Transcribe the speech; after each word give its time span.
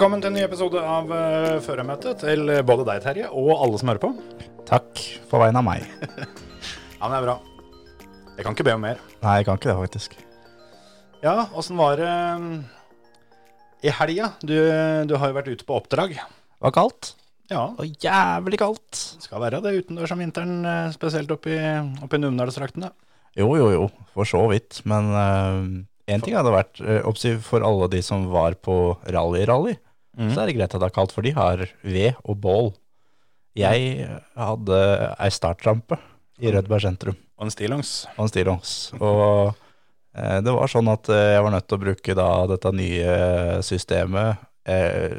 Velkommen 0.00 0.22
til 0.24 0.30
en 0.30 0.38
ny 0.38 0.40
episode 0.46 0.80
av 0.80 1.10
uh, 1.12 1.58
Førermøtet 1.60 2.22
til 2.22 2.48
både 2.64 2.86
deg, 2.88 3.02
Terje, 3.04 3.26
og 3.36 3.50
alle 3.52 3.76
som 3.76 3.90
hører 3.90 4.00
på. 4.00 4.08
Takk 4.64 5.02
på 5.28 5.40
vegne 5.42 5.60
av 5.60 5.66
meg. 5.66 5.82
Ja, 6.96 7.02
men 7.02 7.12
det 7.12 7.18
er 7.18 7.26
bra. 7.26 7.34
Jeg 8.38 8.46
kan 8.46 8.56
ikke 8.56 8.64
be 8.64 8.72
om 8.78 8.80
mer. 8.80 9.02
Nei, 9.20 9.34
jeg 9.36 9.46
kan 9.50 9.60
ikke 9.60 9.68
det, 9.68 9.74
faktisk. 9.76 10.14
Ja, 11.20 11.34
åssen 11.52 11.76
var 11.76 12.00
det 12.00 12.08
um, 12.08 12.46
i 13.84 13.92
helga? 13.98 14.30
Du, 14.40 14.54
du 15.04 15.12
har 15.20 15.34
jo 15.34 15.36
vært 15.36 15.52
ute 15.52 15.68
på 15.68 15.76
oppdrag. 15.82 16.16
Det 16.16 16.64
var 16.64 16.74
kaldt. 16.78 17.10
Ja, 17.52 17.66
Og 17.76 18.00
jævlig 18.00 18.62
kaldt. 18.64 19.02
det 19.20 19.28
skal 19.28 19.44
være 19.44 19.60
det 19.66 19.74
utendørs 19.82 20.16
om 20.16 20.24
vinteren, 20.24 20.56
eh, 20.64 20.88
spesielt 20.96 21.36
oppe 21.36 21.52
i, 21.58 21.60
oppe 22.00 22.16
i 22.16 22.24
Numedalsdraktene. 22.24 22.88
Jo, 23.36 23.52
jo, 23.60 23.68
jo, 23.76 23.84
for 24.16 24.32
så 24.32 24.46
vidt. 24.48 24.80
Men 24.88 25.12
én 26.08 26.24
ting 26.24 26.40
hadde 26.40 26.56
vært 26.56 26.80
uh, 26.80 27.36
for 27.44 27.68
alle 27.68 27.92
de 27.92 28.00
som 28.08 28.30
var 28.32 28.56
på 28.64 28.80
rally-rally, 29.04 29.76
Mhm. 30.18 30.32
så 30.34 30.42
er 30.42 30.46
det 30.50 30.56
greit 30.56 30.74
at 30.74 30.80
det 30.80 30.88
er 30.90 30.94
kaldt, 30.96 31.12
for 31.12 31.22
de 31.22 31.30
har 31.36 31.66
ved 31.84 32.14
og 32.24 32.36
bål. 32.42 32.72
Jeg 33.56 34.06
hadde 34.38 34.78
ei 35.18 35.28
startrampe 35.30 35.98
i 36.40 36.50
Rødberg 36.54 36.80
sentrum 36.82 37.16
Og 37.38 37.44
en 37.46 37.50
stillongs. 37.50 38.06
og 38.16 38.24
en 38.24 38.28
stillongs. 38.30 38.92
Og 39.00 39.54
eh, 40.14 40.40
det 40.40 40.52
var 40.54 40.68
sånn 40.70 40.88
at 40.92 41.08
eh, 41.08 41.34
jeg 41.34 41.42
var 41.42 41.50
nødt 41.54 41.66
til 41.68 41.78
å 41.78 41.82
bruke 41.84 42.14
da 42.14 42.28
dette 42.46 42.72
nye 42.72 43.62
systemet 43.66 44.38
eh, 44.66 45.16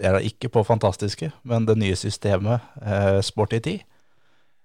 Jeg 0.00 0.10
er 0.10 0.18
ikke 0.26 0.50
på 0.50 0.64
fantastiske, 0.66 1.32
men 1.44 1.66
det 1.66 1.76
nye 1.78 1.94
systemet 1.96 2.60
eh, 2.82 3.20
Sporty 3.22 3.60
10 3.60 3.80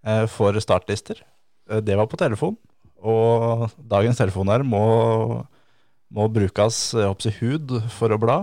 eh, 0.06 0.26
for 0.28 0.54
startlister. 0.60 1.22
Eh, 1.70 1.82
det 1.86 1.96
var 1.98 2.08
på 2.10 2.18
telefon, 2.18 2.58
og 3.02 3.70
dagens 3.80 4.18
telefoner 4.18 4.64
må, 4.66 5.46
må 6.12 6.28
brukes 6.34 6.94
opp 7.06 7.20
til 7.24 7.32
hud 7.40 7.78
for 7.96 8.10
å 8.12 8.18
bla. 8.20 8.40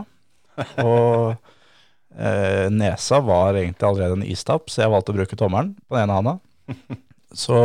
Og 0.86 1.36
eh, 2.16 2.66
nesa 2.72 3.20
var 3.24 3.58
egentlig 3.58 3.88
allerede 3.88 4.18
en 4.20 4.26
istapp, 4.26 4.70
så 4.72 4.84
jeg 4.84 4.92
valgte 4.94 5.14
å 5.14 5.18
bruke 5.18 5.38
tommelen 5.38 5.74
på 5.86 5.96
den 5.96 6.06
ene 6.06 6.18
handa. 6.20 6.38
Så 7.36 7.56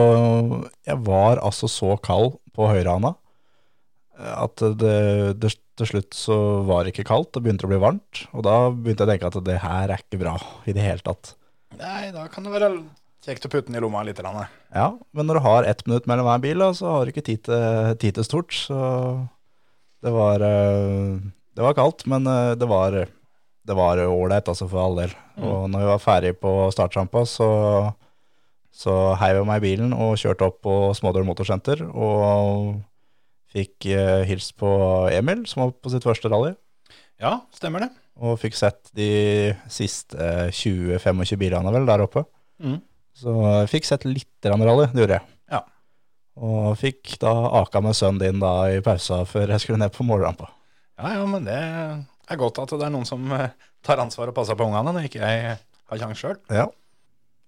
jeg 0.83 0.97
var 1.05 1.39
altså 1.39 1.67
så 1.69 1.93
kald 2.03 2.33
på 2.57 2.65
høyrehanda 2.67 3.13
eh, 4.17 4.33
at 4.33 4.63
det, 4.81 4.95
det, 5.39 5.51
til 5.79 5.91
slutt 5.93 6.17
så 6.17 6.37
var 6.67 6.83
det 6.83 6.95
ikke 6.95 7.07
kaldt, 7.07 7.29
det 7.35 7.43
begynte 7.45 7.67
å 7.67 7.71
bli 7.71 7.79
varmt. 7.81 8.23
Og 8.35 8.43
da 8.47 8.55
begynte 8.73 9.05
jeg 9.05 9.07
å 9.07 9.11
tenke 9.13 9.29
at 9.29 9.45
det 9.47 9.59
her 9.63 9.93
er 9.93 10.03
ikke 10.03 10.19
bra 10.21 10.33
i 10.65 10.75
det 10.75 10.83
hele 10.83 11.05
tatt. 11.05 11.35
Nei, 11.79 12.09
da 12.11 12.25
kan 12.33 12.45
det 12.45 12.53
være 12.53 12.71
kjekt 13.25 13.45
å 13.47 13.51
putte 13.53 13.69
den 13.69 13.77
i 13.79 13.83
lomma 13.83 14.03
litt. 14.05 14.19
Eller 14.19 14.33
annet. 14.33 14.57
Ja, 14.73 14.87
men 15.15 15.29
når 15.29 15.39
du 15.39 15.45
har 15.45 15.69
ett 15.69 15.85
minutt 15.87 16.09
mellom 16.09 16.27
hver 16.27 16.41
bil, 16.43 16.65
så 16.77 16.95
har 16.95 17.05
du 17.05 17.13
ikke 17.13 17.25
tid 17.29 17.45
til, 17.47 17.93
tid 18.01 18.17
til 18.17 18.27
stort. 18.27 18.57
Så 18.57 18.81
det 20.01 20.13
var, 20.15 20.41
eh, 20.41 21.21
det 21.61 21.67
var 21.69 21.77
kaldt, 21.77 22.07
men 22.09 22.25
eh, 22.27 22.53
det 22.57 22.69
var 22.69 23.03
det 23.61 23.75
var 23.77 23.99
ålreit, 24.01 24.47
altså, 24.49 24.65
for 24.69 24.81
all 24.81 24.97
del. 24.97 25.11
Og 25.37 25.67
når 25.69 25.83
vi 25.83 25.89
var 25.91 26.01
ferdig 26.01 26.31
på 26.41 26.51
startsjampa, 26.73 27.21
så, 27.29 27.49
så 28.73 28.95
heiv 29.21 29.41
jeg 29.41 29.49
meg 29.49 29.61
i 29.61 29.65
bilen 29.67 29.93
og 29.93 30.17
kjørte 30.19 30.47
opp 30.49 30.61
på 30.65 30.77
Smådøl 30.97 31.27
Motorsenter 31.27 31.83
og 31.87 32.79
fikk 33.51 33.85
eh, 33.91 34.23
hilst 34.25 34.55
på 34.59 34.71
Emil, 35.13 35.43
som 35.49 35.65
var 35.65 35.75
på 35.77 35.91
sitt 35.93 36.07
første 36.07 36.31
rally. 36.31 36.55
Ja, 37.21 37.37
stemmer 37.53 37.85
det. 37.85 37.91
Og 38.21 38.39
fikk 38.41 38.57
sett 38.57 38.89
de 38.97 39.53
siste 39.71 40.49
20-25 40.57 41.37
bilene 41.41 41.73
vel 41.73 41.85
der 41.89 42.03
oppe. 42.05 42.25
Mm. 42.61 42.79
Så 43.17 43.35
jeg 43.45 43.69
fikk 43.75 43.89
sett 43.89 44.07
litt 44.07 44.49
rally, 44.49 44.87
det 44.89 45.03
gjorde 45.03 45.19
jeg. 45.19 45.29
Ja. 45.53 45.61
Og 46.41 46.73
fikk 46.81 47.19
da 47.21 47.35
aka 47.61 47.83
med 47.83 47.97
sønnen 47.97 48.23
din 48.23 48.41
da 48.41 48.55
i 48.71 48.81
pausa 48.85 49.21
før 49.29 49.53
jeg 49.53 49.63
skulle 49.63 49.81
ned 49.83 49.93
på 49.93 50.07
målrampa. 50.07 50.49
Ja, 51.01 51.15
ja, 51.17 51.25
men 51.25 51.45
det 51.47 51.57
er 51.57 52.39
godt 52.39 52.59
at 52.61 52.71
det 52.77 52.85
er 52.87 52.93
noen 52.93 53.07
som 53.09 53.25
eh, 53.35 53.49
tar 53.83 53.99
ansvar 54.03 54.29
og 54.31 54.37
passer 54.37 54.55
på 54.59 54.67
ungene 54.69 54.93
når 54.93 55.09
ikke 55.09 55.21
jeg 55.25 55.57
har 55.57 56.01
kjangs 56.05 56.21
sjøl. 56.21 56.37
Ja. 56.53 56.67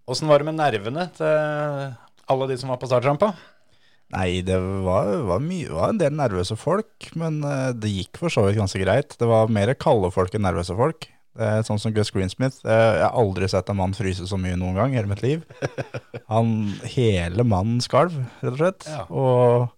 Åssen 0.10 0.28
var 0.28 0.42
det 0.42 0.50
med 0.50 0.58
nervene 0.60 1.06
til 1.16 1.94
alle 2.34 2.48
de 2.50 2.58
som 2.60 2.74
var 2.74 2.82
på 2.82 2.90
startrampa? 2.90 3.32
Nei, 4.14 4.42
det 4.46 4.58
var, 4.60 5.08
var, 5.30 5.40
mye, 5.42 5.70
var 5.74 5.94
en 5.94 6.02
del 6.02 6.14
nervøse 6.18 6.58
folk, 6.60 7.08
men 7.18 7.40
eh, 7.48 7.70
det 7.78 7.94
gikk 7.94 8.20
for 8.22 8.34
så 8.34 8.44
vidt 8.48 8.60
ganske 8.60 8.82
greit. 8.84 9.16
Det 9.22 9.30
var 9.30 9.50
mer 9.54 9.72
kalde 9.80 10.12
folk 10.14 10.34
enn 10.38 10.44
nervøse 10.46 10.76
folk. 10.78 11.08
Sånn 11.66 11.80
som 11.82 11.90
Gus 11.96 12.12
Greensmith. 12.14 12.60
eh, 12.62 12.70
Jeg 13.00 13.06
har 13.08 13.16
aldri 13.18 13.48
sett 13.50 13.70
en 13.72 13.80
mann 13.80 13.96
fryse 13.98 14.28
så 14.30 14.38
mye 14.38 14.54
noen 14.60 14.76
gang 14.78 14.92
i 14.94 15.00
hele 15.00 15.10
mitt 15.10 15.24
liv. 15.26 15.42
Han, 16.34 16.52
hele 16.94 17.42
mannen 17.48 17.80
skalv, 17.82 18.14
rett 18.44 18.52
og 18.54 18.60
slett. 18.60 18.86
Ja. 18.92 19.06
Og 19.10 19.72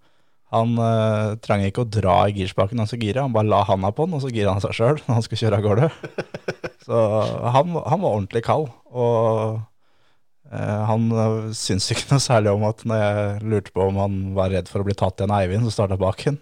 han 0.54 0.76
uh, 0.78 1.36
trenger 1.42 1.72
ikke 1.72 1.84
å 1.84 1.90
dra 1.90 2.16
i 2.30 2.36
girspaken 2.36 2.78
når 2.78 2.86
han 2.86 2.90
skulle 2.92 3.08
gire, 3.10 3.24
han 3.26 3.34
bare 3.34 3.50
la 3.50 3.64
handa 3.66 3.90
på 3.96 4.06
den, 4.06 4.18
og 4.18 4.22
så 4.24 4.30
girer 4.30 4.54
han 4.54 4.62
seg 4.64 4.76
sjøl 4.78 5.00
når 5.02 5.18
han 5.18 5.26
skulle 5.26 5.42
kjøre 5.42 5.60
av 5.60 5.66
gårde. 5.66 5.90
Så 6.86 6.98
han, 7.50 7.72
han 7.74 8.02
var 8.04 8.12
ordentlig 8.12 8.44
kald. 8.46 8.68
Og 8.94 9.56
uh, 10.54 10.82
han 10.92 11.08
uh, 11.10 11.50
syntes 11.58 11.90
ikke 11.96 12.12
noe 12.14 12.22
særlig 12.22 12.54
om 12.54 12.66
at 12.70 12.86
når 12.86 13.02
jeg 13.02 13.40
lurte 13.56 13.74
på 13.74 13.88
om 13.90 13.98
han 14.04 14.20
var 14.38 14.54
redd 14.54 14.70
for 14.70 14.84
å 14.84 14.88
bli 14.88 14.94
tatt 14.98 15.18
igjen 15.18 15.34
av 15.34 15.42
Eivind, 15.42 15.66
så 15.66 15.80
starta 15.80 15.98
baken. 15.98 16.38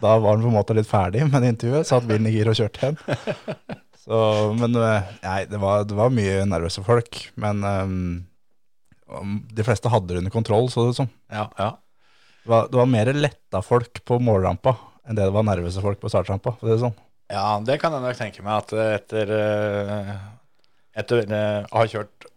Da 0.00 0.14
var 0.16 0.36
han 0.36 0.46
på 0.46 0.48
en 0.52 0.56
måte 0.56 0.76
litt 0.78 0.88
ferdig 0.88 1.26
med 1.26 1.42
det 1.42 1.54
intervjuet, 1.56 1.90
satt 1.90 2.06
bilen 2.08 2.30
i 2.30 2.36
gir 2.36 2.48
og 2.48 2.56
kjørte 2.56 2.86
hjem. 2.86 3.00
Så, 4.00 4.16
men 4.56 4.74
eh, 4.80 5.10
nei, 5.22 5.40
det 5.46 5.58
var, 5.60 5.84
det 5.84 5.94
var 5.94 6.14
mye 6.14 6.46
nervøse 6.48 6.82
folk. 6.82 7.18
Men 7.38 7.60
um, 7.62 9.34
de 9.52 9.66
fleste 9.66 9.92
hadde 9.92 10.08
det 10.08 10.22
under 10.22 10.32
kontroll, 10.32 10.70
så 10.72 10.86
det 10.86 10.94
ut 10.94 11.00
som. 11.02 11.10
Ja, 11.28 11.44
ja. 11.60 11.74
Det 12.40 12.50
var, 12.50 12.68
det 12.72 12.80
var 12.80 12.88
mer 12.88 13.12
letta 13.16 13.60
folk 13.64 14.02
på 14.08 14.18
målrampa 14.22 14.76
enn 15.06 15.16
det 15.18 15.26
det 15.26 15.34
var 15.34 15.46
nervøse 15.46 15.82
folk 15.82 16.00
på 16.00 16.10
startrampa. 16.12 16.54
For 16.58 16.68
det 16.68 16.76
er 16.76 16.84
sånn. 16.84 16.98
Ja, 17.30 17.46
det 17.62 17.78
kan 17.82 17.94
jeg 17.94 18.04
nok 18.04 18.18
tenke 18.18 18.44
meg 18.46 18.60
at 18.64 18.74
eh, 18.74 18.92
etter, 18.98 19.32
eh, 19.36 20.12
etter 21.02 21.24
eh, 21.24 21.66
å 21.66 21.82
ha 21.82 21.88
kjørt 21.90 22.28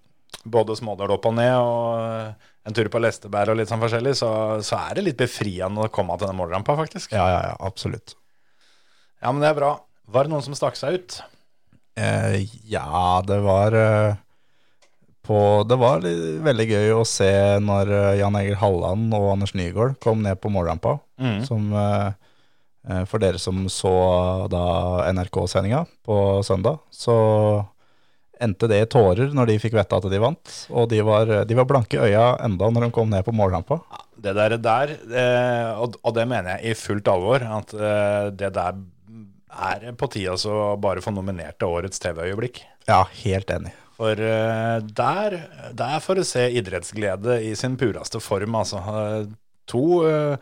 både 0.44 0.76
Smådal 0.78 1.14
opp 1.16 1.28
og 1.30 1.38
ned 1.38 1.54
og 1.56 2.50
en 2.64 2.76
tur 2.76 2.90
på 2.92 3.02
Lesteberg 3.04 3.54
og 3.54 3.60
litt 3.60 3.72
sånn 3.72 3.82
forskjellig, 3.82 4.14
så, 4.16 4.30
så 4.64 4.80
er 4.80 4.98
det 4.98 5.06
litt 5.08 5.20
befriende 5.20 5.84
å 5.84 5.92
komme 5.92 6.16
til 6.20 6.30
den 6.30 6.40
målrampa, 6.40 6.76
faktisk. 6.80 7.12
Ja, 7.16 7.26
ja, 7.32 7.40
ja, 7.50 7.56
absolutt. 7.60 8.16
Ja, 9.20 9.32
men 9.32 9.44
det 9.44 9.52
er 9.52 9.58
bra. 9.60 9.72
Var 10.14 10.28
det 10.28 10.34
noen 10.34 10.46
som 10.46 10.56
stakk 10.58 10.80
seg 10.80 11.00
ut? 11.00 11.18
Eh, 12.00 12.44
ja, 12.70 13.22
det 13.28 13.40
var 13.44 13.76
eh, 13.78 14.16
på 15.24 15.64
Det 15.68 15.78
var 15.80 16.04
veldig 16.44 16.66
gøy 16.68 16.94
å 16.98 17.06
se 17.08 17.32
når 17.64 17.92
eh, 17.96 18.20
Jan 18.20 18.36
Egil 18.40 18.60
Halland 18.60 19.14
og 19.16 19.32
Anders 19.32 19.56
Nygaard 19.56 19.96
kom 20.04 20.24
ned 20.26 20.40
på 20.44 20.52
målrampa. 20.52 20.98
Mm. 21.22 21.38
Som 21.48 21.70
eh, 21.80 22.10
eh, 22.90 23.04
For 23.10 23.24
dere 23.24 23.40
som 23.40 23.64
så 23.72 23.94
da 24.52 24.66
NRK-sendinga 25.14 25.86
på 26.04 26.18
søndag, 26.44 26.82
så 26.92 27.16
endte 28.44 28.68
det 28.68 28.82
i 28.84 28.88
tårer 28.92 29.32
når 29.32 29.54
de 29.54 29.60
fikk 29.64 29.78
vite 29.78 30.00
at 30.00 30.08
de 30.12 30.20
vant. 30.20 30.56
Og 30.76 30.90
de 30.92 31.00
var, 31.08 31.32
de 31.48 31.56
var 31.56 31.70
blanke 31.70 31.96
i 31.96 32.10
øya 32.10 32.34
enda 32.44 32.68
når 32.68 32.90
de 32.90 32.96
kom 32.98 33.14
ned 33.14 33.24
på 33.24 33.36
målrampa. 33.36 33.80
Det 34.24 34.34
der, 34.36 34.58
der 34.60 34.92
og, 35.80 35.96
og 36.04 36.16
det 36.16 36.26
mener 36.28 36.58
jeg 36.58 36.74
i 36.74 36.80
fullt 36.80 37.08
alvor, 37.12 37.44
at 37.44 37.72
det 38.36 38.52
der 38.56 38.82
er 39.54 39.96
på 39.96 40.10
tide 40.12 40.36
å 40.50 40.74
bare 40.82 41.04
få 41.04 41.14
nominert 41.16 41.62
til 41.62 41.72
årets 41.78 42.04
TV-øyeblikk. 42.04 42.64
Ja, 42.90 43.06
helt 43.24 43.52
enig. 43.54 43.72
For 43.94 44.18
eh, 44.18 44.80
der, 44.98 45.38
der 45.78 46.02
får 46.04 46.20
du 46.20 46.26
se 46.28 46.48
idrettsglede 46.58 47.38
i 47.46 47.54
sin 47.60 47.78
pureste 47.80 48.22
form, 48.24 48.60
altså. 48.64 48.84
Eh, 48.98 49.32
To, 49.72 50.04
eh, 50.04 50.36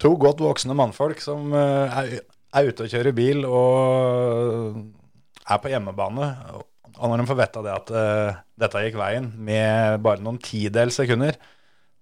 to 0.00 0.14
godt 0.16 0.38
voksne 0.40 0.72
mannfolk 0.72 1.18
som 1.20 1.50
er, 1.52 2.14
er 2.56 2.70
ute 2.70 2.86
og 2.86 2.88
kjører 2.88 3.12
bil 3.12 3.42
og 3.44 4.78
er 5.44 5.60
på 5.60 5.68
hjemmebane. 5.68 6.30
Og 6.96 7.10
når 7.12 7.20
de 7.20 7.26
får 7.28 7.38
vite 7.42 7.64
det 7.66 7.74
at 7.74 7.92
dette 8.64 8.82
gikk 8.86 8.96
veien 8.96 9.28
med 9.36 10.00
bare 10.00 10.24
noen 10.24 10.40
tidels 10.40 10.96
sekunder, 10.96 11.36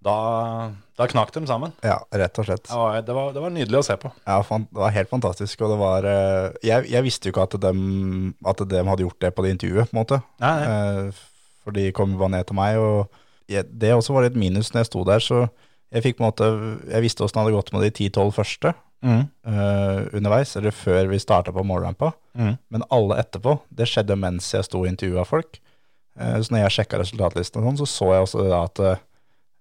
da, 0.06 0.17
da 0.99 1.06
knakk 1.11 1.32
de 1.35 1.43
sammen. 1.50 1.73
Ja, 1.85 1.99
rett 2.14 2.38
og 2.41 2.47
slett. 2.49 2.70
Var, 2.70 3.00
det, 3.06 3.14
var, 3.17 3.32
det 3.35 3.43
var 3.43 3.53
nydelig 3.55 3.81
å 3.81 3.85
se 3.88 3.97
på. 4.00 4.12
Ja, 4.26 4.38
det 4.47 4.79
var 4.79 4.94
helt 4.94 5.11
fantastisk, 5.12 5.61
og 5.67 5.75
det 5.75 5.79
var 5.82 6.06
eh, 6.11 6.49
Jeg, 6.67 6.87
jeg 6.94 7.06
visste 7.06 7.29
jo 7.29 7.35
ikke 7.35 7.47
at 7.49 7.58
de, 7.67 7.73
at 8.47 8.62
de 8.70 8.82
hadde 8.91 9.06
gjort 9.06 9.20
det 9.26 9.32
på 9.37 9.44
det 9.47 9.55
intervjuet, 9.56 9.91
på 9.91 9.97
en 9.97 10.00
måte. 10.05 10.20
Nei, 10.43 10.55
nei. 10.62 10.73
Eh, 11.11 11.23
For 11.67 11.75
de 11.75 11.88
kom 11.97 12.14
bare 12.20 12.37
ned 12.38 12.47
til 12.47 12.56
meg, 12.58 12.79
og 12.79 13.23
jeg, 13.50 13.67
det 13.82 13.93
også 13.94 14.14
var 14.14 14.26
litt 14.29 14.38
minus 14.38 14.73
når 14.73 14.85
jeg 14.85 14.91
sto 14.93 15.05
der, 15.06 15.23
så 15.23 15.44
jeg 15.94 16.03
fikk 16.03 16.17
på 16.19 16.25
en 16.25 16.31
måte 16.32 16.47
Jeg 16.91 17.05
visste 17.05 17.23
åssen 17.23 17.38
det 17.38 17.44
hadde 17.44 17.58
gått 17.61 17.69
med 17.76 17.85
de 17.87 17.93
10-12 18.08 18.35
første, 18.41 18.75
Mm. 19.05 19.26
uh, 19.47 20.06
underveis, 20.17 20.55
eller 20.56 20.73
før 20.75 21.05
vi 21.11 21.19
starta 21.20 21.53
på 21.55 21.62
målrampa. 21.69 22.08
Mm. 22.35 22.55
Men 22.73 22.85
alle 22.91 23.19
etterpå, 23.20 23.53
det 23.69 23.87
skjedde 23.87 24.17
mens 24.19 24.49
jeg 24.56 24.64
sto 24.67 24.81
og 24.81 24.88
intervjua 24.88 25.23
folk. 25.29 25.58
Uh, 26.19 26.41
så 26.43 26.55
når 26.55 26.62
jeg 26.64 26.75
sjekka 26.79 26.99
resultatlisten, 27.03 27.62
sånn, 27.62 27.76
så 27.79 27.87
så 27.93 28.08
jeg 28.17 28.25
også 28.25 28.47
at 28.56 28.81
eh, 28.82 29.03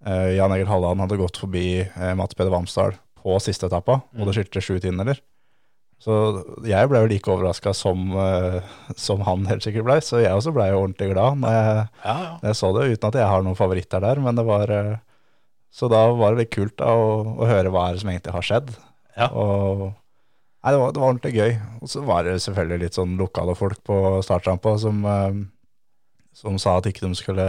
Jan 0.06 0.54
Egil 0.54 0.69
Halland 0.69 1.02
hadde 1.02 1.18
gått 1.18 1.40
forbi 1.42 1.81
eh, 1.81 2.12
Mats 2.18 2.36
Peder 2.38 2.54
Vamsdal 2.54 2.94
på 3.22 3.40
siste 3.42 3.66
etappa, 3.69 4.02
og 4.13 4.28
det 4.28 4.36
skilte 4.38 4.62
sju 4.62 4.75
tiendedeler. 4.78 5.18
Så 6.06 6.13
jeg 6.68 6.90
ble 6.92 7.00
jo 7.02 7.07
like 7.10 7.31
overraska 7.31 7.72
som, 7.74 8.12
eh, 8.19 8.60
som 9.00 9.24
han 9.25 9.46
helt 9.50 9.63
sikkert 9.66 9.88
blei, 9.88 9.98
så 10.04 10.19
jeg 10.22 10.36
også 10.36 10.52
blei 10.54 10.68
jo 10.69 10.81
ordentlig 10.84 11.07
glad 11.13 11.40
når 11.42 11.56
jeg, 11.56 11.75
Ja, 12.04 12.16
ja. 12.19 12.34
når 12.42 12.50
jeg 12.52 12.57
så 12.60 12.72
det, 12.75 12.88
uten 12.94 13.07
at 13.10 13.18
jeg 13.22 13.30
har 13.31 13.46
noen 13.48 13.57
favoritter 13.57 14.04
der. 14.04 14.22
Men 14.22 14.36
det 14.38 14.46
var 14.46 14.69
eh, 14.75 14.96
Så 15.75 15.90
da 15.92 16.04
var 16.13 16.36
det 16.36 16.44
litt 16.46 16.54
kult 16.56 16.75
da, 16.80 16.92
å, 16.94 17.07
å 17.42 17.48
høre 17.50 17.72
hva 17.74 17.88
er 17.90 17.96
det 17.96 18.04
som 18.04 18.12
egentlig 18.12 18.36
har 18.36 18.46
skjedd. 18.52 18.75
Ja. 19.18 19.30
Og 19.31 19.88
Nei, 20.66 20.72
det 20.74 20.80
var, 20.81 20.94
det 20.96 21.02
var 21.02 21.10
ordentlig 21.13 21.34
gøy. 21.36 21.52
Og 21.81 21.90
så 21.92 22.02
var 22.06 22.24
det 22.25 22.40
selvfølgelig 22.42 22.81
litt 22.86 22.96
sånn 22.98 23.18
lokale 23.19 23.54
folk 23.57 23.81
på 23.86 23.98
startrampa 24.25 24.75
som, 24.81 25.02
eh, 25.06 25.36
som 26.36 26.56
sa 26.62 26.78
at 26.80 26.88
ikke 26.90 27.06
de 27.07 27.12
skulle 27.18 27.48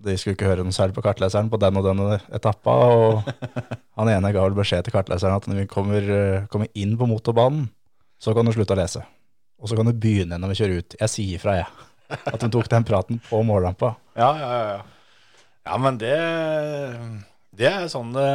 De 0.00 0.14
skulle 0.16 0.36
ikke 0.36 0.48
høre 0.48 0.64
noe 0.64 0.72
særlig 0.72 0.96
på 0.96 1.04
kartleseren 1.04 1.50
på 1.52 1.58
den 1.60 1.76
og 1.76 1.84
den 1.84 2.00
etappa. 2.36 2.74
Og 2.96 3.26
han 4.00 4.10
ene 4.12 4.32
ga 4.32 4.44
vel 4.46 4.56
beskjed 4.56 4.86
til 4.86 4.94
kartleseren 4.94 5.36
at 5.36 5.48
når 5.50 5.62
vi 5.62 5.68
kommer, 5.70 6.10
eh, 6.16 6.46
kommer 6.52 6.70
inn 6.78 6.96
på 7.00 7.08
motorbanen, 7.10 7.66
så 8.20 8.32
kan 8.36 8.48
du 8.48 8.54
slutte 8.56 8.76
å 8.76 8.80
lese. 8.80 9.04
Og 9.60 9.68
så 9.68 9.76
kan 9.76 9.88
du 9.88 9.92
begynne 9.92 10.38
når 10.40 10.52
vi 10.52 10.58
kjører 10.62 10.80
ut. 10.80 10.96
Jeg 11.02 11.12
sier 11.12 11.36
ifra, 11.36 11.58
jeg. 11.60 11.86
At 12.32 12.40
hun 12.42 12.52
tok 12.52 12.68
den 12.72 12.86
praten 12.88 13.20
på 13.28 13.42
mållampa. 13.46 13.94
Ja, 14.18 14.30
ja, 14.40 14.50
ja, 14.50 14.62
ja. 14.74 14.80
Ja, 15.68 15.76
men 15.78 15.98
det, 16.00 16.16
det 17.60 17.68
er 17.68 17.90
sånn 17.92 18.14
det, 18.16 18.30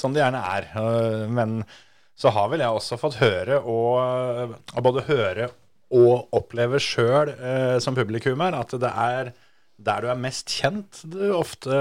sånn 0.00 0.16
det 0.16 0.24
gjerne 0.24 0.40
er. 0.56 0.70
Øh, 0.80 1.26
Men 1.28 1.60
så 2.16 2.32
har 2.32 2.48
vel 2.48 2.64
jeg 2.64 2.72
også 2.80 2.96
fått 2.98 3.18
høre, 3.20 3.60
og, 3.60 4.56
og 4.72 4.84
både 4.86 5.04
høre 5.08 5.48
og 5.94 6.32
oppleve 6.34 6.78
sjøl 6.82 7.32
som 7.82 7.94
publikummer, 7.94 8.54
at 8.56 8.72
det 8.80 8.90
er 8.90 9.32
der 9.76 10.04
du 10.04 10.10
er 10.12 10.20
mest 10.20 10.52
kjent 10.52 11.02
du 11.10 11.32
ofte, 11.34 11.74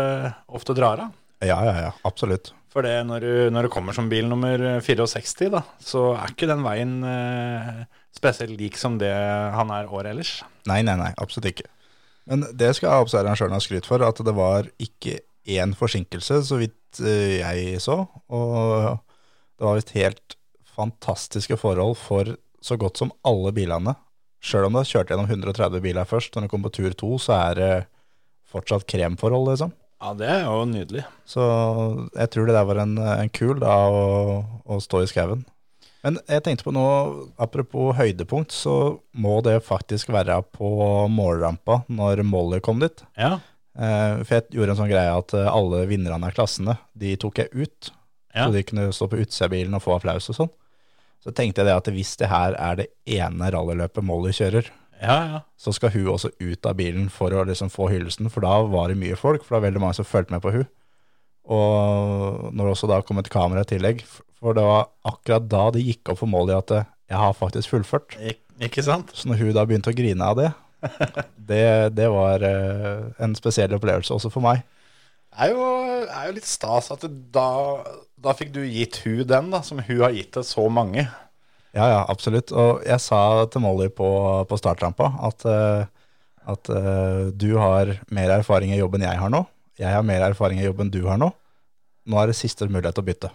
ofte 0.48 0.75
drar 0.78 1.07
av. 1.07 1.19
Ja, 1.44 1.60
ja, 1.68 1.74
ja. 1.90 1.92
Absolutt. 2.07 2.54
For 2.74 2.86
det 2.86 2.95
når 3.06 3.22
du, 3.22 3.34
når 3.54 3.68
du 3.68 3.74
kommer 3.74 3.94
som 3.94 4.07
bil 4.10 4.25
nummer 4.30 4.57
64, 4.81 5.51
da, 5.54 5.62
så 5.84 6.07
er 6.16 6.34
ikke 6.34 6.50
den 6.50 6.63
veien 6.66 6.95
eh, 7.06 7.84
spesielt 8.16 8.56
lik 8.57 8.80
som 8.81 8.98
det 9.01 9.13
han 9.13 9.74
er 9.75 9.92
året 9.92 10.13
ellers. 10.16 10.40
Nei, 10.69 10.81
nei, 10.86 10.95
nei. 10.98 11.12
Absolutt 11.22 11.51
ikke. 11.51 11.68
Men 12.30 12.48
det 12.56 12.72
skal 12.78 13.04
observatøren 13.04 13.54
ha 13.54 13.62
skryt 13.62 13.88
for, 13.90 14.01
at 14.06 14.22
det 14.25 14.34
var 14.36 14.69
ikke 14.81 15.19
én 15.54 15.75
forsinkelse, 15.78 16.39
så 16.48 16.60
vidt 16.62 17.04
eh, 17.04 17.42
jeg 17.42 17.81
så. 17.84 18.00
Og 18.34 18.98
det 19.60 19.68
var 19.68 19.78
visst 19.78 19.94
helt 19.98 20.38
fantastiske 20.74 21.60
forhold 21.62 22.00
for 22.00 22.34
så 22.63 22.80
godt 22.80 23.04
som 23.04 23.12
alle 23.28 23.51
bilene. 23.54 23.94
Sjøl 24.44 24.68
om 24.68 24.75
du 24.75 24.81
har 24.81 24.90
kjørt 24.90 25.13
gjennom 25.13 25.30
130 25.30 25.84
biler 25.84 26.10
først, 26.10 26.36
når 26.36 26.45
du 26.45 26.51
kommer 26.51 26.69
på 26.69 26.81
tur 26.81 26.98
to, 27.00 27.13
så 27.22 27.38
er 27.38 27.60
det 27.60 27.72
fortsatt 28.51 28.86
kremforhold, 28.92 29.54
liksom. 29.54 29.72
Ja, 30.04 30.12
det 30.19 30.28
er 30.28 30.42
jo 30.44 30.66
nydelig. 30.68 31.06
Så 31.24 31.44
jeg 32.12 32.31
tror 32.34 32.50
det 32.50 32.57
der 32.57 32.68
var 32.68 32.81
en, 32.84 32.98
en 33.00 33.31
kul 33.31 33.56
da 33.63 33.78
å, 33.88 34.04
å 34.68 34.80
stå 34.84 35.06
i 35.06 35.07
skauen. 35.10 35.45
Men 36.04 36.19
jeg 36.28 36.44
tenkte 36.44 36.68
på 36.68 36.74
noe, 36.75 37.30
apropos 37.40 37.95
høydepunkt, 37.95 38.51
så 38.51 39.00
må 39.16 39.38
det 39.45 39.62
faktisk 39.63 40.12
være 40.12 40.42
på 40.51 40.74
målrampa 41.07 41.86
når 41.88 42.25
Molly 42.28 42.60
kom 42.66 42.84
dit. 42.84 43.06
Ja, 43.16 43.38
Eh, 43.74 44.19
for 44.22 44.38
jeg 44.38 44.54
gjorde 44.54 44.75
en 44.75 44.80
sånn 44.84 44.92
greie 44.92 45.13
at 45.18 45.34
eh, 45.34 45.50
alle 45.50 45.86
vinnerne 45.89 46.30
av 46.30 46.36
klassene, 46.36 46.78
de 46.94 47.16
tok 47.19 47.42
jeg 47.42 47.50
ut. 47.54 47.89
Ja. 48.34 48.46
Så 48.46 48.54
de 48.54 48.66
kunne 48.66 48.92
stå 48.94 49.07
på 49.10 49.22
utsida 49.22 49.48
av 49.48 49.54
bilen 49.54 49.78
og 49.78 49.84
få 49.86 49.96
applaus 49.98 50.30
og 50.30 50.38
sånn. 50.38 50.51
Så 51.24 51.31
tenkte 51.31 51.64
jeg 51.64 51.70
det 51.70 51.80
at 51.80 51.92
hvis 51.96 52.16
det 52.20 52.28
her 52.31 52.56
er 52.60 52.81
det 52.81 52.90
ene 53.08 53.52
rallyløpet 53.54 54.04
Molly 54.04 54.34
kjører, 54.36 54.68
ja, 55.00 55.16
ja. 55.31 55.40
så 55.60 55.72
skal 55.75 55.94
hun 55.96 56.12
også 56.14 56.34
ut 56.40 56.68
av 56.68 56.75
bilen 56.80 57.10
for 57.12 57.31
å 57.31 57.46
liksom 57.48 57.72
få 57.72 57.90
hyllesten, 57.92 58.30
for 58.31 58.44
da 58.44 58.58
var 58.68 58.92
det 58.92 59.00
mye 59.00 59.20
folk, 59.20 59.44
for 59.44 59.56
det 59.56 59.60
var 59.60 59.68
veldig 59.70 59.84
mange 59.84 60.00
som 60.00 60.08
fulgte 60.08 60.36
med 60.36 60.44
på 60.44 60.54
hun. 60.56 60.68
Og 61.54 62.52
når 62.52 62.60
det 62.60 62.74
også 62.75 62.92
da 62.92 63.02
kom 63.04 63.20
et 63.20 63.31
kamera 63.31 63.64
i 63.64 63.72
tillegg, 63.72 64.04
for 64.40 64.56
det 64.56 64.64
var 64.68 64.90
akkurat 65.08 65.48
da 65.52 65.70
det 65.75 65.84
gikk 65.84 66.12
opp 66.12 66.20
for 66.20 66.31
Molly 66.31 66.56
at 66.56 66.75
jeg 66.75 67.20
har 67.20 67.36
faktisk 67.36 67.72
fullført. 67.72 68.18
Ik 68.20 68.44
ikke 68.64 68.84
sant? 68.86 69.12
Så 69.16 69.30
når 69.30 69.42
hun 69.42 69.56
da 69.56 69.66
begynte 69.68 69.92
å 69.92 69.98
grine 69.98 70.28
av 70.28 70.38
det, 70.40 70.52
det, 71.50 71.66
det 71.96 72.10
var 72.12 72.44
eh, 72.46 73.10
en 73.24 73.36
spesiell 73.40 73.74
opplevelse 73.75 74.14
også 74.16 74.31
for 74.34 74.46
meg. 74.46 74.64
Det 75.34 75.48
er 75.48 75.54
jo, 75.56 75.68
er 76.06 76.28
jo 76.28 76.36
litt 76.36 76.48
stas 76.48 76.92
at 76.94 77.06
da, 77.34 77.48
da 78.24 78.34
fikk 78.38 78.54
du 78.56 78.64
gitt 78.64 79.02
hun 79.04 79.25
den, 79.28 79.52
da, 79.54 79.62
som 79.66 79.81
hun 79.84 80.02
har 80.02 80.16
gitt 80.16 80.31
til 80.36 80.46
så 80.48 80.68
mange. 80.72 81.06
Ja, 81.74 81.88
ja, 81.90 82.02
absolutt. 82.10 82.54
Og 82.54 82.84
jeg 82.86 83.02
sa 83.02 83.20
til 83.52 83.64
Molly 83.64 83.90
på, 83.94 84.08
på 84.50 84.60
startrampa 84.60 85.10
at, 85.25 85.46
eh, 85.50 85.86
at 86.54 86.70
uh, 86.70 87.31
du 87.34 87.56
har 87.58 87.96
mer 88.14 88.36
erfaring 88.38 88.75
i 88.75 88.78
jobben 88.78 89.06
jeg 89.06 89.20
har 89.20 89.34
nå. 89.34 89.42
Jeg 89.81 89.90
har 89.90 90.06
mer 90.06 90.22
erfaring 90.28 90.62
i 90.62 90.68
jobben 90.68 90.94
du 90.94 91.02
har 91.08 91.18
nå. 91.18 91.31
Nå 92.06 92.20
er 92.20 92.30
det 92.30 92.38
siste 92.38 92.68
mulighet 92.70 93.00
til 93.00 93.04
å 93.04 93.08
bytte. 93.10 93.31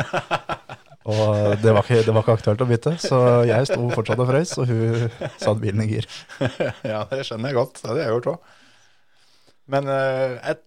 og 1.12 1.60
det 1.60 1.74
var, 1.76 1.84
ikke, 1.84 2.02
det 2.06 2.14
var 2.14 2.24
ikke 2.24 2.36
aktuelt 2.38 2.64
å 2.64 2.68
bytte, 2.70 2.94
så 3.02 3.18
jeg 3.44 3.68
sto 3.68 3.82
fortsatt 3.92 4.22
og 4.22 4.30
frøys, 4.30 4.54
og 4.62 4.70
hun 4.70 5.02
satte 5.36 5.58
bilen 5.60 5.84
i 5.84 5.90
gir. 5.90 6.08
ja, 6.92 7.02
det 7.10 7.26
skjønner 7.28 7.52
jeg 7.52 7.58
godt. 7.58 7.82
Det 7.82 7.90
hadde 7.90 8.06
jeg 8.06 8.14
gjort 8.16 8.30
òg. 8.32 8.54
Men 9.74 9.88
eh, 9.92 10.38
et, 10.54 10.64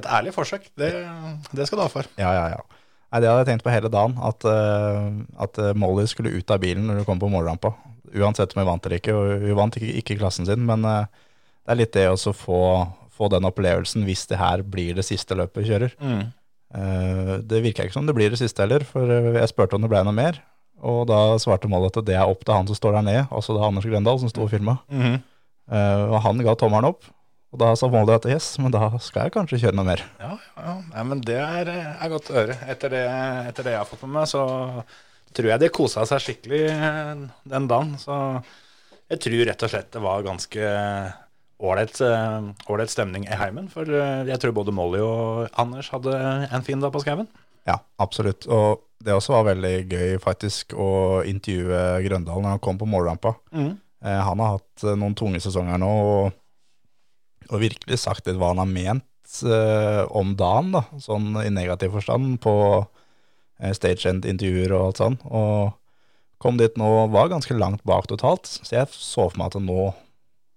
et 0.00 0.10
ærlig 0.18 0.34
forsøk, 0.34 0.66
det, 0.80 0.90
det 1.52 1.68
skal 1.68 1.78
du 1.78 1.84
ha 1.84 1.92
for. 1.92 2.10
Ja, 2.18 2.32
ja, 2.34 2.48
ja. 2.56 2.75
Nei, 3.16 3.22
det 3.24 3.30
hadde 3.30 3.46
jeg 3.46 3.48
tenkt 3.54 3.64
på 3.64 3.72
hele 3.72 3.88
dagen, 3.88 4.12
at, 4.20 4.44
eh, 4.44 5.04
at 5.40 5.58
eh, 5.62 5.72
Molly 5.72 6.02
skulle 6.10 6.34
ut 6.36 6.50
av 6.52 6.60
bilen 6.60 6.84
når 6.84 6.98
hun 7.00 7.06
kom 7.08 7.20
på 7.22 7.30
målrampa. 7.32 7.70
Uansett 8.12 8.52
om 8.52 8.60
hun 8.60 8.68
vant 8.68 8.84
eller 8.84 9.00
ikke, 9.00 9.14
og 9.16 9.40
hun 9.40 9.56
vant 9.56 9.78
ikke, 9.78 9.94
ikke 10.02 10.16
klassen 10.20 10.44
sin, 10.44 10.66
men 10.68 10.84
eh, 10.84 11.06
det 11.64 11.72
er 11.72 11.78
litt 11.80 11.94
det 11.96 12.04
å 12.12 12.34
få, 12.36 12.60
få 13.16 13.30
den 13.32 13.48
opplevelsen 13.48 14.04
hvis 14.04 14.26
det 14.28 14.36
her 14.36 14.60
blir 14.60 14.98
det 14.98 15.06
siste 15.08 15.38
løpet 15.38 15.62
vi 15.64 15.70
kjører. 15.70 15.96
Eh, 16.76 17.32
det 17.40 17.62
virker 17.64 17.88
ikke 17.88 17.96
som 17.96 18.10
det 18.10 18.18
blir 18.18 18.34
det 18.34 18.42
siste 18.42 18.66
heller, 18.66 18.84
for 18.84 19.08
jeg 19.08 19.48
spurte 19.54 19.80
om 19.80 19.86
det 19.86 19.92
ble 19.94 20.04
noe 20.04 20.16
mer, 20.20 20.42
og 20.84 21.06
da 21.08 21.22
svarte 21.40 21.72
Molly 21.72 21.88
at 21.88 22.02
det 22.04 22.20
er 22.20 22.28
opp 22.28 22.44
til 22.44 22.52
han 22.52 22.68
som 22.68 22.76
står 22.76 22.98
der 22.98 23.08
nede, 23.08 23.24
altså 23.32 23.56
det 23.56 23.64
er 23.64 23.70
Anders 23.70 23.88
Grendal 23.88 24.20
som 24.20 24.28
sto 24.28 24.44
og 24.44 24.52
filma. 24.52 24.76
Mhm. 24.92 25.22
Eh, 25.72 26.02
og 26.12 26.20
han 26.22 26.44
ga 26.44 26.52
tommelen 26.60 26.92
opp, 26.92 27.08
og 27.56 27.62
da 27.62 27.72
sa 27.78 27.88
Molly 27.88 28.12
at 28.12 28.28
yes, 28.28 28.50
men 28.60 28.74
da 28.74 28.90
skal 29.00 29.26
jeg 29.26 29.32
kanskje 29.32 29.62
kjøre 29.62 29.78
noe 29.78 29.88
mer. 29.88 30.02
Ja, 30.20 30.34
ja, 30.60 30.72
ja, 30.92 31.04
men 31.08 31.22
det 31.24 31.38
er, 31.40 31.70
er 31.72 32.10
godt 32.12 32.28
å 32.28 32.36
høre. 32.36 32.56
Etter 32.68 32.92
det, 32.92 33.04
etter 33.48 33.64
det 33.64 33.72
jeg 33.72 33.80
har 33.80 33.88
fått 33.88 34.02
med 34.04 34.12
meg, 34.18 34.28
så 34.28 34.42
tror 35.36 35.48
jeg 35.54 35.62
de 35.62 35.70
kosa 35.72 36.04
seg 36.08 36.20
skikkelig 36.20 36.60
eh, 36.68 37.14
den 37.48 37.68
dagen. 37.70 37.94
Så 38.00 38.18
jeg 39.08 39.22
tror 39.24 39.46
rett 39.48 39.64
og 39.64 39.72
slett 39.72 39.88
det 39.96 40.02
var 40.04 40.26
ganske 40.26 40.68
ålreit 41.56 42.00
eh, 42.04 42.84
stemning 42.92 43.24
i 43.24 43.40
heimen. 43.40 43.72
For 43.72 43.88
eh, 43.88 44.28
jeg 44.28 44.42
tror 44.42 44.56
både 44.60 44.76
Molly 44.76 45.00
og 45.00 45.48
Anders 45.56 45.88
hadde 45.94 46.12
en 46.50 46.66
fin 46.66 46.84
dag 46.84 46.92
på 46.92 47.04
skauen. 47.06 47.30
Ja, 47.66 47.80
absolutt. 48.04 48.44
Og 48.52 48.84
det 49.00 49.16
også 49.16 49.38
var 49.38 49.48
veldig 49.54 49.74
gøy 49.88 50.20
faktisk 50.20 50.76
å 50.76 51.22
intervjue 51.24 51.82
Grøndal 52.04 52.44
når 52.44 52.58
han 52.58 52.64
kom 52.68 52.76
på 52.80 52.88
målrampa. 52.92 53.32
Mm. 53.56 53.72
Eh, 54.04 54.20
han 54.28 54.44
har 54.44 54.58
hatt 54.58 54.84
eh, 54.84 54.98
noen 54.98 55.16
tunge 55.18 55.40
sesonger 55.42 55.80
nå, 55.80 55.92
og, 56.12 56.42
og 57.50 57.62
virkelig 57.62 58.00
sagt 58.02 58.28
litt 58.28 58.38
hva 58.40 58.52
han 58.52 58.62
har 58.62 58.70
ment 58.70 59.40
eh, 59.46 60.02
om 60.16 60.34
dagen, 60.38 60.72
da, 60.76 60.84
sånn 61.02 61.32
i 61.42 61.50
negativ 61.52 61.96
forstand, 61.96 62.38
på 62.44 62.54
eh, 62.82 63.72
stagehand-intervjuer 63.76 64.74
og 64.76 64.88
alt 64.88 65.02
sånn. 65.02 65.18
Og 65.30 65.74
kom 66.42 66.60
dit 66.60 66.76
nå, 66.80 66.90
var 67.14 67.32
ganske 67.32 67.56
langt 67.56 67.84
bak 67.88 68.08
totalt, 68.10 68.48
så 68.48 68.80
jeg 68.80 68.92
så 68.92 69.28
for 69.30 69.40
meg 69.40 69.52
at 69.52 69.62
nå, 69.62 69.90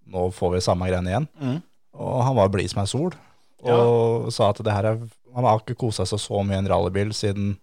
nå 0.10 0.30
får 0.36 0.56
vi 0.56 0.66
samme 0.66 0.90
greiene 0.90 1.14
igjen. 1.14 1.30
Mm. 1.40 1.58
Og 2.00 2.20
han 2.28 2.38
var 2.38 2.52
blid 2.54 2.72
som 2.72 2.84
ei 2.84 2.90
sol, 2.90 3.16
og 3.66 4.30
sa 4.32 4.52
at 4.54 4.62
det 4.64 4.74
her 4.74 4.94
er, 4.94 5.02
han 5.36 5.48
har 5.48 5.62
ikke 5.62 5.78
kosa 5.80 6.06
seg 6.08 6.22
så 6.22 6.42
mye 6.46 6.58
i 6.58 6.62
en 6.64 6.70
rallybil 6.72 7.12
siden 7.16 7.54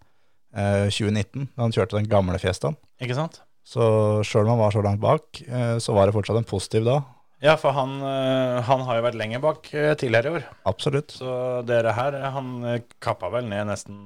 eh, 0.57 0.87
2019, 0.93 1.51
da 1.55 1.65
han 1.65 1.75
kjørte 1.75 1.99
den 1.99 2.11
gamle 2.11 2.41
Fiestaen. 2.43 2.77
Ikke 3.03 3.17
sant? 3.19 3.41
Så 3.67 3.83
sjøl 4.27 4.47
om 4.47 4.55
han 4.55 4.63
var 4.63 4.75
så 4.75 4.83
langt 4.85 5.03
bak, 5.03 5.41
eh, 5.43 5.77
så 5.83 5.97
var 5.97 6.07
det 6.07 6.15
fortsatt 6.17 6.39
en 6.39 6.49
positiv 6.49 6.87
da. 6.87 7.01
Ja, 7.45 7.57
for 7.61 7.75
han, 7.77 7.99
eh, 8.01 8.63
han 8.65 8.83
har 8.89 8.97
jo 8.97 9.05
vært 9.05 9.19
lenger 9.21 9.43
bak 9.45 9.67
eh, 9.77 9.93
tidligere 9.99 10.31
i 10.31 10.39
år. 10.39 10.47
Absolutt. 10.71 11.13
Så 11.19 11.33
dere 11.69 11.93
her, 11.93 12.17
han 12.33 12.55
eh, 12.65 12.79
kappa 13.05 13.29
vel 13.35 13.51
ned 13.51 13.69
nesten, 13.69 13.99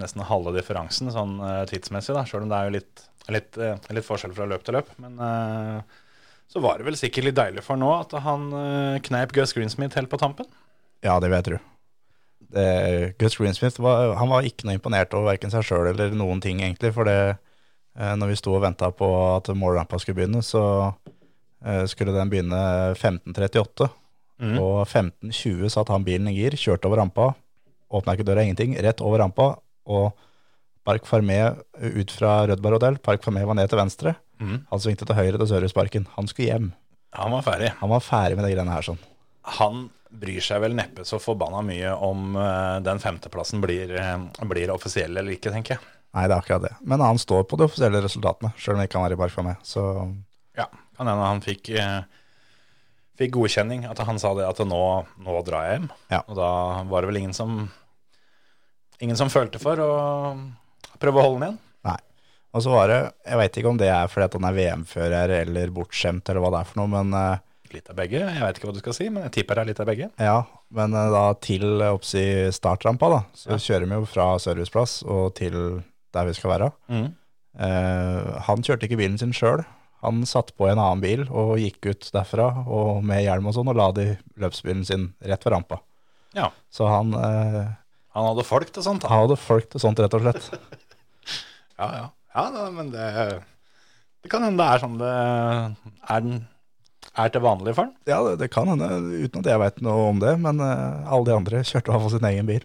nesten 0.00 0.24
halve 0.26 0.56
differansen 0.56 1.12
sånn 1.14 1.38
tidsmessig, 1.70 2.16
da, 2.16 2.24
sjøl 2.26 2.46
om 2.46 2.50
det 2.50 2.58
er 2.58 2.66
jo 2.66 2.74
litt, 2.80 3.06
litt, 3.30 3.60
litt 3.94 4.06
forskjell 4.06 4.34
fra 4.34 4.48
løp 4.50 4.66
til 4.66 4.78
løp. 4.78 4.90
Men 5.02 5.22
så 6.50 6.62
var 6.62 6.78
det 6.78 6.88
vel 6.88 6.98
sikkert 6.98 7.28
litt 7.28 7.38
deilig 7.38 7.62
for 7.66 7.78
nå 7.78 7.88
at 7.94 8.12
han 8.22 8.50
kneip 9.06 9.34
Gus 9.34 9.54
Greensmith 9.54 9.98
helt 9.98 10.10
på 10.10 10.18
tampen. 10.20 10.46
Ja, 11.06 11.18
det 11.22 11.30
vil 11.30 11.38
jeg 11.38 11.48
tro. 11.48 11.62
Det, 12.56 12.68
Gus 13.18 13.38
Greensmith 13.38 13.82
var, 13.82 14.14
han 14.18 14.30
var 14.30 14.46
ikke 14.46 14.66
noe 14.66 14.78
imponert 14.78 15.14
over 15.14 15.32
verken 15.32 15.54
seg 15.54 15.66
sjøl 15.66 15.90
eller 15.92 16.14
noen 16.18 16.42
ting, 16.42 16.62
egentlig. 16.62 16.92
For 16.94 17.06
det, 17.06 17.38
når 17.94 18.30
vi 18.32 18.38
sto 18.38 18.54
og 18.54 18.62
venta 18.66 18.90
på 18.94 19.10
at 19.34 19.50
målrampa 19.54 19.98
skulle 20.02 20.20
begynne, 20.22 20.42
så 20.46 20.62
skulle 21.90 22.12
den 22.14 22.30
begynne 22.30 22.58
15.38. 22.94 23.88
Mm. 24.42 24.58
Og 24.60 24.82
15.20 24.84 25.72
satt 25.72 25.90
han 25.90 26.04
bilen 26.04 26.28
i 26.28 26.36
gir, 26.36 26.54
kjørte 26.60 26.90
over 26.90 27.00
rampa, 27.00 27.30
åpna 27.88 28.16
ikke 28.16 28.26
døra, 28.28 28.44
ingenting, 28.44 28.74
rett 28.84 29.00
over 29.04 29.22
rampa. 29.24 29.54
Og 29.88 30.10
Park 30.86 31.06
Farmé 31.08 31.40
ut 31.74 32.12
fra 32.14 32.44
Rødbar 32.46 32.76
hotell. 32.76 32.98
Park 33.02 33.24
Farmé 33.24 33.42
var 33.48 33.56
ned 33.58 33.70
til 33.70 33.80
venstre. 33.80 34.14
Mm. 34.38 34.58
Han 34.70 34.82
svingte 34.82 35.08
til 35.08 35.18
høyre 35.18 35.40
til 35.40 35.48
Sørhusparken. 35.50 36.06
Han 36.14 36.28
skulle 36.30 36.52
hjem. 36.52 36.68
Han 37.16 37.32
var 37.32 37.44
ferdig. 37.46 37.72
Han 37.80 37.90
var 37.90 38.04
ferdig 38.04 38.38
med 38.38 38.46
de 38.46 38.52
greiene 38.52 38.74
her 38.74 38.86
sånn. 38.86 39.00
Han 39.56 39.86
bryr 40.16 40.44
seg 40.44 40.62
vel 40.62 40.76
neppe 40.76 41.04
så 41.06 41.18
forbanna 41.20 41.62
mye 41.66 41.90
om 42.06 42.36
eh, 42.38 42.78
den 42.86 43.00
femteplassen 43.02 43.62
blir, 43.64 43.90
eh, 43.98 44.46
blir 44.48 44.72
offisiell 44.74 45.16
eller 45.16 45.34
ikke, 45.34 45.52
tenker 45.54 45.76
jeg. 45.76 45.92
Nei, 46.16 46.24
det 46.28 46.36
er 46.36 46.38
akkurat 46.38 46.64
det. 46.68 46.72
Men 46.88 47.02
han 47.04 47.18
står 47.20 47.44
på 47.50 47.58
de 47.58 47.66
offisielle 47.66 48.00
resultatene, 48.04 48.52
sjøl 48.60 48.78
om 48.78 48.84
ikke 48.84 49.00
han 49.00 49.08
er 49.08 49.16
i 49.16 49.20
Park 49.20 49.34
Farmé. 49.34 49.56
Så 49.66 49.82
Ja, 50.56 50.70
kan 50.96 51.08
hende 51.10 51.26
han 51.28 51.42
fikk, 51.44 51.70
eh, 51.76 52.02
fikk 53.20 53.34
godkjenning. 53.36 53.84
At 53.90 54.00
han 54.08 54.18
sa 54.22 54.34
det 54.38 54.46
at 54.48 54.60
nå, 54.66 54.82
nå 55.24 55.36
drar 55.46 55.68
jeg 55.68 55.78
hjem. 55.80 55.90
Ja. 56.12 56.22
Og 56.26 56.36
da 56.40 56.50
var 56.88 57.02
det 57.04 57.12
vel 57.12 57.22
ingen 57.24 57.36
som 57.36 57.68
Ingen 59.04 59.16
som 59.18 59.28
følte 59.28 59.58
for 59.60 59.76
å 59.76 59.88
prøve 60.96 61.20
å 61.20 61.24
holde 61.26 61.40
den 61.42 61.48
igjen. 61.50 61.58
nei. 61.84 61.98
Og 62.56 62.62
så 62.64 62.70
var 62.72 62.88
det 62.88 63.00
Jeg 63.26 63.36
veit 63.36 63.58
ikke 63.60 63.68
om 63.68 63.76
det 63.76 63.90
er 63.92 64.06
fordi 64.08 64.24
at 64.24 64.36
han 64.38 64.46
er 64.48 64.54
VM-fører 64.56 65.32
eller 65.42 65.74
bortskjemt 65.76 66.30
eller 66.32 66.40
hva 66.40 66.50
det 66.54 66.60
er 66.62 66.70
for 66.70 66.80
noe, 66.80 66.88
men 66.94 67.12
eh, 67.18 67.42
Litt 67.74 67.90
av 67.90 67.96
begge. 67.98 68.20
Jeg 68.22 68.40
vet 68.40 68.56
ikke 68.56 68.68
hva 68.70 68.72
du 68.76 68.78
skal 68.80 68.94
si, 68.96 69.08
men 69.10 69.24
jeg 69.26 69.32
tipper 69.40 69.58
det 69.58 69.62
er 69.64 69.68
litt 69.72 69.80
av 69.82 69.88
begge. 69.90 70.06
Ja, 70.22 70.36
men 70.78 70.94
eh, 70.96 71.10
da 71.12 71.24
til 71.44 71.82
oppsi 71.90 72.22
startrampa, 72.54 73.08
da, 73.10 73.20
så 73.36 73.58
kjører 73.60 73.90
vi 73.90 73.98
jo 73.98 74.06
fra 74.08 74.26
Serviceplass 74.40 75.00
og 75.04 75.34
til 75.36 75.56
der 76.14 76.28
vi 76.30 76.36
skal 76.38 76.52
være. 76.54 76.68
Mm. 76.88 77.08
Eh, 77.66 78.30
han 78.48 78.62
kjørte 78.64 78.86
ikke 78.88 79.00
bilen 79.02 79.18
sin 79.20 79.34
sjøl. 79.36 79.64
Han 80.04 80.20
satte 80.28 80.52
på 80.56 80.66
en 80.68 80.78
annen 80.78 81.00
bil 81.02 81.24
og 81.30 81.56
gikk 81.58 81.86
ut 81.88 82.08
derfra 82.14 82.50
og 82.66 83.02
med 83.06 83.22
hjelm 83.24 83.48
og 83.48 83.54
sånn, 83.56 83.70
og 83.72 83.78
la 83.78 83.88
de 83.96 84.04
løpsbilen 84.42 84.84
sin 84.86 85.06
rett 85.24 85.44
ved 85.46 85.54
rampa. 85.56 85.80
Ja. 86.36 86.50
Så 86.70 86.86
han, 86.90 87.14
eh, 87.16 87.62
Han 88.16 88.26
hadde 88.30 88.44
folk 88.48 88.70
til 88.72 88.84
sånt, 88.84 89.04
han 89.08 89.24
hadde 89.24 89.36
folk 89.40 89.70
til 89.72 89.80
sånt, 89.82 89.98
rett 90.00 90.14
og 90.18 90.24
slett. 90.26 90.50
Ja, 91.76 91.86
ja. 91.92 92.04
ja 92.32 92.44
da, 92.54 92.66
men 92.72 92.86
det, 92.88 93.06
det 94.24 94.30
kan 94.32 94.44
hende 94.46 94.62
det 94.62 94.68
er 94.72 94.80
sånn 94.80 94.94
det 95.00 95.10
er, 95.12 96.20
den- 96.24 96.46
er 97.16 97.28
til 97.32 97.42
vanlig 97.44 97.74
for 97.76 97.84
han. 97.86 97.92
Ja, 98.08 98.22
det, 98.24 98.38
det 98.40 98.48
kan 98.52 98.68
hende, 98.68 98.88
uten 99.24 99.42
at 99.42 99.50
jeg 99.50 99.60
veit 99.60 99.82
noe 99.84 100.06
om 100.10 100.18
det, 100.22 100.32
men 100.40 100.60
eh, 100.64 101.04
alle 101.08 101.28
de 101.28 101.34
andre 101.36 101.60
kjørte 101.64 101.92
av 101.92 102.06
på 102.06 102.10
sin 102.14 102.24
egen 102.28 102.48
bil. 102.48 102.64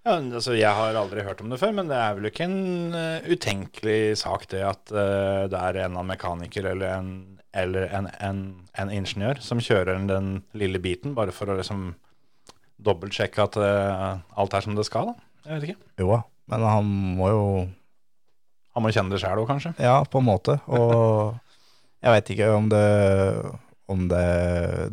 Ja, 0.00 0.14
altså, 0.16 0.54
jeg 0.56 0.72
har 0.72 0.96
aldri 0.96 1.22
hørt 1.26 1.42
om 1.44 1.50
det 1.52 1.58
før, 1.60 1.74
men 1.76 1.90
det 1.90 1.96
er 2.00 2.14
vel 2.16 2.30
ikke 2.30 2.46
en 2.46 2.94
uh, 2.94 3.26
utenkelig 3.28 4.16
sak 4.22 4.46
det 4.48 4.62
at 4.64 4.92
uh, 4.94 5.44
det 5.52 5.60
er 5.60 5.82
en 5.84 5.98
av 6.00 6.06
mekaniker 6.08 6.70
eller 6.72 6.94
en, 6.94 7.10
eller 7.52 7.90
en, 7.98 8.08
en, 8.24 8.40
en 8.80 8.92
ingeniør 8.96 9.42
som 9.44 9.60
kjører 9.60 10.00
den 10.08 10.30
lille 10.56 10.80
biten, 10.80 11.12
bare 11.18 11.34
for 11.36 11.52
å 11.52 11.58
liksom 11.60 11.90
dobbeltsjekke 12.80 13.44
at 13.44 13.60
uh, 13.60 14.22
alt 14.40 14.56
er 14.56 14.64
som 14.64 14.78
det 14.78 14.88
skal. 14.88 15.12
da. 15.12 15.28
Jeg 15.50 15.58
vet 15.58 15.68
ikke. 15.68 15.90
Jo 16.00 16.14
da, 16.14 16.22
men 16.54 16.64
han 16.68 16.90
må 17.20 17.28
jo 17.32 17.44
Han 18.76 18.84
må 18.84 18.90
kjenne 18.94 19.12
det 19.12 19.20
sjæl 19.20 19.40
òg, 19.42 19.48
kanskje. 19.50 19.74
Ja, 19.82 19.98
på 20.08 20.20
en 20.22 20.28
måte. 20.30 20.60
Og 20.70 21.34
jeg 22.04 22.14
veit 22.16 22.32
ikke 22.36 22.54
om 22.56 22.70
det 22.72 22.86
om 23.90 24.04
det, 24.06 24.26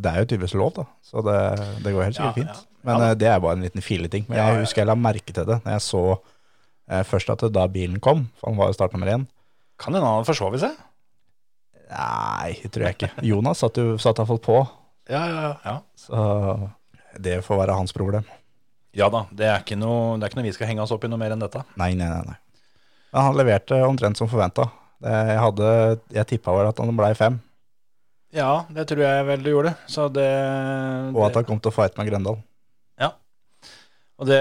det 0.01 0.09
er 0.09 0.23
jo 0.23 0.25
tydeligvis 0.25 0.55
lov, 0.57 0.71
da. 0.73 0.87
Så 1.05 1.21
det, 1.21 1.37
det 1.85 1.91
går 1.93 2.07
helt 2.07 2.17
sikkert 2.17 2.39
Ja, 2.41 2.41
fint. 2.41 2.49
ja. 2.49 2.76
Men 2.87 3.03
Ja 3.03 3.11
eh, 3.11 3.17
det 3.19 3.29
er 3.29 3.43
bare 3.43 3.57
en 3.59 3.65
liten 3.67 3.83
fileting. 3.83 4.25
Men 4.29 4.39
jeg 4.39 4.63
husker 4.63 4.83
jeg 4.83 4.89
la 4.89 4.97
merke 4.99 5.35
til 5.35 5.47
det 5.47 5.59
når 5.65 5.75
jeg 5.75 5.85
så 5.85 6.03
eh, 6.15 7.03
først 7.07 7.33
at 7.33 7.45
det, 7.45 7.51
da 7.57 7.67
bilen 7.71 7.99
kom, 8.03 8.25
for 8.39 8.51
han 8.51 8.59
var 8.59 8.71
jo 8.71 8.77
startnummer 8.79 9.13
én. 9.17 9.27
Kan 9.77 9.93
hende 9.93 10.09
han 10.09 10.25
forsov 10.27 10.55
seg. 10.61 10.73
Nei, 11.87 12.57
det 12.63 12.71
tror 12.73 12.87
jeg 12.87 12.97
ikke. 12.97 13.11
Jonas 13.27 13.61
satt 13.63 13.77
jo 13.79 13.95
satt 14.01 14.19
iallfall 14.19 14.41
på, 14.43 14.57
Ja, 15.07 15.21
ja, 15.31 15.51
ja. 15.63 15.75
så 15.95 16.23
det 17.19 17.39
får 17.45 17.61
være 17.61 17.77
hans 17.77 17.93
problem. 17.95 18.25
Ja 18.97 19.07
da, 19.13 19.25
det 19.31 19.45
er, 19.45 19.61
ikke 19.61 19.77
noe, 19.77 20.17
det 20.17 20.25
er 20.25 20.31
ikke 20.31 20.39
noe 20.39 20.47
vi 20.47 20.55
skal 20.55 20.69
henge 20.71 20.83
oss 20.83 20.91
opp 20.95 21.05
i 21.05 21.09
noe 21.11 21.21
mer 21.21 21.35
enn 21.35 21.43
dette. 21.43 21.61
Nei, 21.79 21.93
nei, 21.95 22.09
nei. 22.09 22.33
nei. 22.33 22.37
Han 23.15 23.37
leverte 23.37 23.77
omtrent 23.85 24.19
som 24.19 24.29
forventa. 24.31 24.67
Jeg, 25.03 25.37
hadde, 25.37 25.67
jeg 26.15 26.27
tippa 26.31 26.55
vel 26.55 26.71
at 26.71 26.79
han 26.81 26.95
blei 26.97 27.11
fem, 27.17 27.37
Ja, 28.33 28.65
det 28.73 28.87
tror 28.89 29.03
jeg 29.05 29.25
vel 29.29 29.43
du 29.45 29.51
gjorde. 29.51 29.75
Så 29.87 30.07
det, 30.11 30.27
og 31.13 31.21
at 31.29 31.37
han 31.37 31.45
kom 31.47 31.61
til 31.61 31.71
å 31.71 31.75
fighte 31.75 32.01
med 32.01 32.09
Grøndal. 32.09 32.41
Og 34.17 34.25
det, 34.25 34.37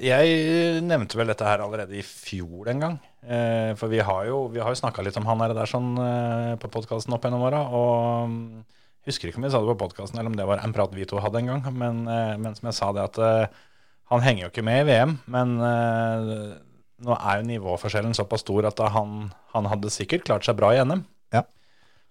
jeg 0.00 0.80
nevnte 0.88 1.18
vel 1.20 1.28
dette 1.28 1.44
her 1.44 1.60
allerede 1.60 1.98
i 1.98 2.04
fjor 2.04 2.70
en 2.72 2.80
gang. 2.80 2.94
Eh, 3.20 3.74
for 3.76 3.92
vi 3.92 4.00
har 4.00 4.24
jo, 4.30 4.46
vi 4.54 4.62
jo 4.62 4.76
snakka 4.80 5.04
litt 5.04 5.18
om 5.20 5.28
han 5.28 5.44
og 5.44 5.52
der 5.56 5.68
sånn 5.68 5.90
eh, 6.00 6.54
på 6.60 6.70
podkasten 6.72 7.12
opp 7.12 7.26
gjennom 7.26 7.44
åra. 7.44 7.60
Og 7.68 8.32
mm, 8.32 8.62
husker 9.08 9.28
ikke 9.28 9.42
om 9.42 9.44
vi 9.44 9.52
sa 9.52 9.60
det 9.60 9.74
på 9.74 9.82
podkasten 9.84 10.20
eller 10.20 10.32
om 10.32 10.38
det 10.38 10.48
var 10.48 10.62
en 10.64 10.72
prat 10.72 10.96
vi 10.96 11.04
to 11.08 11.20
hadde 11.20 11.42
en 11.42 11.52
gang. 11.52 11.66
Men, 11.76 12.00
eh, 12.08 12.38
men 12.40 12.56
som 12.56 12.70
jeg 12.70 12.78
sa 12.78 12.88
det 12.96 13.04
at 13.04 13.20
eh, 13.20 13.60
han 14.14 14.24
henger 14.24 14.46
jo 14.46 14.50
ikke 14.54 14.64
med 14.64 14.80
i 14.80 14.88
VM. 14.88 15.14
Men 15.28 15.54
eh, 15.60 16.32
nå 17.04 17.20
er 17.20 17.42
jo 17.42 17.48
nivåforskjellen 17.50 18.16
såpass 18.16 18.46
stor 18.46 18.70
at 18.70 18.80
han, 18.96 19.28
han 19.52 19.68
hadde 19.68 19.92
sikkert 19.92 20.24
klart 20.24 20.48
seg 20.48 20.56
bra 20.56 20.72
i 20.72 20.80
NM. 20.80 21.04
Ja. 21.36 21.44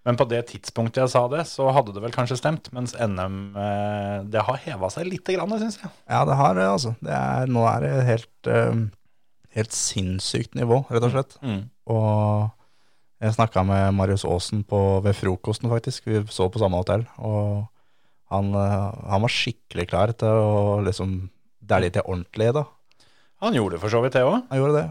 Men 0.07 0.15
på 0.15 0.23
det 0.31 0.45
tidspunktet 0.47 1.01
jeg 1.01 1.11
sa 1.11 1.25
det, 1.27 1.41
så 1.49 1.67
hadde 1.75 1.91
det 1.91 1.99
vel 1.99 2.13
kanskje 2.15 2.37
stemt. 2.39 2.69
Mens 2.75 2.93
NM 2.95 3.57
eh, 3.59 4.19
det 4.31 4.43
har 4.47 4.61
heva 4.63 4.87
seg 4.93 5.09
lite 5.09 5.35
grann, 5.35 5.51
syns 5.59 5.81
jeg. 5.81 5.91
Ja, 6.07 6.21
det 6.27 6.37
har 6.39 6.55
det, 6.55 6.67
altså. 6.71 6.93
Det 7.03 7.11
er, 7.11 7.49
nå 7.51 7.65
er 7.67 7.83
det 7.83 7.89
helt, 8.07 8.51
eh, 8.51 8.85
helt 9.57 9.75
sinnssykt 9.75 10.55
nivå, 10.55 10.85
rett 10.87 11.07
og 11.09 11.11
slett. 11.11 11.35
Mm. 11.43 11.65
Og 11.91 12.47
jeg 13.19 13.35
snakka 13.35 13.65
med 13.67 13.97
Marius 13.97 14.23
Aasen 14.29 14.63
ved 15.03 15.11
frokosten, 15.17 15.67
faktisk. 15.73 16.07
Vi 16.07 16.23
så 16.31 16.47
på 16.53 16.61
samme 16.61 16.79
hotell. 16.79 17.03
Og 17.19 17.65
han, 18.31 18.53
eh, 18.55 18.87
han 19.11 19.27
var 19.27 19.33
skikkelig 19.33 19.89
klar 19.91 20.15
til 20.15 20.31
å 20.31 20.79
liksom 20.87 21.19
dælje 21.67 21.97
til 21.97 22.07
ordentlig, 22.07 22.53
da. 22.55 22.63
Han 23.43 23.59
gjorde 23.59 23.75
det 23.75 23.83
for 23.83 23.91
så 23.91 23.99
vidt 24.05 24.15
det 24.15 24.23
òg. 24.23 24.39
Han 24.47 24.63
gjorde 24.63 24.79
det. 24.79 24.87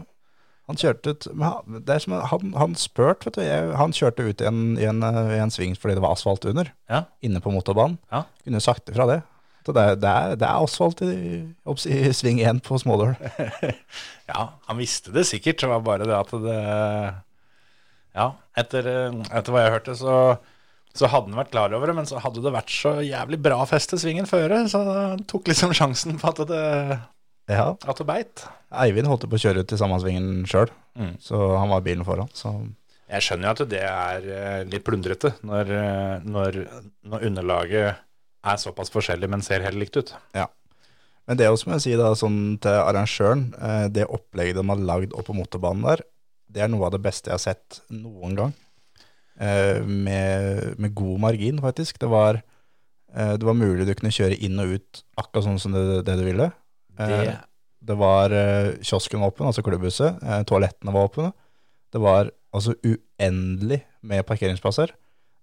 Han 0.67 0.75
kjørte 0.79 1.13
ut 1.15 1.27
Det 1.31 1.93
er 1.95 2.01
som 2.03 2.13
han, 2.19 2.49
han 2.59 2.73
spurt, 2.75 3.23
vet 3.27 3.37
du. 3.37 3.41
Jeg, 3.45 3.69
han 3.79 3.93
kjørte 3.95 4.25
ut 4.27 4.41
i 4.43 4.47
en, 4.49 4.61
i, 4.75 4.83
en, 4.89 4.99
eh, 5.05 5.33
i 5.37 5.41
en 5.43 5.53
sving 5.53 5.77
fordi 5.79 5.95
det 5.95 6.03
var 6.03 6.17
asfalt 6.17 6.43
under, 6.49 6.73
Ja. 6.91 7.05
inne 7.23 7.39
på 7.43 7.53
motorbanen. 7.55 7.97
Ja. 8.11 8.25
Kunne 8.43 8.59
sagt 8.63 8.91
ifra 8.91 9.05
det. 9.07 9.21
Så 9.67 9.73
det, 9.75 9.85
det, 10.03 10.07
er, 10.11 10.35
det 10.39 10.47
er 10.47 10.63
asfalt 10.63 11.01
i, 11.03 11.39
i 11.91 12.11
sving 12.15 12.39
1 12.43 12.61
på 12.63 12.77
Smådøl. 12.79 13.15
ja, 14.31 14.43
han 14.67 14.77
visste 14.79 15.11
det 15.15 15.25
sikkert. 15.27 15.59
Det 15.63 15.71
var 15.71 15.81
bare 15.87 16.07
det 16.07 16.15
at 16.19 16.35
det 16.43 16.59
Ja, 18.17 18.29
etter, 18.57 18.87
eh, 18.87 19.17
etter 19.37 19.53
hva 19.53 19.65
jeg 19.65 19.73
hørte, 19.75 19.95
så, 19.99 20.13
så 20.97 21.09
hadde 21.11 21.29
han 21.31 21.37
vært 21.37 21.51
klar 21.53 21.75
over 21.75 21.91
det, 21.91 21.95
men 21.99 22.07
så 22.09 22.19
hadde 22.23 22.41
det 22.43 22.53
vært 22.55 22.71
så 22.73 22.95
jævlig 23.05 23.39
bra 23.43 23.59
feste 23.69 23.99
svingen 24.01 24.25
føre, 24.29 24.63
så 24.71 24.81
han 24.87 25.23
tok 25.29 25.51
liksom 25.51 25.75
sjansen 25.77 26.17
på 26.21 26.31
at 26.31 26.41
det, 26.49 26.63
Ja. 27.47 27.69
at 27.87 27.97
det 28.01 28.05
beit. 28.09 28.41
Eivind 28.75 29.07
holdt 29.07 29.23
på 29.29 29.37
å 29.37 29.39
kjøre 29.39 29.61
ut 29.63 29.71
i 29.71 29.77
samme 29.79 29.99
svingen 30.03 30.43
sjøl, 30.49 30.67
Mm. 30.97 31.13
så 31.21 31.37
han 31.59 31.69
var 31.69 31.81
bilen 31.85 32.03
foran. 32.03 32.27
Så 32.33 32.49
Jeg 33.07 33.21
skjønner 33.23 33.47
jo 33.47 33.63
at 33.63 33.69
det 33.69 33.81
er 33.87 34.25
eh, 34.35 34.63
litt 34.67 34.83
plundrete 34.83 35.29
når, 35.47 35.69
eh, 35.71 36.19
når, 36.27 36.57
når 37.07 37.23
underlaget 37.29 37.95
er 38.43 38.57
såpass 38.59 38.89
forskjellig, 38.91 39.29
men 39.29 39.41
ser 39.45 39.61
helt 39.63 39.77
likt 39.79 39.95
ut. 39.95 40.11
Ja. 40.35 40.47
Men 41.27 41.37
det 41.37 41.45
er 41.45 41.51
også, 41.55 41.67
må 41.69 41.77
jeg 41.77 41.85
si 41.85 41.95
da, 41.99 42.09
sånn 42.19 42.57
til 42.59 42.71
arrangøren, 42.71 43.53
eh, 43.61 43.87
det 43.95 44.07
opplegget 44.11 44.55
de 44.59 44.67
har 44.67 44.83
lagd 44.91 45.13
opp 45.15 45.27
på 45.29 45.35
motorbanen 45.37 45.83
der, 45.87 46.03
det 46.51 46.61
er 46.63 46.67
noe 46.71 46.85
av 46.87 46.91
det 46.97 47.01
beste 47.03 47.29
jeg 47.31 47.37
har 47.37 47.43
sett 47.43 47.81
noen 47.91 48.35
gang. 48.35 48.53
Med, 49.37 50.79
med 50.79 50.93
god 50.97 51.19
margin, 51.21 51.59
faktisk. 51.61 51.99
Det 52.01 52.07
var, 52.09 52.39
det 53.13 53.43
var 53.45 53.53
mulig 53.53 53.85
du 53.85 53.93
kunne 53.93 54.09
kjøre 54.15 54.37
inn 54.41 54.57
og 54.63 54.71
ut 54.79 55.03
akkurat 55.19 55.45
sånn 55.45 55.59
som 55.61 55.75
det, 55.75 55.83
det 56.07 56.15
du 56.17 56.23
ville. 56.25 56.47
Eh, 56.99 57.07
Det, 57.07 57.37
det 57.87 57.97
var 57.97 58.31
eh, 58.31 58.71
kiosken 58.81 59.21
åpen, 59.23 59.45
altså 59.47 59.63
klubbhuset. 59.63 60.21
Eh, 60.23 60.43
toalettene 60.43 60.93
var 60.93 61.07
åpne. 61.09 61.31
Det 61.93 62.01
var 62.03 62.31
altså 62.53 62.73
uendelig 62.83 63.81
med 64.03 64.25
parkeringsplasser. 64.25 64.91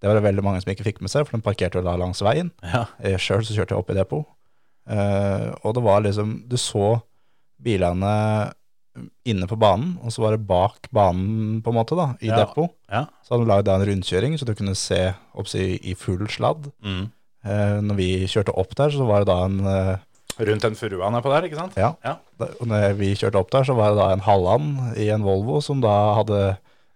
Det 0.01 0.09
var 0.11 0.19
det 0.19 0.25
veldig 0.27 0.43
mange 0.45 0.61
som 0.63 0.73
ikke 0.73 0.85
fikk 0.85 1.01
med 1.01 1.11
seg, 1.11 1.25
for 1.27 1.37
de 1.39 1.43
parkerte 1.47 1.79
jo 1.81 1.85
da 1.87 1.95
langs 1.97 2.21
veien. 2.23 2.51
ja, 2.63 2.85
Sjøl 3.17 3.45
så 3.47 3.55
kjørte 3.57 3.73
jeg 3.73 3.79
opp 3.81 3.91
i 3.91 3.95
depot. 3.97 4.27
Og 5.65 5.75
det 5.75 5.83
var 5.83 6.03
liksom 6.05 6.43
Du 6.49 6.57
så 6.61 7.01
bilene 7.65 8.53
inne 9.27 9.47
på 9.51 9.57
banen, 9.59 9.97
og 10.05 10.13
så 10.15 10.23
var 10.23 10.37
det 10.37 10.45
bak 10.47 10.87
banen, 10.95 11.63
på 11.65 11.73
en 11.73 11.79
måte, 11.81 11.97
da, 11.99 12.13
i 12.23 12.29
Ja. 12.29 12.37
depot. 12.45 12.71
ja. 12.91 13.07
Så 13.25 13.35
hadde 13.35 13.45
de 13.47 13.51
lagd 13.51 13.69
en 13.69 13.87
rundkjøring, 13.89 14.37
så 14.39 14.45
du 14.47 14.55
kunne 14.55 14.75
se 14.77 15.15
oppsi, 15.35 15.81
i 15.83 15.95
full 15.95 16.27
sladd. 16.29 16.71
Mm. 16.85 17.11
Eh, 17.45 17.81
når 17.83 17.97
vi 17.97 18.27
kjørte 18.27 18.55
opp 18.57 18.75
der, 18.77 18.91
så 18.91 19.05
var 19.07 19.25
det 19.25 19.27
da 19.33 19.45
en 19.47 19.59
eh, 19.67 19.97
Rundt 20.39 20.65
den 20.67 20.75
furua 20.79 21.11
nedpå 21.15 21.31
der, 21.31 21.47
ikke 21.49 21.59
sant? 21.61 21.77
Ja. 21.79 21.93
Ja. 22.03 22.17
når 22.67 22.97
vi 22.99 23.13
kjørte 23.15 23.39
opp 23.39 23.53
der, 23.55 23.67
så 23.69 23.77
var 23.79 23.93
det 23.93 24.01
da 24.01 24.07
en 24.15 24.25
halvand 24.27 24.97
i 24.99 25.09
en 25.15 25.23
Volvo 25.27 25.61
som 25.63 25.83
da 25.85 25.93
hadde 26.19 26.41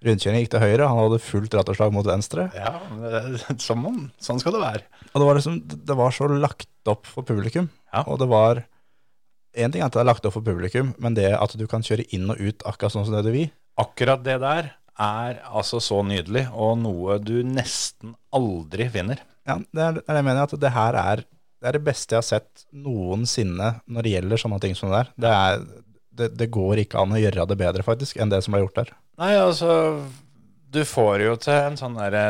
rundkjøring 0.07 0.42
gikk 0.45 0.50
til 0.54 0.62
høyre. 0.62 0.88
Han 0.88 1.00
hadde 1.04 1.21
fullt 1.23 1.54
ratterslag 1.59 1.95
mot 1.95 2.07
venstre. 2.07 2.49
Ja, 2.54 2.76
som 3.68 3.87
om, 3.88 4.00
sånn 4.23 4.42
skal 4.42 4.57
det 4.57 4.64
være. 4.64 4.83
Og 5.12 5.21
det 5.23 5.28
var 5.28 5.38
liksom, 5.38 5.61
det 5.90 5.97
var 5.99 6.14
så 6.14 6.28
lagt 6.35 6.90
opp 6.90 7.07
for 7.07 7.26
publikum. 7.26 7.71
Ja. 7.92 8.04
Og 8.07 8.18
det 8.23 8.28
var 8.30 8.64
En 9.59 9.73
ting 9.73 9.80
er 9.80 9.88
at 9.88 9.95
det 9.97 10.02
er 10.02 10.07
lagt 10.07 10.26
opp 10.28 10.35
for 10.37 10.45
publikum, 10.45 10.90
men 11.02 11.14
det 11.16 11.30
at 11.35 11.54
du 11.59 11.64
kan 11.66 11.83
kjøre 11.83 12.04
inn 12.14 12.28
og 12.30 12.38
ut 12.38 12.62
akkurat 12.68 12.92
sånn 12.95 13.07
som 13.09 13.14
det 13.16 13.25
du 13.26 13.33
vil 13.33 13.49
Akkurat 13.80 14.21
det 14.23 14.37
der 14.42 14.68
er 15.00 15.38
altså 15.47 15.80
så 15.83 16.02
nydelig, 16.07 16.45
og 16.52 16.76
noe 16.83 17.16
du 17.23 17.40
nesten 17.47 18.12
aldri 18.35 18.87
finner. 18.92 19.23
ja, 19.49 19.57
det, 19.59 19.73
det 19.73 20.02
er 20.04 20.12
det 20.12 20.21
jeg 20.21 20.26
mener, 20.28 20.42
at 20.45 20.54
det 20.62 20.73
her 20.75 20.99
er 21.00 21.25
det, 21.60 21.68
er 21.68 21.76
det 21.78 21.84
beste 21.86 22.14
jeg 22.14 22.18
har 22.22 22.26
sett 22.28 22.64
noensinne 22.72 23.72
når 23.86 24.06
det 24.06 24.12
gjelder 24.16 24.42
sånne 24.44 24.60
ting 24.62 24.74
som 24.78 24.90
det 24.92 25.00
der. 25.02 25.10
Det 25.26 25.32
er, 25.34 25.66
det, 26.18 26.28
det 26.38 26.48
går 26.54 26.84
ikke 26.84 27.00
an 27.02 27.12
å 27.14 27.20
gjøre 27.20 27.46
det 27.50 27.58
bedre, 27.60 27.84
faktisk, 27.86 28.16
enn 28.22 28.30
det 28.32 28.40
som 28.46 28.54
ble 28.56 28.62
gjort 28.64 28.78
der. 28.82 28.92
Nei, 29.18 29.32
altså 29.40 29.72
Du 30.70 30.82
får 30.84 31.22
jo 31.24 31.34
til 31.40 31.54
en 31.58 31.76
sånn 31.80 31.96
derre 31.98 32.24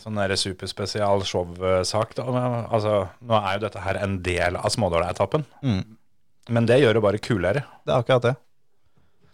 Sånn 0.00 0.16
der 0.16 0.32
superspesial 0.40 1.20
showsak. 1.28 2.14
Altså, 2.24 2.92
nå 3.20 3.36
er 3.36 3.58
jo 3.58 3.64
dette 3.66 3.82
her 3.84 3.98
en 4.00 4.14
del 4.24 4.56
av 4.56 4.70
Smådåla-etappen, 4.72 5.44
Mm. 5.60 5.82
men 6.56 6.66
det 6.66 6.78
gjør 6.80 6.94
det 6.96 7.02
bare 7.04 7.18
kulere. 7.20 7.62
Det 7.84 7.92
er 7.92 7.98
akkurat 8.00 8.22
det. 8.30 8.32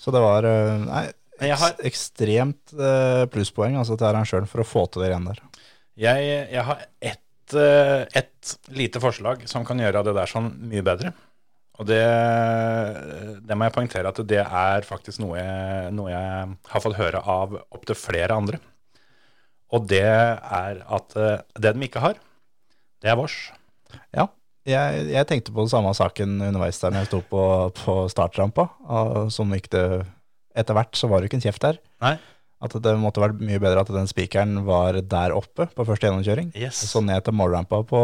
Så 0.03 0.11
det 0.11 0.21
var 0.25 0.43
eh, 0.45 0.73
nei, 0.83 1.51
har- 1.55 1.79
ekstremt 1.87 2.75
eh, 2.75 3.27
plusspoeng 3.31 3.79
altså, 3.79 3.95
til 3.97 4.09
arrangøren 4.11 4.51
for 4.51 4.65
å 4.65 4.67
få 4.67 4.83
til 4.91 5.03
det 5.05 5.13
igjen 5.13 5.29
der. 5.31 5.39
Jeg, 6.03 6.51
jeg 6.53 6.65
har 6.67 6.83
ett, 7.01 7.23
eh, 7.55 8.07
ett 8.17 8.57
lite 8.75 9.01
forslag 9.03 9.45
som 9.51 9.65
kan 9.67 9.79
gjøre 9.81 10.03
det 10.07 10.15
der 10.17 10.31
sånn 10.31 10.51
mye 10.71 10.85
bedre. 10.87 11.13
Og 11.77 11.85
det, 11.89 12.01
det 13.45 13.57
må 13.57 13.67
jeg 13.67 13.75
poengtere 13.75 14.09
at 14.09 14.21
det 14.25 14.41
er 14.41 14.87
faktisk 14.89 15.21
noe 15.21 15.37
jeg, 15.37 15.93
noe 15.93 16.09
jeg 16.09 16.55
har 16.73 16.85
fått 16.85 16.97
høre 16.97 17.21
av 17.21 17.59
opptil 17.69 17.99
flere 18.01 18.39
andre. 18.39 18.61
Og 19.77 19.85
det 19.91 20.07
er 20.07 20.81
at 20.81 21.17
eh, 21.21 21.45
det 21.61 21.75
de 21.77 21.87
ikke 21.89 22.03
har, 22.05 22.19
det 23.03 23.13
er 23.13 23.19
vårs. 23.19 23.39
Ja, 24.17 24.31
jeg, 24.67 25.09
jeg 25.13 25.29
tenkte 25.29 25.53
på 25.55 25.63
den 25.63 25.71
samme 25.71 25.93
saken 25.95 26.41
underveis 26.41 26.81
der 26.83 26.95
når 26.95 27.05
jeg 27.05 27.11
sto 27.13 27.21
på, 27.31 27.43
på 27.83 27.99
startrampa, 28.11 28.71
og 28.89 29.29
som 29.35 29.53
gikk 29.55 29.69
det 29.75 29.87
etter 30.57 30.77
hvert 30.77 30.97
så 30.97 31.11
var 31.11 31.21
det 31.21 31.27
jo 31.27 31.35
ikke 31.35 31.39
en 31.43 31.45
kjeft 31.45 31.67
der. 31.67 31.79
Nei. 32.03 32.17
At 32.65 32.73
det 32.81 32.95
måtte 32.97 33.21
vært 33.21 33.41
mye 33.45 33.59
bedre 33.61 33.83
at 33.85 33.91
den 33.93 34.07
spikeren 34.09 34.63
var 34.65 34.97
der 35.05 35.35
oppe 35.37 35.67
på 35.77 35.85
første 35.85 36.07
gjennomkjøring. 36.09 36.55
Yes. 36.57 36.79
Og 36.87 36.89
så 36.89 37.03
ned 37.05 37.25
til 37.27 37.35
målrampa 37.37 37.83
på 37.85 38.01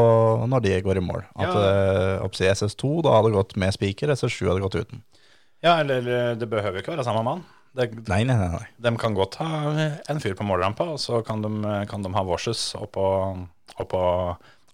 når 0.51 0.61
de 0.67 0.75
går 0.85 1.01
i 1.01 1.05
mål. 1.07 1.23
At 1.41 1.49
Ja. 1.49 1.63
eh, 1.71 2.19
oppsi 2.27 2.45
SS2 2.51 3.03
da 3.07 3.15
hadde 3.17 3.33
gått 3.33 3.57
med 3.57 3.73
spiker, 3.73 4.13
SS7 4.13 4.51
hadde 4.51 4.61
gått 4.67 4.77
uten. 4.77 5.03
Ja, 5.65 5.79
eller 5.81 6.05
eh, 6.05 6.35
det 6.37 6.51
behøver 6.53 6.83
ikke 6.83 6.93
være 6.93 7.05
samme 7.09 7.25
mann. 7.25 7.45
Det, 7.75 7.87
Nei, 8.11 8.21
nei, 8.29 8.37
nei. 8.37 8.49
nei. 8.53 8.67
de 8.85 8.91
kan 9.01 9.15
godt 9.17 9.39
ha 9.41 9.49
en 10.13 10.21
fyr 10.21 10.35
på 10.37 10.45
målrampa, 10.45 10.85
og 10.93 10.99
så 11.01 11.23
kan 11.25 11.41
de, 11.41 11.49
kan 11.89 12.03
de 12.05 12.11
ha 12.13 12.23
Washes 12.29 12.75
oppå, 12.77 13.07
oppå, 13.81 14.03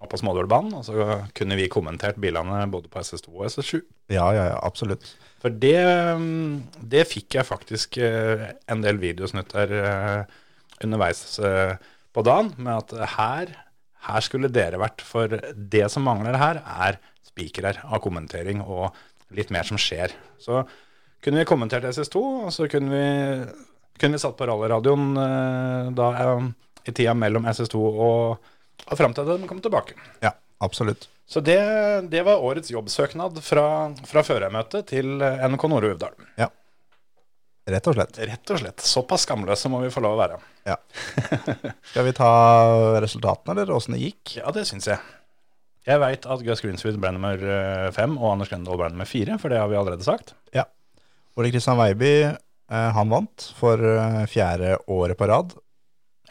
oppå 0.02 0.18
Smådølbanen. 0.18 0.75
Og 0.80 0.82
så 0.88 1.06
kunne 1.38 1.54
vi 1.61 1.68
kommentert 1.70 2.18
bilene 2.18 2.64
både 2.73 2.90
på 2.90 2.99
SS2 2.99 3.30
og 3.30 3.47
SS7. 3.47 3.85
Ja, 4.08 4.26
ja, 4.32 4.44
ja, 4.54 4.58
absolutt. 4.64 5.04
For 5.38 5.54
det, 5.54 5.78
mm, 6.18 6.80
det 6.90 7.06
fikk 7.10 7.38
jeg 7.38 7.46
faktisk 7.46 8.00
eh, 8.02 8.48
en 8.70 8.82
del 8.82 8.98
videosnutter 9.02 9.74
eh, 9.78 10.38
underveis 10.84 11.22
eh, 11.44 11.76
på 12.14 12.24
dagen, 12.26 12.50
med 12.56 12.72
at 12.74 13.14
her, 13.14 13.52
her 14.08 14.24
skulle 14.24 14.50
dere 14.50 14.80
vært. 14.80 15.04
For 15.06 15.38
det 15.54 15.84
som 15.92 16.08
mangler 16.08 16.38
her, 16.40 16.62
er 16.88 16.98
spikere 17.28 17.76
av 17.84 18.02
kommentering 18.02 18.64
og 18.64 18.96
litt 19.36 19.52
mer 19.54 19.68
som 19.68 19.78
skjer. 19.78 20.14
Så 20.42 20.64
kunne 21.22 21.42
vi 21.42 21.50
kommentert 21.50 21.86
SS2, 21.86 22.22
og 22.48 22.54
så 22.54 22.66
kunne 22.70 22.90
vi, 22.90 23.60
kunne 24.00 24.18
vi 24.18 24.22
satt 24.22 24.38
på 24.38 24.48
rallyradioen 24.48 25.92
da 25.98 26.08
i 26.88 26.94
tida 26.94 27.14
mellom 27.18 27.46
SS2 27.50 27.82
og, 27.84 28.50
og 28.88 28.98
fram 28.98 29.14
til 29.14 29.28
de 29.28 29.50
kom 29.50 29.60
tilbake. 29.62 29.98
Ja, 30.24 30.32
absolutt. 30.64 31.10
Så 31.28 31.42
det, 31.44 31.58
det 32.08 32.23
var 32.25 32.40
årets 32.40 32.70
jobbsøknad 32.73 33.42
fra, 33.44 33.66
fra 34.08 34.23
førermøtet 34.25 34.88
til 34.94 35.18
NK 35.20 35.66
Nore 35.68 35.92
Uvdal. 35.92 36.16
Ja. 36.40 36.49
Rett 37.68 37.88
og 37.90 37.99
slett. 37.99 38.16
Rett 38.30 38.52
og 38.54 38.61
slett. 38.62 38.80
Såpass 38.80 39.26
skamløse 39.26 39.68
må 39.68 39.82
vi 39.82 39.90
få 39.92 40.00
lov 40.00 40.16
å 40.16 40.20
være. 40.23 40.38
Ja. 40.64 40.78
Skal 41.90 42.06
vi 42.06 42.14
ta 42.16 42.30
resultatene, 43.04 43.61
eller 43.61 43.76
åssen 43.76 43.99
det 43.99 44.06
gikk? 44.06 44.38
Ja, 44.38 44.49
det 44.56 44.64
syns 44.70 44.88
jeg. 44.88 45.02
Jeg 45.88 46.00
veit 46.00 46.25
at 46.28 46.44
Gus 46.44 46.64
Greensfield 46.64 47.00
ble 47.00 47.12
nummer 47.16 47.37
eh, 47.44 47.90
fem, 47.97 48.16
og 48.16 48.32
Anders 48.32 48.49
Grøndal 48.52 48.80
ble 48.80 48.90
nummer 48.94 49.08
fire, 49.08 49.37
for 49.40 49.52
det 49.52 49.61
har 49.61 49.68
vi 49.68 49.76
allerede 49.80 50.04
sagt. 50.04 50.32
Ja. 50.56 50.64
Ole 51.37 51.52
Kristian 51.52 51.76
Veiby, 51.80 52.14
eh, 52.25 52.90
han 52.97 53.12
vant 53.12 53.50
for 53.61 53.85
eh, 53.85 54.25
fjerde 54.32 54.78
året 54.88 55.20
på 55.20 55.28
rad. 55.28 55.52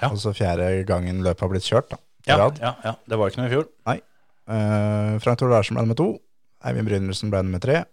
Ja. 0.01 0.10
Altså 0.12 0.34
fjerde 0.38 0.72
gangen 0.89 1.22
løpet 1.25 1.46
har 1.46 1.54
blitt 1.54 1.70
kjørt, 1.70 1.93
da. 1.93 2.02
Ja, 2.28 2.50
ja, 2.60 2.74
ja, 2.84 2.98
Det 3.08 3.17
var 3.17 3.30
ikke 3.30 3.45
noe 3.45 3.48
i 3.50 3.54
fjor. 3.54 3.69
Eh, 4.47 5.19
Frank 5.23 5.39
Tore 5.39 5.51
Larsen 5.51 5.77
ble 5.77 5.86
nummer 5.86 5.99
to. 5.99 6.10
Eivind 6.65 6.89
Brynildsen 6.89 7.31
ble 7.33 7.43
nummer 7.45 7.62
tre. 7.63 7.83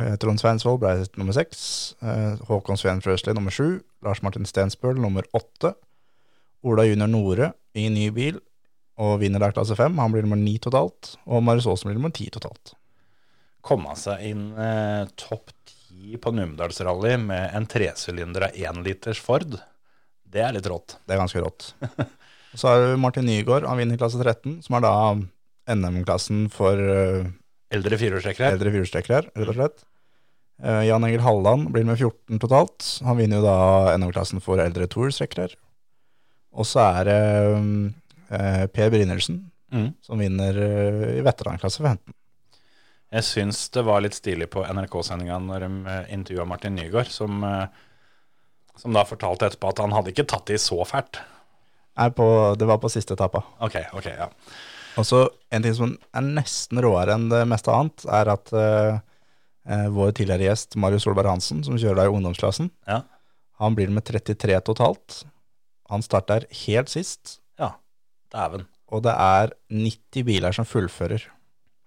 Eh, 0.00 0.16
Trond 0.20 0.40
Sveinsvold 0.40 0.82
ble 0.82 0.94
nummer 1.16 1.36
seks. 1.36 1.94
Eh, 2.02 2.42
Håkon 2.48 2.80
Sveen 2.80 3.02
Frøsli 3.04 3.34
nummer 3.36 3.54
sju. 3.54 3.80
Lars 4.04 4.22
Martin 4.26 4.48
Stensbøl 4.48 4.98
nummer 5.00 5.28
åtte. 5.36 5.74
Ola 6.66 6.84
Junior 6.86 7.10
Nore 7.10 7.52
i 7.76 7.86
ny 7.92 8.08
bil 8.10 8.40
og 9.00 9.20
vinner 9.20 9.42
da 9.42 9.52
klasse 9.52 9.76
fem. 9.78 9.96
Han 10.00 10.12
blir 10.12 10.26
nummer 10.26 10.40
ni 10.40 10.56
totalt. 10.62 11.14
Og 11.28 11.44
Marius 11.44 11.68
Aasen 11.70 11.90
blir 11.90 11.98
nummer 12.00 12.14
ti 12.16 12.28
totalt. 12.32 12.74
Komme 13.66 13.94
seg 13.98 14.24
inn 14.28 14.50
eh, 14.58 15.06
topp 15.18 15.52
ti 15.68 16.18
på 16.22 16.32
Numedalsrally 16.34 17.16
med 17.20 17.50
en 17.56 17.66
tresylindra 17.66 18.52
énliters 18.54 19.20
Ford, 19.22 19.56
det 20.26 20.42
er 20.42 20.54
litt 20.54 20.68
rått. 20.70 20.98
Det 21.06 21.14
er 21.14 21.22
ganske 21.22 21.42
rått. 21.42 21.70
Så 22.56 22.68
har 22.68 22.82
du 22.82 23.00
Martin 23.00 23.26
Nygaard, 23.28 23.66
han 23.68 23.78
vinner 23.80 23.98
klasse 24.00 24.20
13, 24.20 24.60
som 24.64 24.78
er 24.78 24.84
da 24.84 24.92
NM-klassen 25.72 26.46
for 26.52 26.78
eh, 26.78 27.26
Eldre 27.74 27.98
firehjulstrekkere. 27.98 29.26
rett 29.34 29.50
og 29.50 29.56
slett. 29.56 29.84
Uh, 30.62 30.80
Jan 30.86 31.04
Egil 31.04 31.20
Halland 31.20 31.68
blir 31.74 31.84
med 31.84 31.98
14 31.98 32.38
totalt. 32.40 32.86
Han 33.04 33.18
vinner 33.18 33.42
jo 33.42 33.44
da 33.44 33.96
NM-klassen 33.98 34.40
for 34.40 34.62
eldre 34.62 34.86
tohjulstrekkere. 34.88 35.58
Og 36.56 36.64
så 36.64 36.80
er 36.86 37.10
det 37.10 37.18
uh, 38.30 38.64
Per 38.72 38.90
Brynildsen 38.94 39.42
Mm. 39.74 39.88
som 40.00 40.20
vinner 40.22 40.54
i 41.18 41.22
veteranklasse 41.26 41.80
for 41.82 41.88
15. 41.90 42.12
Jeg 43.16 43.24
syns 43.26 43.64
det 43.74 43.82
var 43.84 43.98
litt 44.04 44.14
stilig 44.14 44.46
på 44.52 44.62
NRK-sendinga 44.62 45.40
når 45.42 45.64
de 45.64 45.96
intervjua 46.14 46.46
Martin 46.46 46.76
Nygaard, 46.78 47.10
som, 47.10 47.42
som 48.78 48.94
da 48.94 49.02
fortalte 49.04 49.48
etterpå 49.50 49.72
at 49.74 49.82
han 49.82 49.90
hadde 49.92 50.14
ikke 50.14 50.24
tatt 50.30 50.46
det 50.46 50.60
i 50.60 50.62
så 50.62 50.78
fælt. 50.86 51.18
Nei, 51.98 52.08
på, 52.14 52.28
det 52.54 52.70
var 52.70 52.78
på 52.78 52.92
siste 52.94 53.18
etappa. 53.18 53.42
Ok, 53.66 53.74
ok, 53.98 54.06
ja. 54.14 54.30
Og 54.96 55.04
så 55.04 55.18
en 55.52 55.62
ting 55.64 55.74
som 55.76 55.92
er 56.16 56.24
nesten 56.24 56.80
råere 56.80 57.14
enn 57.18 57.28
det 57.28 57.42
meste 57.48 57.72
annet, 57.72 58.04
er 58.08 58.30
at 58.32 58.52
eh, 58.56 58.98
eh, 59.68 59.88
vår 59.92 60.14
tidligere 60.16 60.48
gjest 60.48 60.76
Marius 60.80 61.04
Solberg 61.04 61.28
Hansen, 61.34 61.62
som 61.66 61.76
kjører 61.76 62.00
deg 62.02 62.10
i 62.10 62.16
ungdomsklassen, 62.16 62.70
Ja. 62.88 63.02
han 63.60 63.74
blir 63.76 63.90
med 63.92 64.04
33 64.08 64.60
totalt. 64.64 65.24
Han 65.90 66.02
starter 66.02 66.46
helt 66.66 66.88
sist, 66.92 67.38
Ja, 67.60 67.74
dæven. 68.32 68.64
og 68.88 69.02
det 69.04 69.12
er 69.14 69.52
90 69.70 70.24
biler 70.24 70.52
som 70.56 70.64
fullfører. 70.64 71.22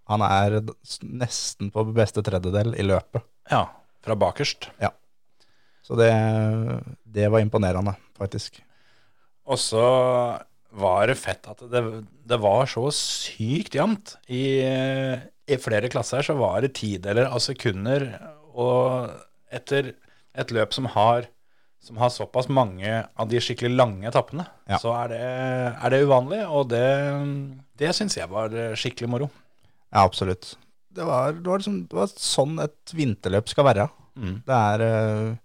Han 0.10 0.22
er 0.26 0.62
nesten 1.04 1.70
på 1.72 1.84
beste 1.94 2.22
tredjedel 2.26 2.74
i 2.80 2.86
løpet. 2.86 3.22
Ja, 3.52 3.66
fra 4.02 4.16
bakerst. 4.16 4.70
Så 5.90 5.96
det, 5.98 6.10
det 7.10 7.28
var 7.34 7.40
imponerende, 7.42 7.96
faktisk. 8.18 8.60
Og 9.50 9.58
så 9.58 9.82
var 10.72 11.08
det 11.10 11.16
fett 11.18 11.48
at 11.50 11.64
det, 11.72 11.82
det 12.30 12.38
var 12.44 12.68
så 12.70 12.86
sykt 12.94 13.74
jevnt. 13.76 14.16
I, 14.30 14.44
I 15.50 15.58
flere 15.62 15.90
klasser 15.90 16.22
så 16.26 16.36
var 16.38 16.62
det 16.62 16.76
tideler 16.78 17.26
av 17.30 17.42
sekunder, 17.44 18.06
og 18.54 19.10
etter 19.54 19.94
et 20.38 20.54
løp 20.54 20.74
som 20.76 20.86
har, 20.94 21.26
som 21.82 21.98
har 21.98 22.12
såpass 22.14 22.50
mange 22.54 22.92
av 23.18 23.30
de 23.32 23.42
skikkelig 23.42 23.74
lange 23.76 24.08
etappene, 24.12 24.46
Ja. 24.70 24.78
så 24.78 24.94
er 25.02 25.14
det, 25.16 25.22
er 25.74 25.90
det 25.96 26.04
uvanlig, 26.06 26.44
og 26.48 26.70
det, 26.70 26.86
det 27.82 27.94
syns 27.98 28.18
jeg 28.20 28.30
var 28.30 28.54
skikkelig 28.78 29.10
moro. 29.10 29.30
Ja, 29.90 30.04
absolutt. 30.06 30.54
Det 30.94 31.06
var, 31.06 31.34
det 31.34 31.46
var, 31.50 31.62
liksom, 31.62 31.84
det 31.90 31.98
var 31.98 32.10
sånn 32.14 32.60
et 32.62 32.94
vinterløp 32.98 33.50
skal 33.50 33.66
være. 33.72 33.88
Mm. 34.20 34.36
Det 34.46 34.56
er, 34.58 34.84
eh, 34.86 35.36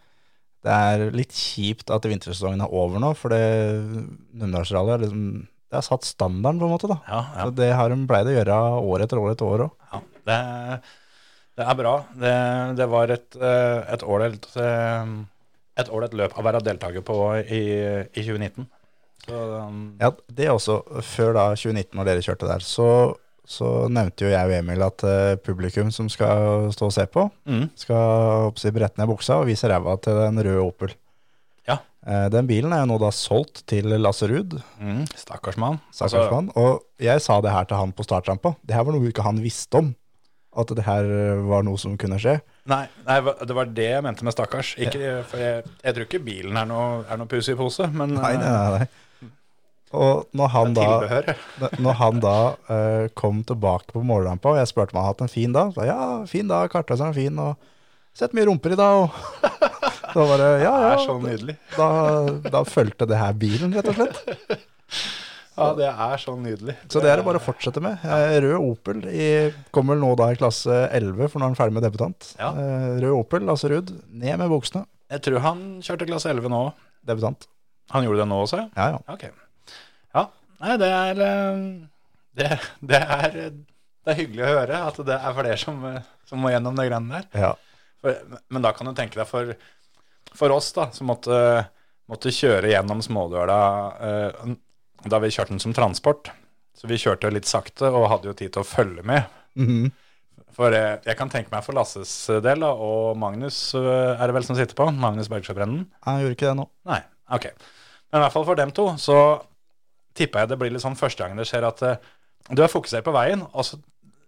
det 0.64 0.72
er 0.72 1.02
litt 1.12 1.34
kjipt 1.36 1.90
at 1.92 2.06
vintersesongen 2.08 2.62
er 2.64 2.72
over 2.72 3.02
nå, 3.02 3.10
for 3.18 3.34
det 3.34 3.40
Numedalsrally 4.32 4.94
har 4.94 5.02
liksom 5.02 5.24
Det 5.70 5.78
er 5.80 5.84
satt 5.84 6.06
standarden, 6.06 6.60
på 6.62 6.68
en 6.68 6.72
måte. 6.72 6.88
da. 6.88 6.96
Ja, 7.08 7.20
ja. 7.36 7.44
Så 7.48 7.54
Det 7.58 7.70
har 7.74 7.90
de 7.90 7.98
pleid 8.08 8.28
å 8.30 8.34
gjøre 8.36 8.58
år 8.80 9.04
etter 9.04 9.18
år 9.20 9.32
etter 9.34 9.48
år 9.48 9.64
òg. 9.66 9.72
Ja, 9.92 10.00
det, 10.28 10.38
det 11.58 11.66
er 11.68 11.78
bra. 11.80 11.94
Det, 12.24 12.34
det 12.78 12.86
var 12.92 13.10
et 13.10 13.36
eh, 13.40 13.80
et 13.96 14.04
ålreit 14.06 14.46
eh, 14.56 15.12
et 15.82 15.90
ålreit 15.90 16.14
løp 16.14 16.36
å 16.38 16.44
være 16.46 16.62
deltaker 16.62 17.02
på 17.02 17.16
i, 17.42 17.62
i 18.14 18.22
2019. 18.22 18.68
Så, 19.24 19.34
um, 19.66 19.78
Ja, 19.98 20.12
det 20.30 20.46
også. 20.52 20.78
Før 21.02 21.32
da 21.34 21.44
2019, 21.56 21.96
når 21.98 22.06
dere 22.12 22.22
kjørte 22.22 22.46
der, 22.46 22.62
så, 22.62 22.86
så 23.46 23.88
nevnte 23.92 24.24
jo 24.24 24.30
jeg 24.32 24.48
og 24.48 24.54
Emil 24.56 24.82
at 24.86 25.04
uh, 25.04 25.34
publikum 25.44 25.90
som 25.92 26.08
skal 26.12 26.70
stå 26.72 26.86
og 26.88 26.94
se 26.96 27.04
på, 27.12 27.26
mm, 27.48 27.64
skal 27.76 28.46
oppsi 28.50 28.72
brette 28.72 29.00
ned 29.00 29.10
buksa 29.10 29.40
og 29.42 29.48
vise 29.50 29.68
ræva 29.68 29.96
til 30.00 30.16
den 30.22 30.40
røde 30.46 30.62
Opel. 30.64 30.94
Ja. 31.68 31.78
Uh, 32.06 32.28
Den 32.32 32.48
bilen 32.48 32.72
er 32.72 32.84
jo 32.84 32.90
nå 32.92 33.00
da 33.02 33.10
solgt 33.14 33.62
til 33.70 33.88
Lasse 34.00 34.28
Ruud, 34.30 34.56
mm, 34.80 35.04
stakkars 35.16 35.56
mann. 35.60 35.80
stakkars 35.92 36.30
mann. 36.32 36.48
Og 36.56 36.80
jeg 37.00 37.20
sa 37.24 37.40
det 37.44 37.52
her 37.52 37.68
til 37.68 37.76
han 37.80 37.92
på 37.92 38.04
startrampa. 38.06 38.54
Det 38.64 38.76
her 38.76 38.84
var 38.88 38.96
noe 38.96 39.12
ikke 39.12 39.24
han 39.28 39.42
visste 39.44 39.80
om. 39.82 39.94
At 40.54 40.70
det 40.70 40.84
her 40.86 41.02
var 41.48 41.64
noe 41.66 41.74
som 41.82 41.96
kunne 41.98 42.14
skje. 42.22 42.36
Nei, 42.70 42.84
nei, 43.08 43.16
det 43.42 43.54
var 43.58 43.66
det 43.74 43.88
jeg 43.90 44.02
mente 44.06 44.22
med 44.22 44.36
stakkars. 44.36 44.76
Ikke, 44.78 45.24
for 45.26 45.42
jeg, 45.42 45.64
jeg 45.82 45.96
tror 45.96 46.06
ikke 46.06 46.20
bilen 46.22 46.60
er 46.60 46.68
noe, 46.70 47.00
er 47.10 47.18
noe 47.18 47.26
pus 47.26 47.48
i 47.50 47.56
pose, 47.58 47.88
men 47.90 48.14
Nei, 48.14 48.36
nei, 48.38 48.52
nei. 48.52 48.78
nei. 48.78 48.86
Og 49.94 50.24
når 50.36 50.50
han 50.54 50.74
da, 50.76 50.88
når 51.78 51.98
han 52.00 52.22
da 52.22 52.38
uh, 52.70 53.06
kom 53.18 53.44
tilbake 53.46 53.94
på 53.94 54.02
målrampa, 54.06 54.52
og 54.54 54.60
jeg 54.60 54.70
spurte 54.72 54.94
om 54.94 55.00
han 55.00 55.08
hadde 55.08 55.14
hatt 55.14 55.28
en 55.28 55.34
fin 55.34 55.54
dag, 55.54 55.70
så 55.72 55.82
sa 55.82 55.88
ja, 55.88 56.00
fin 56.30 56.50
dag, 56.50 56.68
karta 56.72 56.98
seg 57.00 57.14
fin, 57.16 57.40
og 57.42 57.70
Sett 58.14 58.30
mye 58.30 58.46
rumper 58.46 58.70
i 58.70 58.76
dag, 58.78 58.94
og 58.94 59.64
da 60.14 60.24
var 60.28 60.38
det 60.38 60.50
Ja, 60.62 60.72
Det 60.78 60.90
er 60.92 61.00
så 61.02 61.14
nydelig. 61.18 61.54
Da, 61.74 61.88
da 62.46 62.60
fulgte 62.62 63.08
det 63.10 63.18
her 63.18 63.34
bilen, 63.34 63.74
rett 63.74 63.90
og 63.90 63.98
slett. 63.98 64.20
Ja, 65.54 65.68
det 65.78 65.86
er 65.86 66.18
så 66.18 66.32
nydelig. 66.34 66.74
Så 66.90 66.98
det 66.98 67.12
er 67.12 67.20
det 67.20 67.24
bare 67.28 67.38
å 67.38 67.44
fortsette 67.44 67.78
med. 67.82 68.02
Rød 68.42 68.56
Opel 68.58 69.04
i, 69.06 69.28
kommer 69.74 69.94
nå 69.94 70.08
da 70.18 70.32
i 70.34 70.38
klasse 70.38 70.80
11, 70.88 71.28
for 71.30 71.38
nå 71.38 71.46
er 71.46 71.52
han 71.52 71.58
ferdig 71.58 71.76
med 71.76 71.86
debutant. 71.86 72.32
Ja. 72.40 72.48
Eh, 72.58 72.88
Rød 73.04 73.20
Opel, 73.20 73.46
Lasse 73.46 73.70
Ruud, 73.70 73.92
ned 74.10 74.40
med 74.40 74.50
buksene. 74.50 74.82
Jeg 75.14 75.22
tror 75.28 75.44
han 75.44 75.62
kjørte 75.84 76.08
klasse 76.10 76.34
11 76.34 76.50
nå. 76.50 76.62
Debutant. 77.06 77.46
Han 77.94 78.06
gjorde 78.06 78.24
det 78.24 78.28
nå 78.32 78.40
også, 78.48 78.64
ja? 78.64 78.66
Ja, 78.74 78.98
ja. 79.14 79.30
Ja, 80.14 80.28
nei, 80.62 80.76
det 80.80 80.90
er 80.94 81.22
eh, 81.28 81.62
det, 82.38 82.50
det 82.92 83.00
er 83.02 83.38
det 84.04 84.12
er 84.12 84.18
hyggelig 84.18 84.42
å 84.44 84.50
høre 84.58 84.80
at 84.90 84.98
det 85.08 85.14
er 85.16 85.36
flere 85.36 85.56
som, 85.60 85.78
som 86.28 86.42
må 86.44 86.50
gjennom 86.52 86.76
de 86.76 86.84
greiene 86.90 87.20
der. 87.20 87.30
ja. 87.46 87.54
For, 88.04 88.18
men 88.52 88.60
da 88.60 88.74
kan 88.76 88.84
du 88.84 88.92
tenke 88.92 89.16
deg 89.16 89.24
for, 89.24 89.54
for 90.36 90.52
oss 90.52 90.66
da, 90.76 90.90
som 90.92 91.08
måtte, 91.08 91.36
måtte 92.12 92.32
kjøre 92.36 92.68
gjennom 92.68 93.00
Smådøla 93.00 93.60
eh, 93.96 94.50
da 95.08 95.20
vi 95.24 95.30
kjørte 95.32 95.54
den 95.54 95.62
som 95.62 95.72
transport. 95.76 96.28
Så 96.76 96.90
vi 96.90 96.98
kjørte 97.00 97.30
litt 97.32 97.48
sakte 97.48 97.88
og 97.88 98.10
hadde 98.12 98.28
jo 98.28 98.34
tid 98.36 98.52
til 98.52 98.60
å 98.60 98.68
følge 98.68 99.06
med. 99.08 99.24
Mhm. 99.56 99.88
For 100.54 100.76
eh, 100.76 101.00
jeg 101.08 101.16
kan 101.16 101.32
tenke 101.32 101.48
meg 101.50 101.64
for 101.64 101.74
Lasses 101.74 102.12
del, 102.44 102.60
da, 102.60 102.74
og 102.76 103.16
Magnus 103.18 103.56
er 103.80 104.20
det 104.20 104.36
vel 104.36 104.44
som 104.46 104.58
sitter 104.58 104.76
på, 104.76 104.90
Magnus 104.92 105.32
Bergsjøbrennen. 105.32 105.88
Han 106.04 106.20
gjorde 106.20 106.36
ikke 106.36 106.50
det 106.50 106.58
nå. 106.60 106.68
Nei, 106.92 107.00
ok. 107.32 107.48
Men 108.12 108.20
i 108.20 108.22
hvert 108.26 108.36
fall 108.36 108.46
for 108.52 108.60
dem 108.60 108.76
to, 108.76 108.90
så 109.00 109.16
tipper 110.16 110.44
jeg 110.44 110.52
det 110.52 110.60
blir 110.60 110.74
litt 110.74 110.84
sånn 110.84 110.98
første 110.98 111.24
gang 111.24 111.38
det 111.38 111.48
skjer 111.48 111.66
at 111.68 111.82
uh, 111.84 112.12
du 112.52 112.60
er 112.62 112.72
fokusert 112.72 113.06
på 113.06 113.14
veien, 113.14 113.42
og 113.52 113.64
så 113.66 113.78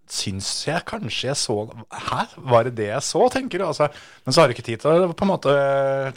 syns 0.09 0.49
jeg 0.65 0.85
kanskje 0.87 1.27
jeg 1.29 1.37
så 1.37 1.57
Hæ, 1.91 2.21
var 2.49 2.67
det 2.67 2.77
det 2.79 2.87
jeg 2.89 3.03
så, 3.05 3.25
tenker 3.29 3.61
du? 3.61 3.65
Altså, 3.67 3.89
men 4.25 4.33
så 4.33 4.41
har 4.41 4.47
du 4.47 4.55
ikke 4.55 4.65
tid 4.65 4.81
til 4.81 5.07
å 5.07 5.09
på 5.11 5.25
en 5.27 5.33
måte 5.33 5.55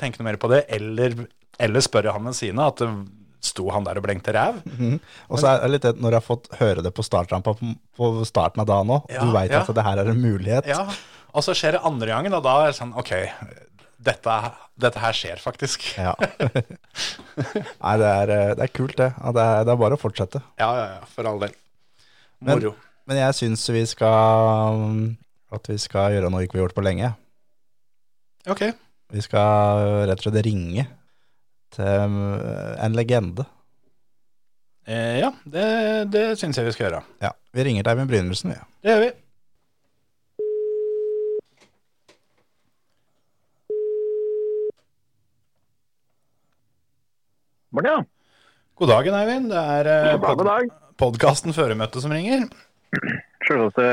tenke 0.00 0.20
noe 0.20 0.30
mer 0.30 0.38
på 0.40 0.50
det, 0.52 0.62
eller, 0.72 1.16
eller 1.58 1.84
spørre 1.84 2.14
han 2.14 2.28
ved 2.30 2.38
siden 2.38 2.62
av 2.62 2.72
at 2.72 2.84
det 2.84 2.90
sto 3.50 3.66
han 3.72 3.86
der 3.86 3.96
og 3.96 4.04
blengte 4.04 4.34
ræv. 4.36 4.60
Og 5.32 5.40
så 5.40 5.48
er 5.54 5.62
det 5.62 5.70
litt 5.72 5.86
det, 5.86 5.94
når 5.96 6.12
jeg 6.14 6.20
har 6.20 6.26
fått 6.26 6.50
høre 6.60 6.84
det 6.84 6.92
på 6.96 7.04
startrampa 7.06 7.54
på, 7.56 7.72
på 7.96 8.10
starten 8.28 8.62
av 8.62 8.68
dagen 8.68 8.92
òg, 8.98 9.08
Ja, 9.12 9.24
du 9.24 9.32
veit 9.34 9.54
ja. 9.54 9.62
at 9.64 9.74
det 9.76 9.86
her 9.86 10.02
er 10.02 10.12
en 10.12 10.20
mulighet. 10.20 10.68
Ja, 10.68 10.84
og 11.32 11.46
så 11.46 11.54
skjer 11.56 11.78
det 11.78 11.84
andre 11.88 12.10
gangen, 12.12 12.36
og 12.36 12.44
da 12.44 12.56
er 12.62 12.72
det 12.72 12.78
sånn 12.78 12.92
OK, 13.00 13.14
dette, 14.00 14.34
dette 14.80 15.00
her 15.02 15.16
skjer 15.16 15.40
faktisk. 15.42 15.84
Ja. 16.00 16.14
Nei, 17.84 17.94
det 18.00 18.10
er, 18.10 18.32
eh, 18.34 18.52
det 18.58 18.64
er 18.66 18.72
kult, 18.72 18.96
det. 18.98 19.10
Det, 19.16 19.42
er, 19.44 19.64
det 19.68 19.74
er 19.74 19.80
bare 19.82 19.96
å 19.98 20.00
fortsette. 20.00 20.40
Ja, 20.60 20.70
ja, 20.78 20.86
ja, 20.96 21.08
for 21.12 21.28
all 21.30 21.40
del. 21.42 21.52
Men- 22.40 22.56
Moro. 22.56 22.74
Men 23.10 23.18
jeg 23.18 23.34
syns 23.34 23.64
vi 23.74 23.80
skal 23.90 24.84
At 25.50 25.66
vi 25.66 25.74
skal 25.82 26.12
gjøre 26.14 26.28
noe 26.30 26.44
vi 26.44 26.46
ikke 26.46 26.60
har 26.60 26.66
gjort 26.68 26.76
på 26.76 26.84
lenge. 26.86 27.08
OK. 28.48 28.60
Vi 29.10 29.22
skal 29.24 30.06
rett 30.06 30.20
og 30.20 30.28
slett 30.28 30.44
ringe 30.46 30.84
til 31.74 31.88
eh, 31.90 32.84
en 32.86 32.94
legende. 32.94 33.44
Eh, 34.86 35.18
ja, 35.20 35.32
det, 35.44 35.64
det 36.14 36.22
syns 36.38 36.58
jeg 36.60 36.68
vi 36.68 36.74
skal 36.76 36.86
gjøre. 36.88 37.02
Ja, 37.24 37.32
Vi 37.54 37.66
ringer 37.66 37.82
til 37.86 37.92
Eivind 37.96 38.10
Brynildsen, 38.12 38.54
vi. 38.54 38.60
Det 38.86 38.94
gjør 38.94 39.02
vi. 39.04 39.10
Morten, 47.70 47.90
ja. 47.90 48.04
God 48.80 48.88
dagen, 48.90 49.14
Eivind. 49.14 49.50
Det 49.52 49.60
er 49.76 49.88
eh, 49.90 50.16
pod 50.22 50.42
dag, 50.46 50.70
podkasten 51.00 51.54
Føremøtet 51.56 52.02
som 52.04 52.12
ringer. 52.14 52.46
Sjølveste 53.46 53.84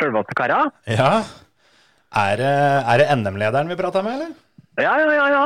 sjølveste 0.00 0.36
kara? 0.38 0.62
Ja. 0.90 1.10
Er, 2.16 2.40
det- 2.40 2.82
er 2.94 3.02
det 3.02 3.06
NM-lederen 3.20 3.68
vi 3.70 3.76
prater 3.78 4.02
med, 4.06 4.18
eller? 4.18 4.34
Ja, 4.80 4.94
ja, 5.00 5.12
ja. 5.12 5.26
ja. 5.32 5.44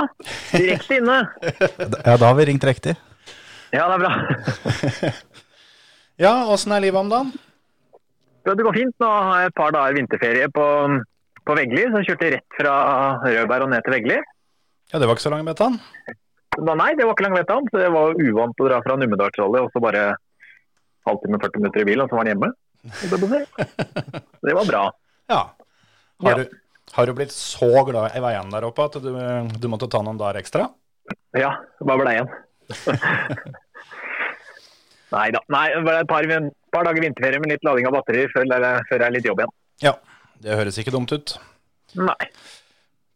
Direkte 0.55 0.97
inne. 1.01 1.19
Ja, 2.07 2.17
da 2.17 2.25
har 2.31 2.35
vi 2.39 2.49
ringt 2.51 2.65
riktig. 2.67 2.97
Ja, 3.75 3.87
det 3.91 3.99
er 3.99 4.03
bra. 4.05 5.13
Ja, 6.21 6.33
åssen 6.53 6.73
er 6.77 6.83
livet 6.85 7.01
om 7.01 7.09
dagen? 7.09 7.31
Ja, 8.45 8.53
det 8.53 8.65
går 8.67 8.75
fint. 8.77 8.93
Nå 9.01 9.09
har 9.09 9.39
jeg 9.41 9.49
et 9.53 9.55
par 9.57 9.71
dager 9.73 9.95
vinterferie 9.97 10.49
på, 10.53 10.65
på 11.49 11.55
Veggli, 11.57 11.87
så 11.89 12.03
jeg 12.03 12.11
kjørte 12.11 12.29
rett 12.35 12.57
fra 12.59 12.75
Rødberg 13.25 13.65
og 13.65 13.71
ned 13.73 13.87
til 13.87 13.95
Veggli. 13.95 14.19
Ja, 14.93 14.99
det 15.01 15.09
var 15.09 15.17
ikke 15.17 15.25
så 15.25 15.33
lang 15.33 15.49
betan. 15.49 15.79
Da, 16.59 16.75
nei, 16.75 16.91
det 16.99 17.07
var 17.07 17.15
ikke 17.15 17.29
lang 17.29 17.37
vetan, 17.39 17.69
så 17.71 17.79
det 17.79 17.93
var 17.95 18.17
uvant 18.19 18.59
å 18.59 18.67
dra 18.67 18.81
fra 18.83 18.97
Numedalsrally 18.99 19.63
og 19.63 19.71
så 19.71 19.83
bare 19.83 20.03
halvtime, 21.07 21.39
40 21.39 21.63
minutter 21.63 21.85
i 21.85 21.89
bilen, 21.89 22.05
og 22.05 22.11
så 22.11 22.19
var 22.19 22.27
han 22.27 22.33
hjemme. 22.33 22.51
Det, 22.81 23.13
jeg 23.13 23.47
det 24.49 24.57
var 24.57 24.69
bra. 24.69 24.83
Ja. 25.31 25.41
Har. 26.25 26.43
Du, 26.43 26.59
har 26.97 27.07
du 27.07 27.15
blitt 27.17 27.33
så 27.33 27.71
glad 27.87 28.17
i 28.17 28.23
veiene 28.25 28.53
der 28.53 28.67
oppe 28.69 28.89
at 28.89 28.99
du, 29.01 29.11
du 29.63 29.67
måtte 29.73 29.89
ta 29.93 30.03
noen 30.05 30.19
dager 30.21 30.41
ekstra? 30.41 30.67
Ja, 31.39 31.55
hva 31.81 31.97
ble 31.97 32.09
det 32.09 32.17
igjen? 32.19 32.31
nei 35.15 35.29
da. 35.35 35.43
Nei, 35.55 35.67
det 35.77 35.85
var 35.87 36.03
et 36.03 36.11
par, 36.11 36.29
par 36.75 36.89
dager 36.89 37.07
vinterferie 37.07 37.43
med 37.43 37.55
litt 37.55 37.67
lading 37.67 37.89
av 37.89 37.97
batterier 38.01 38.33
før, 38.35 38.51
før 38.89 38.99
jeg 38.99 39.07
er 39.07 39.17
litt 39.17 39.31
jobb 39.31 39.45
igjen. 39.45 39.55
Ja. 39.87 39.95
Det 40.41 40.57
høres 40.57 40.79
ikke 40.81 40.93
dumt 40.95 41.13
ut. 41.13 41.35
Nei. 42.01 42.31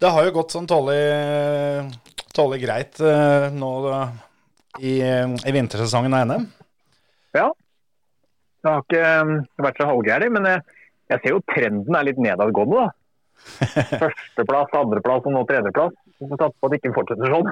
Det 0.03 0.11
har 0.13 0.27
jo 0.27 0.35
gått 0.35 0.53
sånn 0.53 0.67
tålelig, 0.69 1.95
tålelig 2.37 2.65
greit 2.65 3.01
eh, 3.01 3.49
nå 3.55 3.71
i, 4.81 4.99
i 5.01 5.55
vintersesongen 5.55 6.15
av 6.17 6.27
NM. 6.29 6.47
Ja. 7.37 7.49
Det 8.65 8.73
har 8.73 8.85
ikke 8.85 9.09
um, 9.21 9.33
vært 9.61 9.81
så 9.81 9.89
halvgærent, 9.91 10.35
men 10.35 10.49
jeg, 10.49 10.61
jeg 11.13 11.23
ser 11.23 11.35
jo 11.35 11.43
trenden 11.53 11.99
er 11.99 12.07
litt 12.09 12.21
nedadgående. 12.23 12.85
da. 12.85 12.93
Førsteplass, 14.03 14.77
andreplass 14.79 15.27
og 15.29 15.35
nå 15.35 15.43
tredjeplass. 15.49 15.97
Vi 16.17 16.31
får 16.31 16.41
satse 16.41 16.57
på 16.59 16.69
at 16.69 16.73
det 16.73 16.81
ikke 16.81 16.95
fortsetter 16.97 17.35
sånn. 17.35 17.51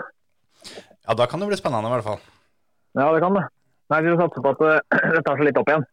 Ja, 1.03 1.17
da 1.19 1.27
kan 1.29 1.43
det 1.43 1.51
bli 1.51 1.59
spennende 1.59 1.91
i 1.91 1.95
hvert 1.97 2.07
fall. 2.07 2.23
Ja, 2.97 3.11
det 3.13 3.21
kan 3.25 3.37
det. 3.37 3.45
Nei, 3.93 4.01
Vi 4.07 4.15
får 4.15 4.23
satse 4.25 4.45
på 4.45 4.55
at 4.55 4.63
det 5.19 5.25
tar 5.27 5.37
seg 5.37 5.49
litt 5.51 5.61
opp 5.61 5.73
igjen. 5.73 5.85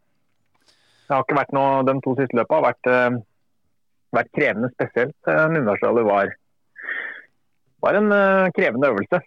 Det 1.10 1.18
har 1.18 1.26
ikke 1.26 1.40
vært 1.42 1.56
noe, 1.58 1.84
De 1.90 1.98
to 2.06 2.16
siste 2.20 2.38
løpa 2.38 2.60
har 2.60 2.68
vært, 2.70 2.92
vært 4.16 4.32
krevende, 4.38 4.70
spesielt 4.78 5.18
uh, 5.28 6.06
var, 6.08 6.36
var 7.84 8.00
en 8.00 8.10
uh, 8.12 8.50
krevende 8.56 8.90
øvelse. 8.92 9.22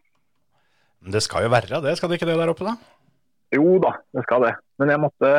Det 1.12 1.22
skal 1.24 1.46
jo 1.46 1.52
være 1.52 1.80
det, 1.82 1.96
skal 1.98 2.10
det 2.10 2.20
ikke 2.20 2.28
det 2.30 2.38
der 2.38 2.52
oppe, 2.52 2.66
da? 2.68 2.76
Jo 3.52 3.78
da, 3.82 3.96
det 4.14 4.24
skal 4.26 4.46
det. 4.46 4.52
Men 4.80 4.92
jeg 4.92 5.02
måtte 5.02 5.30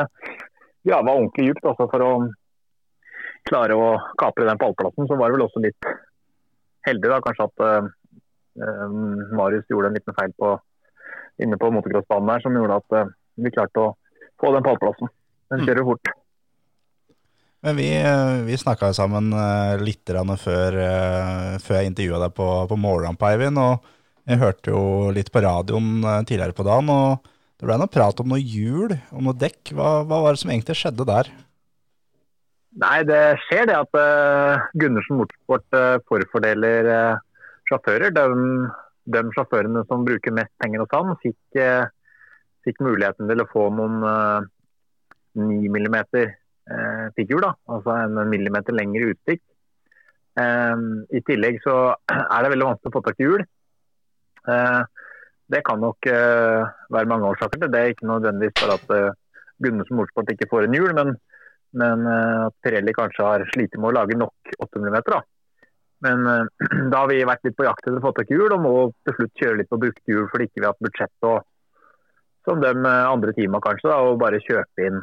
grave 0.84 1.14
ordentlig 1.14 1.50
dypt 1.50 1.70
altså, 1.70 1.88
for 1.92 2.04
å 2.04 2.12
klare 3.48 3.78
å 3.78 3.88
kapre 4.20 4.48
den 4.48 4.60
pallplassen. 4.62 5.08
Så 5.08 5.18
var 5.20 5.32
det 5.32 5.38
vel 5.38 5.46
også 5.48 5.64
litt 5.64 5.90
heldig 6.88 7.10
da, 7.10 7.22
kanskje 7.24 7.48
at 7.48 7.64
eh, 7.66 7.88
Marius 9.40 9.70
gjorde 9.72 9.92
en 9.92 9.98
liten 9.98 10.18
feil 10.20 10.36
på, 10.40 10.52
inne 11.44 11.60
på 11.60 11.72
motocrossbanen 11.74 12.34
der, 12.34 12.44
som 12.44 12.60
gjorde 12.60 12.80
at 12.82 12.98
uh, 13.00 13.14
vi 13.40 13.54
klarte 13.56 13.88
å 13.88 13.94
få 14.42 14.52
den 14.54 14.68
pallplassen. 14.68 15.12
Den 15.54 15.66
kjører 15.66 15.88
fort. 15.88 16.14
Men 17.64 17.78
vi, 17.80 17.88
eh, 17.96 18.42
vi 18.44 18.58
snakka 18.60 18.90
sammen 18.94 19.32
eh, 19.32 19.80
litt 19.80 20.10
før, 20.40 20.76
eh, 20.76 21.54
før 21.64 21.78
jeg 21.80 21.92
intervjua 21.94 22.20
deg 22.26 22.34
på, 22.36 22.48
på 22.68 22.76
Morgenrampa, 22.76 23.30
Eivind. 23.32 23.58
Og 23.58 23.86
jeg 24.28 24.42
hørte 24.42 24.74
jo 24.74 25.12
litt 25.16 25.32
på 25.32 25.44
radioen 25.46 26.04
tidligere 26.28 26.56
på 26.58 26.66
dagen, 26.68 26.92
og 26.92 27.24
det 27.60 27.70
ble 27.70 27.78
noe 27.80 27.92
prat 27.92 28.20
om 28.20 28.34
noe 28.34 28.44
hjul, 28.44 28.92
om 29.16 29.30
noe 29.30 29.40
dekk. 29.40 29.72
Hva, 29.78 30.04
hva 30.04 30.20
var 30.26 30.36
det 30.36 30.44
som 30.44 30.52
egentlig 30.52 30.76
skjedde 30.76 31.08
der? 31.08 31.32
Nei, 32.84 33.00
det 33.08 33.24
skjer 33.46 33.72
det 33.72 33.80
at 33.80 34.00
eh, 34.02 34.68
Gundersen 34.84 35.22
Motorsport 35.22 35.82
forfordeler 36.12 36.92
sjåfører. 37.72 38.12
De, 38.12 38.28
de 39.08 39.26
sjåførene 39.40 39.88
som 39.88 40.04
bruker 40.04 40.36
mest 40.36 40.52
penger 40.60 40.84
hos 40.84 41.00
han, 41.00 41.16
fikk, 41.24 41.64
fikk 42.68 42.84
muligheten 42.84 43.32
til 43.32 43.48
å 43.48 43.52
få 43.56 43.70
noen 43.72 44.04
eh, 44.04 44.50
9 45.40 45.78
mm 45.80 46.00
eh, 46.72 47.08
figur, 47.18 47.44
da. 47.44 47.54
altså 47.68 47.98
en 47.98 48.22
millimeter 48.32 48.76
lengre 48.76 49.12
utstikk. 49.14 49.44
Eh, 50.40 50.86
I 51.18 51.24
tillegg 51.28 51.60
så 51.66 51.78
er 52.14 52.46
det 52.46 52.54
veldig 52.54 52.70
vanskelig 52.72 52.94
å 52.94 52.98
få 52.98 53.04
tak 53.08 53.20
i 53.20 53.28
hjul. 53.28 53.46
Eh, 54.54 54.82
det 55.54 55.62
kan 55.68 55.84
nok 55.84 56.08
eh, 56.10 56.72
være 56.94 57.12
mange 57.12 57.30
årsaker 57.34 57.62
til 57.62 57.74
det. 57.74 57.84
er 57.84 57.94
Ikke 57.94 58.10
nødvendigvis 58.10 58.58
bare 58.62 58.80
at 58.80 58.98
eh, 58.98 59.20
Gundersen 59.64 60.00
Motorsport 60.00 60.34
ikke 60.34 60.50
får 60.52 60.68
en 60.68 60.80
hjul, 60.80 60.96
men 60.98 61.16
men 61.74 62.06
eh, 62.06 62.46
at 62.48 62.56
Pirelli 62.62 62.94
kanskje 62.94 63.26
har 63.26 63.46
slitt 63.54 63.78
med 63.80 63.90
å 63.90 63.96
lage 63.98 64.18
nok 64.18 64.54
8 64.62 64.82
mm. 64.82 64.98
Da. 65.10 65.22
Men 66.06 66.28
eh, 66.30 66.68
da 66.92 67.02
har 67.02 67.10
vi 67.10 67.24
vært 67.28 67.48
litt 67.48 67.58
på 67.58 67.66
jakt 67.68 67.88
etter 67.88 68.00
å 68.00 68.06
få 68.06 68.14
tak 68.18 68.30
i 68.32 68.38
hjul, 68.38 68.52
og 68.54 68.62
må 68.62 68.76
til 69.08 69.18
slutt 69.18 69.42
kjøre 69.42 69.60
litt 69.62 69.72
på 69.72 69.82
brukte 69.82 70.14
hjul 70.14 70.30
fordi 70.32 70.50
ikke 70.50 70.62
vi 70.62 70.68
har 70.68 70.76
hatt 70.76 70.86
budsjett 70.88 71.30
og 71.30 71.42
som 72.44 72.60
de 72.60 72.74
andre 72.76 73.32
teamene 73.32 73.64
kanskje, 73.64 73.88
da, 73.88 74.02
og 74.04 74.18
bare 74.20 74.42
kjøpe 74.44 74.84
inn 74.84 74.98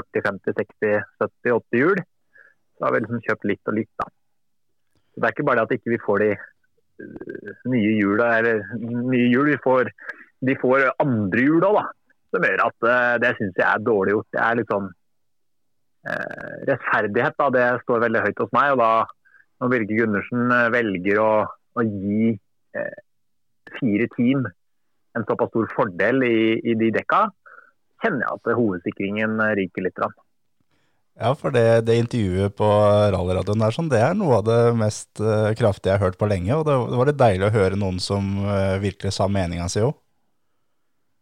40, 0.00 0.24
50, 0.28 0.56
60, 0.58 0.96
70, 1.22 1.52
80 1.56 1.82
hjul. 1.82 2.02
Så 2.76 2.86
har 2.86 2.94
vi 2.94 3.02
liksom 3.04 3.22
kjøpt 3.26 3.48
litt 3.50 3.70
og 3.70 3.76
litt, 3.76 3.92
da. 4.00 4.08
Så 5.10 5.20
det 5.20 5.28
er 5.28 5.36
ikke 5.36 5.46
bare 5.48 5.60
det 5.60 5.68
at 5.68 5.76
ikke 5.76 5.94
vi 5.94 6.00
får 6.04 6.24
de 6.24 6.30
eh, 6.34 7.54
nye 7.74 7.94
hjula, 7.98 8.30
eller 8.40 8.64
nye 8.80 9.28
hjul, 9.28 9.50
vi 9.52 9.60
får, 9.64 9.92
de 10.48 10.56
får 10.60 10.88
andre 11.02 11.46
hjul 11.46 11.68
òg, 11.68 11.80
da. 11.80 11.86
Som 12.30 12.46
gjør 12.46 12.64
at 12.66 12.90
eh, 12.94 13.14
det 13.24 13.36
syns 13.38 13.58
jeg 13.58 13.68
er 13.68 13.86
dårlig 13.86 14.16
gjort. 14.16 14.30
Det 14.32 14.42
er 14.46 14.58
litt 14.60 14.72
sånn 14.72 14.90
eh, 16.08 16.52
rettferdighet, 16.70 17.38
da, 17.42 17.48
det 17.56 17.70
står 17.84 18.04
veldig 18.06 18.26
høyt 18.28 18.44
hos 18.44 18.54
meg. 18.56 18.74
og 18.74 18.84
da 18.84 18.92
når 19.60 19.72
Birger 19.74 19.98
Gundersen 19.98 20.52
velger 20.72 21.18
å, 21.20 21.32
å 21.76 21.82
gi 21.84 22.30
eh, 22.32 23.00
fire 23.76 24.06
team 24.16 24.46
en 25.18 25.26
såpass 25.28 25.50
stor 25.52 25.68
fordel 25.74 26.24
i, 26.24 26.38
i 26.64 26.76
de 26.80 26.88
dekka, 26.94 27.26
kjenner 28.02 28.26
jeg 28.26 28.38
at 28.38 28.58
hovedsikringen 28.58 29.40
eh, 29.44 29.54
ryker 29.60 29.86
litt. 29.86 30.02
Ja, 31.20 31.32
for 31.36 31.52
det, 31.52 31.84
det 31.88 31.98
intervjuet 32.00 32.54
på 32.56 32.68
rallyradioen 33.14 33.64
der, 33.64 33.74
sånn, 33.76 33.90
det 33.92 34.00
er 34.00 34.14
noe 34.16 34.38
av 34.38 34.46
det 34.46 34.60
mest 34.78 35.20
uh, 35.20 35.50
kraftige 35.58 35.92
jeg 35.92 36.00
har 36.00 36.06
hørt 36.08 36.20
på 36.20 36.28
lenge. 36.30 36.54
Og 36.56 36.64
det, 36.68 36.76
det, 36.92 37.00
var 37.00 37.10
litt 37.10 37.20
deilig 37.20 37.48
å 37.48 37.56
høre 37.58 37.80
noen 37.80 37.98
som 38.00 38.30
uh, 38.46 38.78
virkelig 38.80 39.12
sa 39.18 39.28
meninga 39.28 39.68
si 39.68 39.84
òg. 39.84 39.92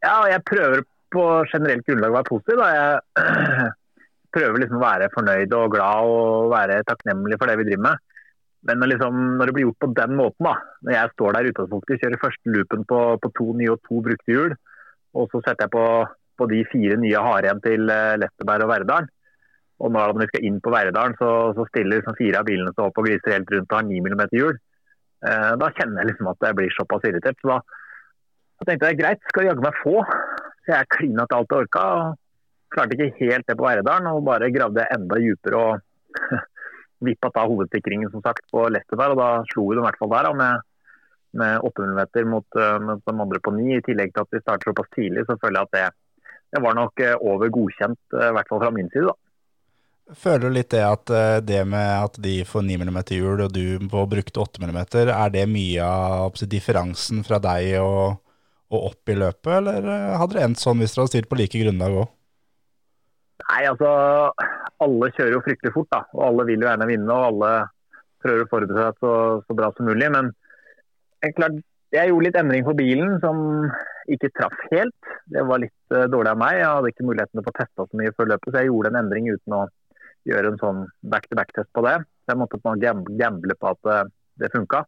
Ja, 0.05 0.21
og 0.21 0.29
jeg 0.31 0.45
prøver 0.47 0.85
på 1.11 1.25
generelt 1.51 1.87
grunnlag 1.89 2.13
å 2.13 2.19
være 2.21 2.31
positiv. 2.31 2.63
Da. 2.63 2.69
Jeg 2.77 3.73
prøver 4.37 4.63
liksom 4.63 4.79
å 4.79 4.85
være 4.85 5.11
fornøyd 5.17 5.57
og 5.59 5.73
glad 5.75 6.13
og 6.13 6.53
være 6.53 6.85
takknemlig 6.87 7.41
for 7.41 7.51
det 7.51 7.59
vi 7.59 7.67
driver 7.73 7.87
med. 7.89 8.05
Men 8.69 8.81
når, 8.83 8.93
liksom, 8.93 9.19
når 9.39 9.49
det 9.49 9.55
blir 9.55 9.67
gjort 9.69 9.83
på 9.85 9.91
den 9.97 10.17
måten, 10.19 10.47
da, 10.49 10.55
når 10.85 10.95
jeg 10.95 11.13
står 11.15 11.37
der 11.37 11.51
utgangspunktet, 11.51 12.01
kjører 12.03 12.23
første 12.23 12.55
loopen 12.55 12.87
på, 12.91 13.03
på, 13.23 13.31
to 13.39 13.53
nye 13.59 13.75
og 13.75 13.83
to 13.87 14.01
brukte 14.05 14.35
hjul, 14.35 14.57
og 15.19 15.31
så 15.33 15.41
setter 15.45 15.67
jeg 15.67 15.75
på, 15.75 15.85
på 16.39 16.49
de 16.51 16.63
fire 16.71 16.99
nye 17.03 17.25
har 17.29 17.47
igjen 17.47 17.63
til 17.65 17.91
uh, 17.91 18.17
Letteberg 18.21 18.67
og 18.67 18.73
Verdalen, 18.73 19.11
og 19.79 19.93
når 19.95 20.17
vi 20.19 20.27
skal 20.31 20.47
inn 20.49 20.59
på 20.63 20.73
Verdalen, 20.75 21.15
så, 21.21 21.31
så 21.55 21.67
stiller 21.69 22.01
liksom 22.01 22.17
fire 22.19 22.41
av 22.41 22.49
bilene 22.49 22.73
seg 22.75 22.89
opp 22.89 22.99
og 22.99 23.07
gliser 23.07 23.37
helt 23.37 23.53
rundt 23.55 23.71
og 23.71 23.79
har 23.79 23.87
9 23.87 24.01
mm 24.07 24.23
hjul. 24.35 24.57
Uh, 25.23 25.53
da 25.59 25.71
kjenner 25.75 26.03
jeg 26.03 26.13
liksom 26.13 26.31
at 26.33 26.49
jeg 26.49 26.59
blir 26.59 26.75
såpass 26.75 27.07
irritert. 27.07 27.39
Så 27.43 27.53
da, 27.53 27.59
da 28.59 28.69
tenkte 28.69 28.91
jeg 28.91 29.01
greit, 29.03 29.23
skal 29.31 29.47
jaggu 29.47 29.63
meg 29.63 29.79
få. 29.83 30.01
Så 30.67 30.75
jeg 30.75 30.91
klina 30.95 31.27
til 31.27 31.39
alt 31.39 31.55
jeg 31.55 31.67
orka. 31.67 31.85
og 31.99 32.75
Klarte 32.75 32.99
ikke 32.99 33.31
helt 33.31 33.47
det 33.49 33.57
på 33.57 33.65
Verdalen 33.65 34.11
og 34.11 34.27
bare 34.27 34.51
gravde 34.53 34.85
enda 34.93 35.21
dypere 35.23 35.61
og 35.63 36.43
vippa 37.07 37.31
av 37.31 37.53
hovedsikringen 37.53 38.11
som 38.13 38.25
sagt 38.25 38.43
på 38.53 38.67
Leicester 38.69 38.99
og 39.15 39.21
da 39.21 39.29
slo 39.53 39.69
vi 39.69 39.79
dem 39.79 39.85
i 39.85 39.87
hvert 39.87 40.01
fall 40.01 40.11
der 40.13 40.27
da, 40.27 40.33
med, 40.43 40.67
med 41.39 41.65
8 41.71 41.87
mm 41.87 42.03
mot, 42.35 42.59
uh, 42.59 42.77
mot 42.83 43.01
de 43.07 43.15
andre 43.15 43.41
på 43.41 43.55
9. 43.55 43.71
I 43.79 43.87
tillegg 43.87 44.13
til 44.13 44.27
at 44.27 44.35
vi 44.35 44.43
starter 44.43 44.73
såpass 44.73 44.91
tidlig, 44.99 45.25
så 45.29 45.39
føler 45.39 45.63
jeg 45.63 45.71
at 45.71 45.77
det, 45.79 45.87
det 46.55 46.63
var 46.65 46.77
nok 46.79 47.01
uh, 47.05 47.15
over 47.21 47.51
godkjent, 47.55 48.01
uh, 48.17 48.29
i 48.29 48.37
hvert 48.37 48.53
fall 48.53 48.63
fra 48.65 48.75
min 48.75 48.91
side. 48.93 49.09
da. 49.11 49.17
Føler 50.17 50.47
du 50.47 50.55
litt 50.57 50.71
det 50.73 50.81
at 50.81 51.11
det 51.45 51.59
med 51.69 51.91
at 52.01 52.15
de 52.25 52.39
får 52.49 52.63
9 52.65 52.79
mm 52.81 52.99
hjul 53.13 53.43
og 53.45 53.51
du 53.53 53.91
får 53.93 54.07
brukte 54.09 54.41
8 54.41 54.63
mm, 54.65 54.79
er 55.13 55.35
det 55.35 55.43
mye 55.53 55.85
av 55.85 56.39
differansen 56.49 57.21
fra 57.29 57.37
deg 57.45 57.75
og, 57.83 58.17
og 58.73 58.87
opp 58.87 59.13
i 59.13 59.19
løpet, 59.21 59.51
eller 59.59 60.17
hadde 60.17 60.39
det 60.39 60.47
endt 60.47 60.63
sånn 60.63 60.81
hvis 60.81 60.97
dere 60.97 61.05
hadde 61.05 61.13
stilt 61.13 61.29
på 61.29 61.37
like 61.37 61.61
grunnlag 61.61 61.99
òg? 62.07 62.09
Nei, 63.49 63.63
altså 63.69 63.91
alle 64.83 65.11
kjører 65.15 65.37
jo 65.37 65.43
fryktelig 65.45 65.75
fort, 65.75 65.91
da. 65.93 66.03
Og 66.17 66.25
alle 66.27 66.47
vil 66.49 66.63
jo 66.63 66.69
gjerne 66.69 66.89
vinne, 66.91 67.15
og 67.15 67.29
alle 67.33 67.53
prøver 68.23 68.45
å 68.45 68.51
forberede 68.51 68.85
seg 68.85 69.05
så, 69.05 69.13
så, 69.45 69.57
bra 69.59 69.71
som 69.77 69.89
mulig. 69.89 70.11
Men 70.15 70.33
jeg, 71.25 71.35
klart, 71.39 71.61
jeg 71.95 72.11
gjorde 72.11 72.29
litt 72.29 72.41
endring 72.41 72.67
på 72.67 72.77
bilen 72.79 73.17
som 73.23 73.41
ikke 74.15 74.31
traff 74.37 74.57
helt. 74.73 75.11
Det 75.33 75.45
var 75.49 75.63
litt 75.63 75.95
uh, 75.95 76.07
dårlig 76.11 76.33
av 76.33 76.41
meg. 76.41 76.59
Jeg 76.61 76.71
hadde 76.71 76.93
ikke 76.93 77.09
muligheten 77.09 77.41
til 77.41 77.53
å 77.53 77.57
teste 77.59 77.87
så 77.87 78.01
mye 78.01 78.15
før 78.17 78.33
løpet, 78.33 78.51
så 78.51 78.63
jeg 78.63 78.71
gjorde 78.71 78.93
en 78.93 79.01
endring 79.03 79.29
uten 79.31 79.57
å 79.59 79.63
gjøre 80.29 80.53
en 80.53 80.61
sånn 80.61 80.81
back-to-back-test 81.13 81.71
på 81.77 81.85
det. 81.87 81.97
Så 82.25 82.35
jeg 82.35 82.41
måtte 82.41 82.61
på 82.63 82.75
gamble 82.81 83.59
på 83.59 83.71
at 83.73 83.93
uh, 83.93 84.03
det 84.41 84.53
funka. 84.55 84.85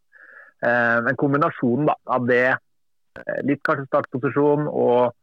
Uh, 0.60 0.98
men 1.06 1.20
kombinasjonen 1.20 1.88
da, 1.88 1.96
av 2.16 2.28
det, 2.28 2.44
litt 3.44 3.62
kanskje 3.66 3.88
startposisjon 3.88 4.68
og 4.70 5.16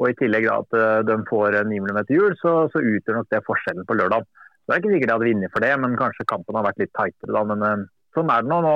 og 0.00 0.10
i 0.10 0.16
tillegg 0.18 0.46
da, 0.48 0.60
at 0.62 0.76
eh, 0.78 1.00
de 1.06 1.16
får 1.28 1.58
9 1.68 1.82
mm 1.84 1.98
hjul, 2.10 2.32
så, 2.40 2.54
så 2.72 2.80
utgjør 2.80 3.20
nok 3.20 3.28
det 3.30 3.42
forskjellen 3.46 3.86
på 3.86 3.96
lørdag. 3.98 4.24
Så 4.24 4.64
det 4.70 4.74
er 4.74 4.80
ikke 4.80 4.92
sikkert 4.94 5.10
jeg 5.10 5.16
hadde 5.16 5.28
vunnet 5.28 5.54
for 5.54 5.64
det, 5.64 5.72
men 5.84 5.98
kanskje 6.00 6.28
kampen 6.30 6.58
har 6.58 6.66
vært 6.66 6.80
litt 6.82 6.92
tightere 6.96 7.36
da. 7.36 7.42
Men 7.50 7.86
sånn 8.16 8.32
er 8.32 8.44
det 8.44 8.52
nå. 8.52 8.60
nå 8.66 8.74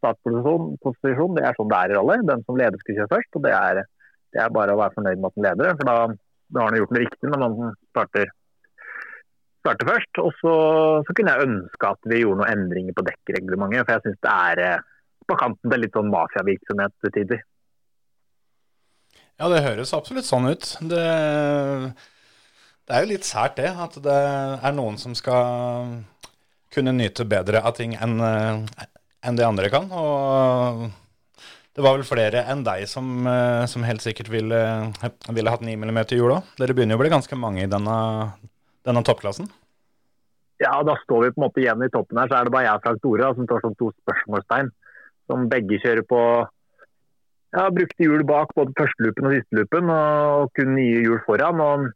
Startposisjon 0.00 1.34
det 1.36 1.42
er 1.44 1.56
sånn 1.58 1.68
det 1.68 1.76
er 1.76 1.92
i 1.92 1.96
rally. 1.98 2.14
Den 2.24 2.44
som 2.46 2.56
leder 2.56 2.80
skal 2.80 2.96
kjøre 2.96 3.10
først. 3.10 3.34
og 3.36 3.42
det 3.44 3.50
er, 3.52 3.80
det 4.34 4.42
er 4.42 4.52
bare 4.54 4.74
å 4.74 4.80
være 4.80 4.94
fornøyd 4.96 5.20
med 5.20 5.30
at 5.30 5.38
den 5.38 5.46
leder. 5.46 5.78
For 5.78 5.88
da, 5.88 5.96
da 6.50 6.62
har 6.62 6.70
han 6.70 6.78
gjort 6.80 6.94
noe 6.94 7.02
riktig 7.04 7.30
når 7.32 7.42
man 7.42 7.74
starter, 7.90 8.32
starter 9.64 9.90
først. 9.90 10.22
Og 10.22 10.30
så, 10.38 10.54
så, 11.06 11.16
kunne 11.16 11.34
jeg 11.34 11.48
ønske 11.48 11.92
at 11.94 12.10
vi 12.12 12.22
gjorde 12.22 12.42
noen 12.42 12.52
endringer 12.54 12.96
på 12.96 13.06
dekkreglementet. 13.08 13.86
For 13.86 13.96
jeg 13.96 14.06
syns 14.06 14.22
det 14.26 14.36
er 14.36 14.62
eh, 14.66 14.86
på 15.30 15.38
kanten 15.40 15.74
til 15.74 15.84
litt 15.84 15.98
sånn 15.98 16.12
mafiavirksomhet 16.12 16.96
til 17.04 17.14
tider. 17.18 17.42
Ja, 19.40 19.48
det 19.48 19.64
høres 19.64 19.94
absolutt 19.96 20.28
sånn 20.28 20.50
ut. 20.52 20.74
Det, 20.84 21.04
det, 22.84 22.92
er 22.92 23.04
jo 23.04 23.12
litt 23.14 23.28
sært 23.28 23.56
det, 23.56 23.70
at 23.72 23.96
det 24.04 24.22
er 24.60 24.74
noen 24.76 25.00
som 25.00 25.14
skal 25.16 26.02
kunne 26.70 26.92
nyte 26.94 27.24
bedre 27.26 27.62
av 27.66 27.74
ting 27.78 27.96
enn 27.98 28.20
en 28.20 29.36
de 29.38 29.46
andre 29.46 29.70
kan. 29.72 29.88
Og 29.90 30.84
det 31.76 31.84
var 31.86 31.96
vel 31.96 32.06
flere 32.08 32.42
enn 32.50 32.64
deg 32.66 32.86
som, 32.90 33.26
som 33.70 33.84
helt 33.86 34.02
sikkert 34.02 34.30
ville, 34.32 34.60
ville 35.30 35.52
hatt 35.52 35.62
9 35.64 35.76
mm 35.78 36.00
hjul 36.10 36.34
òg. 36.34 36.48
Dere 36.58 36.74
begynner 36.74 36.96
jo 36.96 37.00
å 37.00 37.02
bli 37.04 37.12
ganske 37.12 37.38
mange 37.38 37.62
i 37.64 37.70
denne, 37.70 37.96
denne 38.86 39.04
toppklassen. 39.06 39.46
Ja, 40.60 40.74
da 40.84 40.96
står 41.04 41.24
vi 41.24 41.32
på 41.32 41.40
en 41.40 41.46
måte 41.46 41.62
igjen 41.62 41.82
i 41.86 41.92
toppen 41.92 42.18
her. 42.20 42.28
Så 42.28 42.36
er 42.36 42.48
det 42.48 42.52
bare 42.52 42.66
jeg 42.66 42.76
og 42.76 42.82
Frank 42.84 43.02
Tore 43.04 43.30
som 43.36 43.46
står 43.46 43.62
som 43.64 43.76
to 43.78 43.92
spørsmålstegn. 44.02 44.72
Som 45.30 45.46
begge 45.48 45.78
kjører 45.80 46.04
på 46.10 46.20
ja, 47.56 47.64
brukte 47.74 48.04
hjul 48.04 48.22
bak 48.28 48.52
både 48.54 48.76
første 48.78 49.06
loopen 49.06 49.26
og 49.26 49.32
siste 49.34 49.56
loopen, 49.58 49.88
og 49.90 50.52
kun 50.58 50.74
nye 50.76 51.00
hjul 51.02 51.22
foran. 51.26 51.62
Og, 51.64 51.86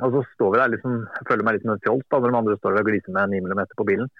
og 0.00 0.14
så 0.14 0.22
står 0.34 0.54
vi 0.54 0.60
der 0.62 0.74
liksom, 0.76 1.00
føler 1.28 1.44
meg 1.44 1.58
litt 1.58 1.66
som 1.66 1.74
en 1.74 1.82
fjols 1.84 2.06
når 2.14 2.28
de 2.28 2.38
andre 2.40 2.58
står 2.60 2.78
og 2.80 2.88
gliser 2.88 3.16
med 3.16 3.34
9 3.34 3.42
mm 3.48 3.64
på 3.80 3.88
bilen. 3.88 4.12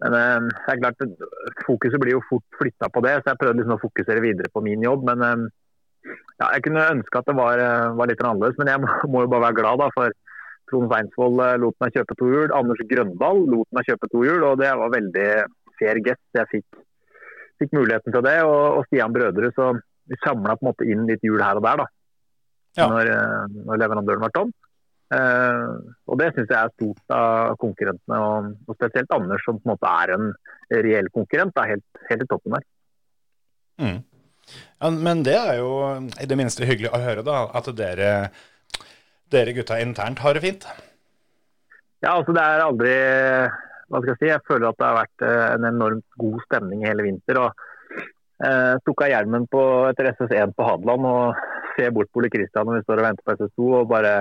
Men 0.00 0.16
eh, 0.16 0.48
det 0.48 0.74
er 0.74 0.82
klart, 0.82 1.04
fokuset 1.66 2.00
blir 2.00 2.16
jo 2.16 2.24
fort 2.28 2.60
flytta 2.60 2.88
på 2.92 3.02
det, 3.04 3.18
så 3.20 3.32
jeg 3.32 3.40
prøvde 3.42 3.60
liksom 3.60 3.76
å 3.76 3.82
fokusere 3.82 4.24
videre 4.24 4.52
på 4.52 4.62
min 4.64 4.84
jobb. 4.86 5.04
Men 5.10 5.26
eh, 5.26 5.46
ja, 6.40 6.48
jeg 6.54 6.64
kunne 6.66 6.88
ønske 6.96 7.20
at 7.20 7.28
det 7.28 7.36
var, 7.36 7.60
eh, 7.60 7.92
var 7.98 8.10
litt 8.10 8.24
annerledes, 8.24 8.58
men 8.60 8.72
jeg 8.72 8.82
må, 8.82 8.90
må, 9.12 9.24
jo 9.26 9.32
bare 9.32 9.48
være 9.50 9.60
glad 9.60 9.82
da, 9.84 9.90
for 9.96 10.16
Trond 10.70 10.90
Sveinsvold 10.90 11.44
eh, 11.44 11.56
lot 11.62 11.76
meg 11.82 11.96
kjøpe 11.96 12.16
to 12.18 12.30
hjul. 12.32 12.54
Anders 12.56 12.84
Grøndal 12.92 13.44
lot 13.52 13.68
meg 13.76 13.88
kjøpe 13.90 14.10
to 14.12 14.24
hjul, 14.26 14.46
og 14.48 14.60
det 14.62 14.72
var 14.82 14.96
veldig 14.96 15.28
fair 15.80 16.02
gest. 16.06 16.24
Jeg 16.36 16.52
fikk, 16.54 16.82
fikk 17.62 17.76
muligheten 17.76 18.14
til 18.14 18.24
det. 18.26 18.36
Og, 18.48 18.80
og 18.80 18.88
Stian 18.88 19.16
Brødre, 19.16 19.52
så 19.56 19.72
vi 20.10 20.18
samla 20.24 20.56
på 20.56 20.64
en 20.64 20.70
måte 20.72 20.88
inn 20.90 21.06
litt 21.08 21.22
hjul 21.26 21.42
her 21.42 21.60
og 21.60 21.66
der 21.66 21.82
da, 21.82 21.86
ja. 22.80 22.88
når, 22.90 23.12
eh, 23.14 23.60
når, 23.68 23.82
leverandøren 23.84 24.24
var 24.24 24.34
tom. 24.34 24.54
Eh, 25.10 25.70
og 26.06 26.20
det 26.20 26.28
syns 26.34 26.52
jeg 26.52 26.58
er 26.58 26.74
stort 26.74 27.14
av 27.14 27.56
konkurrentene, 27.62 28.18
og, 28.20 28.52
og, 28.66 28.76
spesielt 28.78 29.16
Anders, 29.16 29.44
som 29.46 29.58
på 29.58 29.68
en 29.68 29.72
måte 29.74 29.94
er 30.02 30.14
en 30.16 30.28
reell 30.70 31.10
konkurrent. 31.14 31.54
Da, 31.56 31.66
helt, 31.70 31.86
helt, 32.10 32.26
i 32.26 32.30
toppen 32.30 32.58
der. 32.58 32.68
Mm. 33.80 33.98
Ja, 34.50 34.90
men 34.90 35.24
det 35.26 35.36
er 35.38 35.58
jo 35.60 35.72
i 36.20 36.28
det 36.28 36.38
minste 36.38 36.68
hyggelig 36.68 36.92
å 36.92 37.02
høre, 37.02 37.24
da, 37.26 37.42
at 37.56 37.70
dere, 37.78 38.12
dere 39.30 39.56
gutta 39.56 39.80
internt 39.82 40.22
har 40.24 40.36
det 40.36 40.44
fint. 40.44 40.68
Ja, 42.00 42.14
altså 42.16 42.32
det 42.32 42.40
er 42.40 42.62
aldri 42.64 42.92
Hva 43.90 43.98
skal 44.00 44.14
jeg 44.14 44.18
si. 44.20 44.28
Jeg 44.30 44.46
føler 44.48 44.70
at 44.70 44.78
det 44.78 44.86
har 44.86 44.96
vært 45.02 45.24
eh, 45.26 45.46
en 45.56 45.66
enormt 45.68 46.20
god 46.22 46.38
stemning 46.46 46.86
hele 46.86 47.04
vinter. 47.04 47.42
og 47.42 47.66
Eh, 48.40 48.74
tok 48.86 49.02
av 49.04 49.10
hjelmen 49.12 49.44
på, 49.52 49.62
etter 49.90 50.14
SS1 50.14 50.54
på 50.56 50.64
Hadeland 50.64 51.04
og 51.04 51.40
ser 51.76 51.90
bort 51.92 52.08
på 52.08 52.22
Ole 52.22 52.30
Kristian 52.32 52.64
når 52.64 52.78
vi 52.78 52.84
står 52.86 53.02
og 53.02 53.06
venter 53.10 53.26
på 53.26 53.34
SS2 53.36 53.66
og 53.82 53.90
bare 53.90 54.12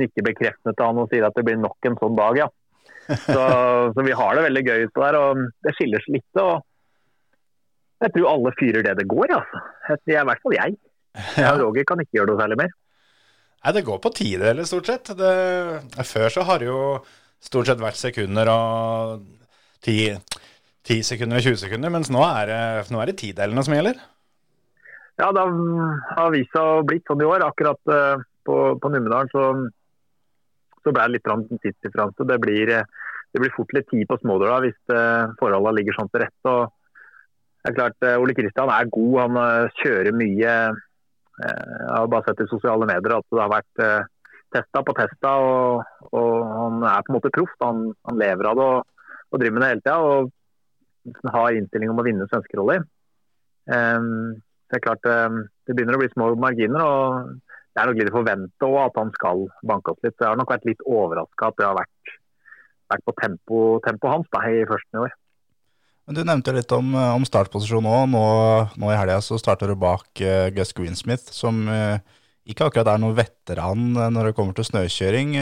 nikker 0.00 0.26
bekreftende 0.26 0.74
til 0.74 0.86
han 0.86 1.00
og 1.02 1.10
sier 1.10 1.26
at 1.26 1.36
det 1.36 1.44
blir 1.46 1.58
nok 1.60 1.88
en 1.88 1.98
sånn 2.00 2.18
dag, 2.18 2.38
ja. 2.44 2.48
Så, 3.08 3.40
så 3.94 4.06
vi 4.06 4.16
har 4.16 4.36
det 4.36 4.46
veldig 4.46 4.64
gøy 4.68 4.86
utpå 4.86 5.04
der. 5.04 5.18
og 5.20 5.42
Det 5.64 5.74
skiller 5.76 6.04
seg 6.04 6.18
litt. 6.18 6.40
og 6.40 8.04
Jeg 8.04 8.14
tror 8.14 8.30
alle 8.30 8.54
fyrer 8.60 8.86
det 8.86 8.96
det 9.02 9.10
går, 9.10 9.36
altså. 9.40 9.64
I 10.08 10.18
hvert 10.18 10.46
fall 10.46 10.56
jeg. 10.56 10.78
og 11.50 11.60
Roger 11.66 11.88
kan 11.88 12.02
ikke 12.02 12.18
gjøre 12.20 12.32
noe 12.32 12.42
særlig 12.42 12.60
mer. 12.64 12.72
Nei, 13.64 13.76
Det 13.76 13.84
går 13.84 14.00
på 14.04 14.14
tideler, 14.16 14.64
stort 14.68 14.90
sett. 14.90 15.12
Det, 15.18 15.34
før 16.04 16.32
så 16.32 16.48
har 16.48 16.60
det 16.60 16.68
jo 16.68 16.80
stort 17.44 17.68
sett 17.68 17.80
vært 17.82 18.00
sekunder 18.00 18.48
og 18.52 19.24
ti 19.84 19.98
ti 20.84 21.00
sekunder 21.04 21.40
og 21.40 21.46
20 21.46 21.62
sekunder, 21.64 21.92
mens 21.92 22.10
nå 22.12 22.20
er 22.26 22.50
det, 22.50 22.60
nå 22.92 23.00
er 23.00 23.10
det 23.10 23.16
tidelene 23.22 23.64
som 23.64 23.76
gjelder? 23.76 24.00
Ja, 25.20 25.30
det 25.32 25.44
har 25.44 26.32
vist 26.34 26.52
seg 26.52 26.60
å 26.60 26.84
blitt 26.86 27.06
sånn 27.08 27.22
i 27.22 27.28
år. 27.28 27.44
Akkurat 27.46 27.80
uh, 27.90 28.20
på, 28.44 28.56
på 28.82 28.90
Numedalen 28.90 29.30
så, 29.32 29.44
så, 30.84 30.92
ble 30.92 31.06
det 31.08 31.16
litt 31.16 31.60
tidsdifferanse. 31.64 32.26
Det 32.28 32.38
blir, 32.42 32.72
det 33.32 33.42
blir 33.42 33.54
fort 33.56 33.72
litt 33.76 33.88
tid 33.90 34.06
på 34.10 34.18
smådøla 34.20 34.60
hvis 34.64 34.78
uh, 34.92 35.32
forholdene 35.40 35.78
ligger 35.80 35.98
sånn 35.98 36.10
til 36.12 36.24
rette. 36.24 36.54
Og 36.54 37.64
det 37.64 37.72
er 37.72 37.78
klart, 37.78 37.98
uh, 38.04 38.16
Ole 38.22 38.36
Kristian 38.36 38.72
er 38.72 38.90
god. 38.92 39.14
Han 39.24 39.70
kjører 39.80 40.16
mye. 40.16 40.56
Jeg 41.34 41.90
har 41.90 42.10
bare 42.12 42.28
sett 42.28 42.44
i 42.44 42.50
sosiale 42.52 42.86
medier 42.86 43.16
at 43.16 43.26
det 43.32 43.42
har 43.42 43.50
vært 43.50 43.84
testa 44.54 44.84
på 44.86 44.92
testa, 44.94 45.32
og, 45.42 45.80
og, 46.12 46.34
han 46.46 46.84
er 46.86 47.02
på 47.02 47.10
en 47.10 47.16
måte 47.16 47.32
proff. 47.34 47.56
Han, 47.64 47.88
han, 48.06 48.20
lever 48.20 48.52
av 48.52 48.60
det 48.60 48.66
og, 48.76 49.08
og 49.32 49.42
driver 49.42 49.56
med 49.56 49.64
det 49.64 49.70
hele 49.72 49.82
tida 49.82 50.30
har 51.34 51.56
innstilling 51.56 51.92
om 51.92 52.00
å 52.00 52.06
vinne 52.06 52.28
svenskeroller. 52.30 52.84
Um, 53.68 54.36
det 54.70 54.78
er 54.78 54.84
klart 54.84 55.08
um, 55.08 55.42
det 55.66 55.76
begynner 55.76 55.98
å 55.98 56.02
bli 56.02 56.12
små 56.12 56.30
marginer. 56.40 56.84
og 56.84 57.53
Det 57.74 57.82
er 57.82 57.90
nok 57.90 57.98
litt 57.98 58.14
forventa 58.14 58.70
at 58.84 58.98
han 59.00 59.10
skal 59.16 59.48
banke 59.66 59.90
opp 59.90 60.06
litt. 60.06 60.14
Så 60.14 60.22
jeg 60.22 60.30
har 60.30 60.38
nok 60.38 60.52
vært 60.54 60.66
litt 60.68 60.82
overraska 60.86 61.50
at 61.50 61.58
det 61.58 61.66
har 61.66 61.78
vært, 61.80 62.16
vært 62.92 63.06
på 63.08 63.14
tempo, 63.18 63.60
tempo 63.82 64.12
hans 64.12 64.28
da, 64.30 64.42
i 64.46 64.62
førsten 64.68 64.98
i 64.98 65.02
år. 65.08 65.14
Men 66.04 66.18
Du 66.18 66.22
nevnte 66.22 66.52
litt 66.54 66.72
om, 66.76 66.92
eh, 66.94 67.14
om 67.16 67.24
startposisjon 67.26 67.88
òg. 67.88 68.04
Nå, 68.12 68.24
nå 68.78 68.92
i 68.92 68.98
helga 68.98 69.18
starter 69.24 69.72
du 69.72 69.74
bak 69.80 70.06
uh, 70.22 70.50
Gus 70.54 70.74
Greensmith, 70.76 71.32
som 71.32 71.64
uh, 71.66 71.96
ikke 72.46 72.68
akkurat 72.68 72.92
er 72.92 73.00
noen 73.02 73.16
veteran 73.16 73.94
når 73.96 74.28
det 74.28 74.36
kommer 74.36 74.54
til 74.54 74.68
snøkjøring. 74.68 75.34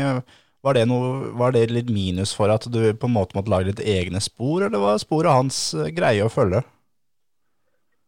Var 0.63 0.79
det, 0.79 0.85
noe, 0.87 1.33
var 1.35 1.53
det, 1.53 1.67
litt 1.75 1.91
minus 1.91 2.31
for 2.39 2.53
at 2.55 2.69
du 2.71 2.95
på 2.95 3.11
en 3.11 3.17
måte 3.17 3.35
måtte 3.35 3.51
lage 3.51 3.73
litt 3.73 3.83
egne 3.83 4.23
spor, 4.23 4.63
eller 4.63 4.79
var 4.79 5.03
sporet 5.03 5.35
hans 5.35 5.73
greie 5.93 6.23
å 6.23 6.31
følge? 6.31 6.63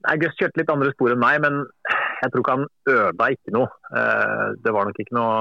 Nei, 0.07 0.15
Gus 0.23 0.39
kjørte 0.39 0.63
litt 0.63 0.71
andre 0.71 0.93
spor 0.95 1.11
enn 1.11 1.21
meg, 1.21 1.41
men 1.43 1.65
jeg 2.23 2.33
tror 2.33 2.43
ikke 2.43 2.57
han 2.57 2.67
øda 2.95 3.31
ikke 3.35 3.55
noe. 3.55 3.69
Det 4.65 4.73
var 4.75 4.89
nok 4.89 4.99
ikke 5.03 5.17
noe 5.17 5.39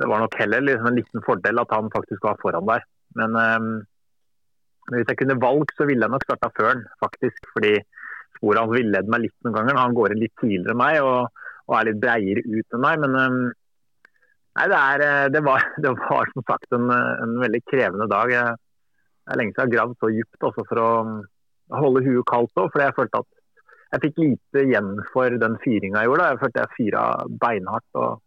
Det 0.00 0.08
var 0.08 0.22
nok 0.22 0.34
heller 0.40 0.64
liksom 0.64 0.88
en 0.88 0.98
liten 0.98 1.22
fordel 1.26 1.60
at 1.62 1.72
han 1.74 1.90
faktisk 1.92 2.24
var 2.26 2.40
foran 2.42 2.68
der. 2.68 2.84
Men 3.18 3.36
men 4.90 4.98
hvis 4.98 5.10
jeg 5.12 5.18
kunne 5.20 5.40
valgt, 5.42 5.74
så 5.78 5.86
ville 5.86 6.02
jeg 6.02 6.12
nok 6.12 6.24
starta 6.26 6.50
før 6.56 6.70
han, 6.72 6.82
faktisk. 7.02 7.46
Fordi 7.54 7.76
sporet 8.36 8.62
hans 8.62 8.74
villeder 8.74 9.10
meg 9.14 9.26
litt 9.26 9.36
noen 9.46 9.56
ganger. 9.58 9.80
Han 9.80 9.96
går 9.98 10.14
inn 10.14 10.22
litt 10.24 10.34
tidligere 10.40 10.74
enn 10.74 10.80
meg 10.82 10.98
og, 11.06 11.44
og 11.68 11.76
er 11.78 11.90
litt 11.90 12.00
breiere 12.02 12.42
ut 12.48 12.76
enn 12.76 12.84
meg. 12.84 13.04
Men 13.04 13.18
um, 13.20 13.38
nei, 14.58 14.66
det, 14.72 14.80
er, 14.80 15.04
eh, 15.06 15.28
det, 15.34 15.44
var, 15.46 15.68
det, 15.84 15.94
var, 16.02 16.32
som 16.34 16.46
sagt 16.48 16.78
en, 16.78 16.90
en 16.92 17.36
veldig 17.44 17.62
krevende 17.70 18.08
dag. 18.10 18.34
Jeg, 18.34 18.58
jeg 19.28 19.40
lenge 19.40 19.54
siden 19.54 19.62
jeg 19.62 19.68
har 19.70 19.76
gravd 19.76 20.00
så 20.00 20.12
dypt 20.16 20.48
også 20.50 20.66
for 20.72 20.82
å 20.82 20.90
holde 21.82 22.04
huet 22.08 22.28
kaldt 22.32 22.64
òg. 22.64 22.72
For 22.74 22.82
jeg 22.82 22.98
følte 22.98 23.22
at 23.22 23.30
jeg 23.92 24.02
fikk 24.06 24.20
lite 24.22 24.66
igjen 24.66 24.92
for 25.12 25.38
den 25.40 25.56
fyringa 25.62 26.02
jeg 26.02 26.10
gjorde. 26.10 26.28
Jeg 26.32 26.42
følte 26.42 26.62
jeg 26.62 26.76
fyra 26.78 27.06
beinhardt 27.44 28.00
og, 28.00 28.22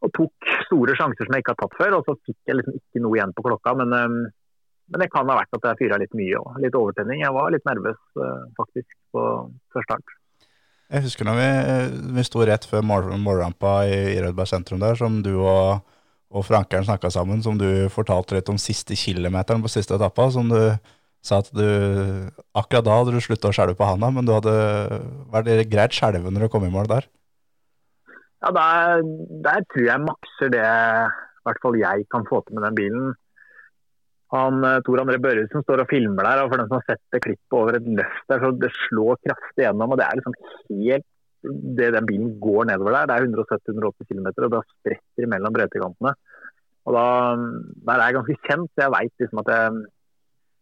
og, 0.00 0.12
tok 0.16 0.52
store 0.66 0.96
sjanser 0.96 1.28
som 1.28 1.36
jeg 1.36 1.44
ikke 1.44 1.54
har 1.56 1.62
tatt 1.64 1.80
før. 1.80 1.96
Og 1.98 2.06
så 2.08 2.16
fikk 2.24 2.38
jeg 2.48 2.60
liksom 2.60 2.78
ikke 2.78 3.02
noe 3.04 3.18
igjen 3.18 3.34
på 3.36 3.44
klokka. 3.44 3.76
Men 3.82 3.96
um, 3.96 4.20
men 4.90 5.04
det 5.04 5.10
kan 5.12 5.28
ha 5.30 5.36
vært 5.38 5.54
at 5.54 5.66
jeg 5.68 5.84
fyra 5.84 5.98
litt 6.02 6.14
mye 6.18 6.38
og 6.40 6.56
litt 6.62 6.74
overtenning. 6.74 7.22
Jeg 7.22 7.34
var 7.34 7.52
litt 7.54 7.66
nervøs 7.68 7.98
uh, 8.18 8.48
faktisk 8.58 8.96
på 9.14 9.26
første 9.70 9.86
start. 9.86 10.16
Jeg 10.90 11.04
husker 11.04 11.28
når 11.28 11.36
vi, 11.38 11.48
eh, 11.70 11.92
vi 12.16 12.22
sto 12.26 12.42
rett 12.42 12.64
før 12.66 12.82
målrampa 12.82 13.74
i, 13.86 13.98
i 14.16 14.22
Rødberg 14.24 14.50
sentrum 14.50 14.80
der, 14.82 14.96
som 14.98 15.20
du 15.22 15.36
og, 15.38 15.84
og 16.34 16.42
Frankeren 16.48 16.88
snakka 16.88 17.12
sammen, 17.14 17.44
som 17.44 17.60
du 17.60 17.86
fortalte 17.94 18.34
litt 18.34 18.50
om 18.50 18.58
siste 18.58 18.98
kilometeren 18.98 19.62
på 19.62 19.70
siste 19.70 19.94
etappa. 19.94 20.26
Som 20.34 20.50
du 20.50 20.58
sa 21.24 21.40
at 21.42 21.50
du 21.52 21.64
akkurat 22.56 22.84
da 22.86 22.98
hadde 22.98 23.14
du 23.14 23.22
slutta 23.22 23.50
å 23.50 23.54
skjelve 23.54 23.76
på 23.78 23.88
handa, 23.88 24.10
men 24.14 24.28
du 24.28 24.32
hadde 24.32 24.54
vært 25.32 25.68
greit 25.72 25.96
skjelven 25.96 26.32
når 26.34 26.46
du 26.46 26.52
kom 26.52 26.64
i 26.66 26.72
mål 26.72 26.88
der? 26.90 27.08
Ja, 28.40 28.52
der, 28.56 29.02
der 29.44 29.66
tror 29.68 29.84
jeg 29.84 30.06
makser 30.06 30.52
det 30.54 30.64
i 30.64 31.48
hvert 31.48 31.60
fall 31.60 31.76
jeg 31.80 32.06
kan 32.12 32.24
få 32.28 32.40
til 32.44 32.56
med 32.56 32.66
den 32.68 32.78
bilen. 32.78 33.12
Han, 34.30 34.64
eh, 34.64 34.80
Tor 34.86 35.02
André 35.02 35.18
Børresen 35.20 35.64
står 35.64 35.82
og 35.82 35.90
filmer 35.90 36.26
der, 36.26 36.42
og 36.44 36.52
for 36.52 36.60
den 36.60 36.68
som 36.70 36.78
har 36.78 36.86
sett 36.86 37.02
det 37.14 37.22
klippet 37.24 37.56
over 37.56 37.76
et 37.76 37.88
løft 37.98 38.26
der, 38.30 38.42
så 38.44 38.50
det 38.62 38.70
slår 38.86 39.18
kraftig 39.26 39.64
gjennom. 39.64 39.92
og 39.92 39.98
Det 40.00 40.06
er 40.06 40.20
liksom 40.20 40.36
helt 40.70 41.08
det 41.78 41.88
den 41.96 42.06
bilen 42.08 42.34
går 42.40 42.68
nedover 42.68 42.94
der. 42.94 43.08
Det 43.08 43.16
er 43.16 43.26
170-180 43.26 44.08
km, 44.10 44.28
og 44.28 44.52
det 44.54 44.60
spretter 44.74 45.30
mellom 45.32 45.56
brøytekantene. 45.56 46.12
Og 46.86 46.96
da, 46.96 47.06
Der 47.86 47.94
er 47.96 48.04
jeg 48.06 48.18
ganske 48.18 48.38
kjent, 48.46 48.70
så 48.72 48.84
jeg 48.84 48.94
veit 48.96 49.24
liksom 49.24 49.42
at 49.42 49.50
jeg, 49.54 49.80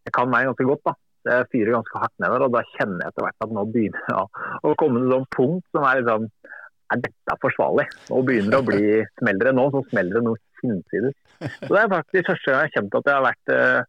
jeg 0.09 0.15
kan 0.17 0.31
meg 0.31 0.49
ganske 0.49 0.67
godt. 0.71 0.83
da. 0.89 0.95
Jeg 1.29 1.47
fyrer 1.51 1.75
ganske 1.75 2.01
hardt 2.01 2.15
nedover, 2.23 2.45
og 2.47 2.53
da 2.55 2.61
kjenner 2.73 3.03
jeg 3.03 3.11
etter 3.11 3.25
hvert 3.25 3.45
at 3.45 3.53
nå 3.53 3.63
begynner 3.73 4.05
jeg 4.07 4.43
å 4.65 4.75
komme 4.79 5.01
til 5.03 5.13
sånn 5.13 5.29
punkt 5.35 5.65
som 5.75 5.85
er 5.85 6.01
liksom 6.01 6.29
Er 6.89 7.01
dette 7.03 7.35
forsvarlig? 7.43 7.85
Nå 8.09 8.21
begynner 8.25 8.55
det 8.55 8.59
å 8.59 8.65
bli 8.65 8.85
Smeller 9.19 9.49
det 9.49 9.55
nå, 9.57 9.65
så 9.75 9.83
smeller 9.91 10.17
det 10.17 10.25
noe 10.25 10.39
hinsides. 10.63 11.17
Så 11.39 11.69
det 11.69 11.81
er 11.81 11.91
faktisk 11.91 12.31
første 12.31 12.49
gang 12.49 12.63
jeg 12.63 12.65
har 12.65 12.73
kjent 12.73 12.97
at 12.97 13.09
jeg 13.09 13.15
har 13.15 13.25
vært 13.27 13.51
eh, 13.53 13.81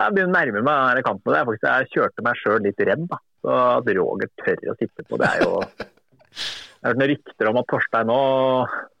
Jeg 0.00 0.16
begynner 0.16 0.32
å 0.32 0.36
nærme 0.36 0.62
meg 0.66 0.80
denne 0.80 1.04
kampen. 1.06 1.32
Det 1.32 1.38
er 1.38 1.46
faktisk, 1.50 1.68
jeg 1.68 1.92
kjørte 1.94 2.24
meg 2.26 2.40
sjøl 2.40 2.58
litt 2.66 2.82
redd. 2.88 3.04
da. 3.12 3.20
Så 3.46 3.60
At 3.76 3.92
Roger 4.00 4.32
tør 4.42 4.72
å 4.72 4.76
sitte 4.80 5.06
på, 5.06 5.20
det 5.22 5.28
er 5.30 5.44
jo 5.44 5.52
Jeg 5.62 6.90
har 6.90 6.96
hørt 6.96 7.10
rykter 7.12 7.48
om 7.50 7.60
at 7.62 7.68
Torstein 7.70 8.10
nå 8.10 8.18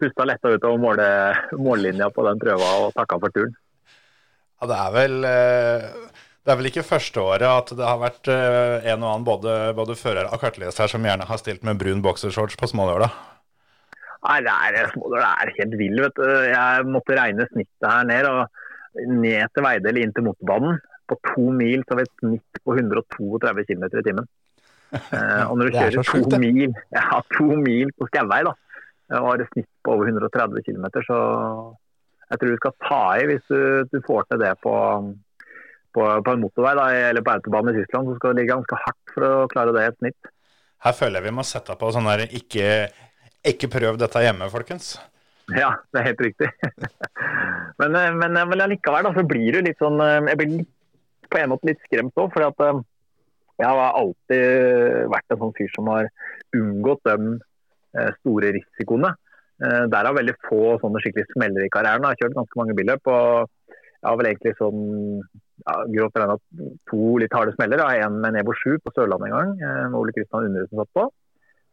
pusta 0.00 0.28
letta 0.28 0.54
ut 0.54 0.64
over 0.70 0.80
måle, 0.80 1.08
mållinja 1.60 2.08
på 2.14 2.24
den 2.28 2.40
prøva 2.40 2.70
og 2.84 2.94
takka 2.96 3.18
for 3.22 3.34
turen. 3.34 3.52
Ja, 4.56 4.70
det 4.70 4.78
er 4.80 4.94
vel 4.94 5.28
eh, 5.28 6.22
det 6.46 6.52
er 6.52 6.58
vel 6.60 6.68
ikke 6.70 6.86
første 6.86 7.18
året 7.18 7.42
at 7.42 7.70
det 7.74 7.82
har 7.82 7.96
vært 7.98 8.28
eh, 8.30 8.84
en 8.92 9.02
og 9.02 9.08
annen 9.10 9.24
både, 9.26 9.54
både 9.74 9.96
fører 9.98 10.28
og 10.30 10.38
kartleser 10.38 10.86
som 10.92 11.02
gjerne 11.02 11.26
har 11.26 11.40
stilt 11.40 11.64
med 11.66 11.80
brun 11.80 12.04
boksershorts 12.04 12.54
på 12.60 12.68
smålørdag? 12.70 13.10
Nei, 14.26 14.36
det 14.46 14.52
er, 14.54 14.76
det 14.94 15.24
er 15.26 15.50
helt 15.58 15.74
vill. 15.78 15.98
vet 16.04 16.14
du. 16.18 16.26
Jeg 16.46 16.86
måtte 16.90 17.16
regne 17.18 17.48
snittet 17.50 17.88
her 17.90 18.06
ned. 18.06 18.28
og 18.30 19.10
Ned 19.10 19.52
til 19.52 19.66
Veidel 19.66 19.98
inn 20.00 20.14
til 20.14 20.26
motorbanen. 20.28 20.78
På 21.10 21.18
to 21.32 21.50
mil 21.54 21.82
så 21.82 21.94
har 21.94 22.00
vi 22.00 22.06
et 22.06 22.22
snitt 22.22 22.62
på 22.62 22.76
132 22.78 23.66
km 23.66 23.88
i 23.90 24.04
timen. 24.06 24.30
Eh, 24.96 25.42
og 25.50 25.58
når 25.58 25.66
du 25.66 25.74
kjører 25.74 25.96
to, 25.98 26.02
sjukt, 26.06 26.34
mil, 26.38 26.70
ja, 26.94 27.18
to 27.34 27.46
mil 27.58 27.88
på 27.98 28.06
skauvei, 28.06 28.38
da, 28.46 28.52
og 29.18 29.24
har 29.26 29.42
et 29.42 29.50
snitt 29.50 29.66
på 29.82 29.96
over 29.96 30.06
130 30.12 30.62
km, 30.62 30.86
så 31.04 31.16
jeg 32.30 32.38
tror 32.38 32.52
du 32.52 32.60
skal 32.60 32.74
ta 32.86 33.00
i 33.18 33.24
hvis 33.32 33.42
du, 33.50 33.58
du 33.90 33.98
får 34.06 34.28
til 34.30 34.40
det 34.44 34.52
på, 34.62 34.76
på, 35.96 36.04
på 36.04 36.36
en 36.36 36.44
motorvei 36.44 36.76
da, 36.78 36.86
eller 37.08 37.24
på 37.24 37.34
autobahn 37.34 37.72
i 37.72 37.76
Tyskland. 37.80 38.10
Så 38.10 38.20
skal 38.20 38.34
det 38.34 38.42
ligge 38.42 38.54
ganske 38.54 38.80
hardt 38.84 39.14
for 39.14 39.26
å 39.26 39.34
klare 39.52 39.74
det 39.76 39.84
i 39.84 39.90
et 39.90 40.00
snitt. 40.02 40.32
Her 40.84 40.94
føler 40.94 41.18
jeg 41.18 41.30
vi 41.30 41.36
må 41.38 41.44
sette 41.46 41.74
på 41.80 41.90
sånn 41.94 42.08
der 42.08 42.26
ikke 42.28 42.66
ikke 43.46 43.70
prøv 43.70 43.98
dette 44.00 44.22
hjemme, 44.24 44.48
folkens. 44.50 44.96
Ja, 45.54 45.70
det 45.94 46.00
er 46.00 46.08
helt 46.08 46.22
riktig. 46.26 46.48
men, 47.80 47.94
eh, 47.94 48.12
men, 48.18 48.34
eh, 48.34 48.48
men 48.50 48.62
likevel 48.72 49.06
da, 49.06 49.12
så 49.14 49.26
blir 49.28 49.54
du 49.54 49.60
litt 49.62 49.78
sånn 49.82 50.00
eh, 50.02 50.32
Jeg 50.32 50.40
blir 50.40 50.64
på 51.30 51.38
en 51.38 51.52
måte 51.52 51.70
litt 51.70 51.82
skremt 51.86 52.18
òg. 52.18 52.32
For 52.34 52.46
at 52.46 52.64
jeg 53.56 53.68
har 53.68 53.98
alltid 54.00 55.06
vært 55.12 55.34
en 55.34 55.40
sånn 55.44 55.54
fyr 55.58 55.70
som 55.74 55.90
har 55.90 56.10
unngått 56.54 57.06
de 57.08 57.36
store 58.18 58.50
risikoene. 58.52 59.10
Derav 59.90 60.18
veldig 60.18 60.34
få 60.44 60.76
sånne 60.82 61.00
skikkelig 61.00 61.30
smeller 61.32 61.64
i 61.64 61.70
karrieren. 61.72 62.04
Jeg 62.04 62.12
har 62.12 62.20
kjørt 62.20 62.36
ganske 62.36 62.60
mange 62.60 62.76
billøp. 62.76 63.08
og 63.08 63.48
jeg 63.96 64.06
har 64.06 64.18
vel 64.20 64.28
egentlig 64.28 64.52
sånn 64.60 64.82
ja, 65.64 65.76
grovt 65.92 66.18
regna 66.20 66.36
to 66.90 67.16
litt 67.22 67.34
harde 67.36 67.54
smeller. 67.56 67.82
En 68.04 68.18
med 68.22 68.36
Nebo 68.36 68.54
7 68.56 68.78
på 68.84 68.92
Sørlandet 68.94 69.30
en 69.30 69.36
gang, 69.36 69.54
med 69.90 69.98
Ole 69.98 70.14
Kristian 70.16 70.48
Underhusen 70.48 70.82
satt 70.82 70.92
på. 70.96 71.06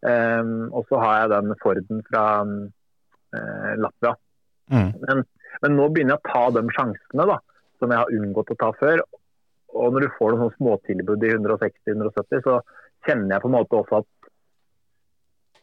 Um, 0.04 0.68
og 0.76 0.84
så 0.90 1.00
har 1.00 1.20
jeg 1.22 1.32
den 1.32 1.56
Forden 1.62 2.02
fra 2.10 2.24
uh, 2.44 3.74
Latvia. 3.80 4.16
Mm. 4.72 4.90
Men, 5.00 5.22
men, 5.64 5.76
nå 5.78 5.88
begynner 5.92 6.18
jeg 6.18 6.24
å 6.24 6.32
ta 6.32 6.44
de 6.58 6.64
sjansene 6.76 7.28
da, 7.30 7.38
som 7.80 7.94
jeg 7.94 8.02
har 8.02 8.16
unngått 8.18 8.52
å 8.52 8.60
ta 8.60 8.72
før. 8.80 9.04
Og 9.74 9.96
når 9.96 10.06
du 10.06 10.16
får 10.18 10.36
noen 10.36 10.56
småtilbud 10.58 11.24
i 11.24 11.32
160-170, 11.38 12.44
så 12.44 12.60
kjenner 13.08 13.36
jeg 13.36 13.44
på 13.46 13.50
en 13.50 13.56
måte 13.56 13.80
også 13.80 14.02
at 14.04 14.23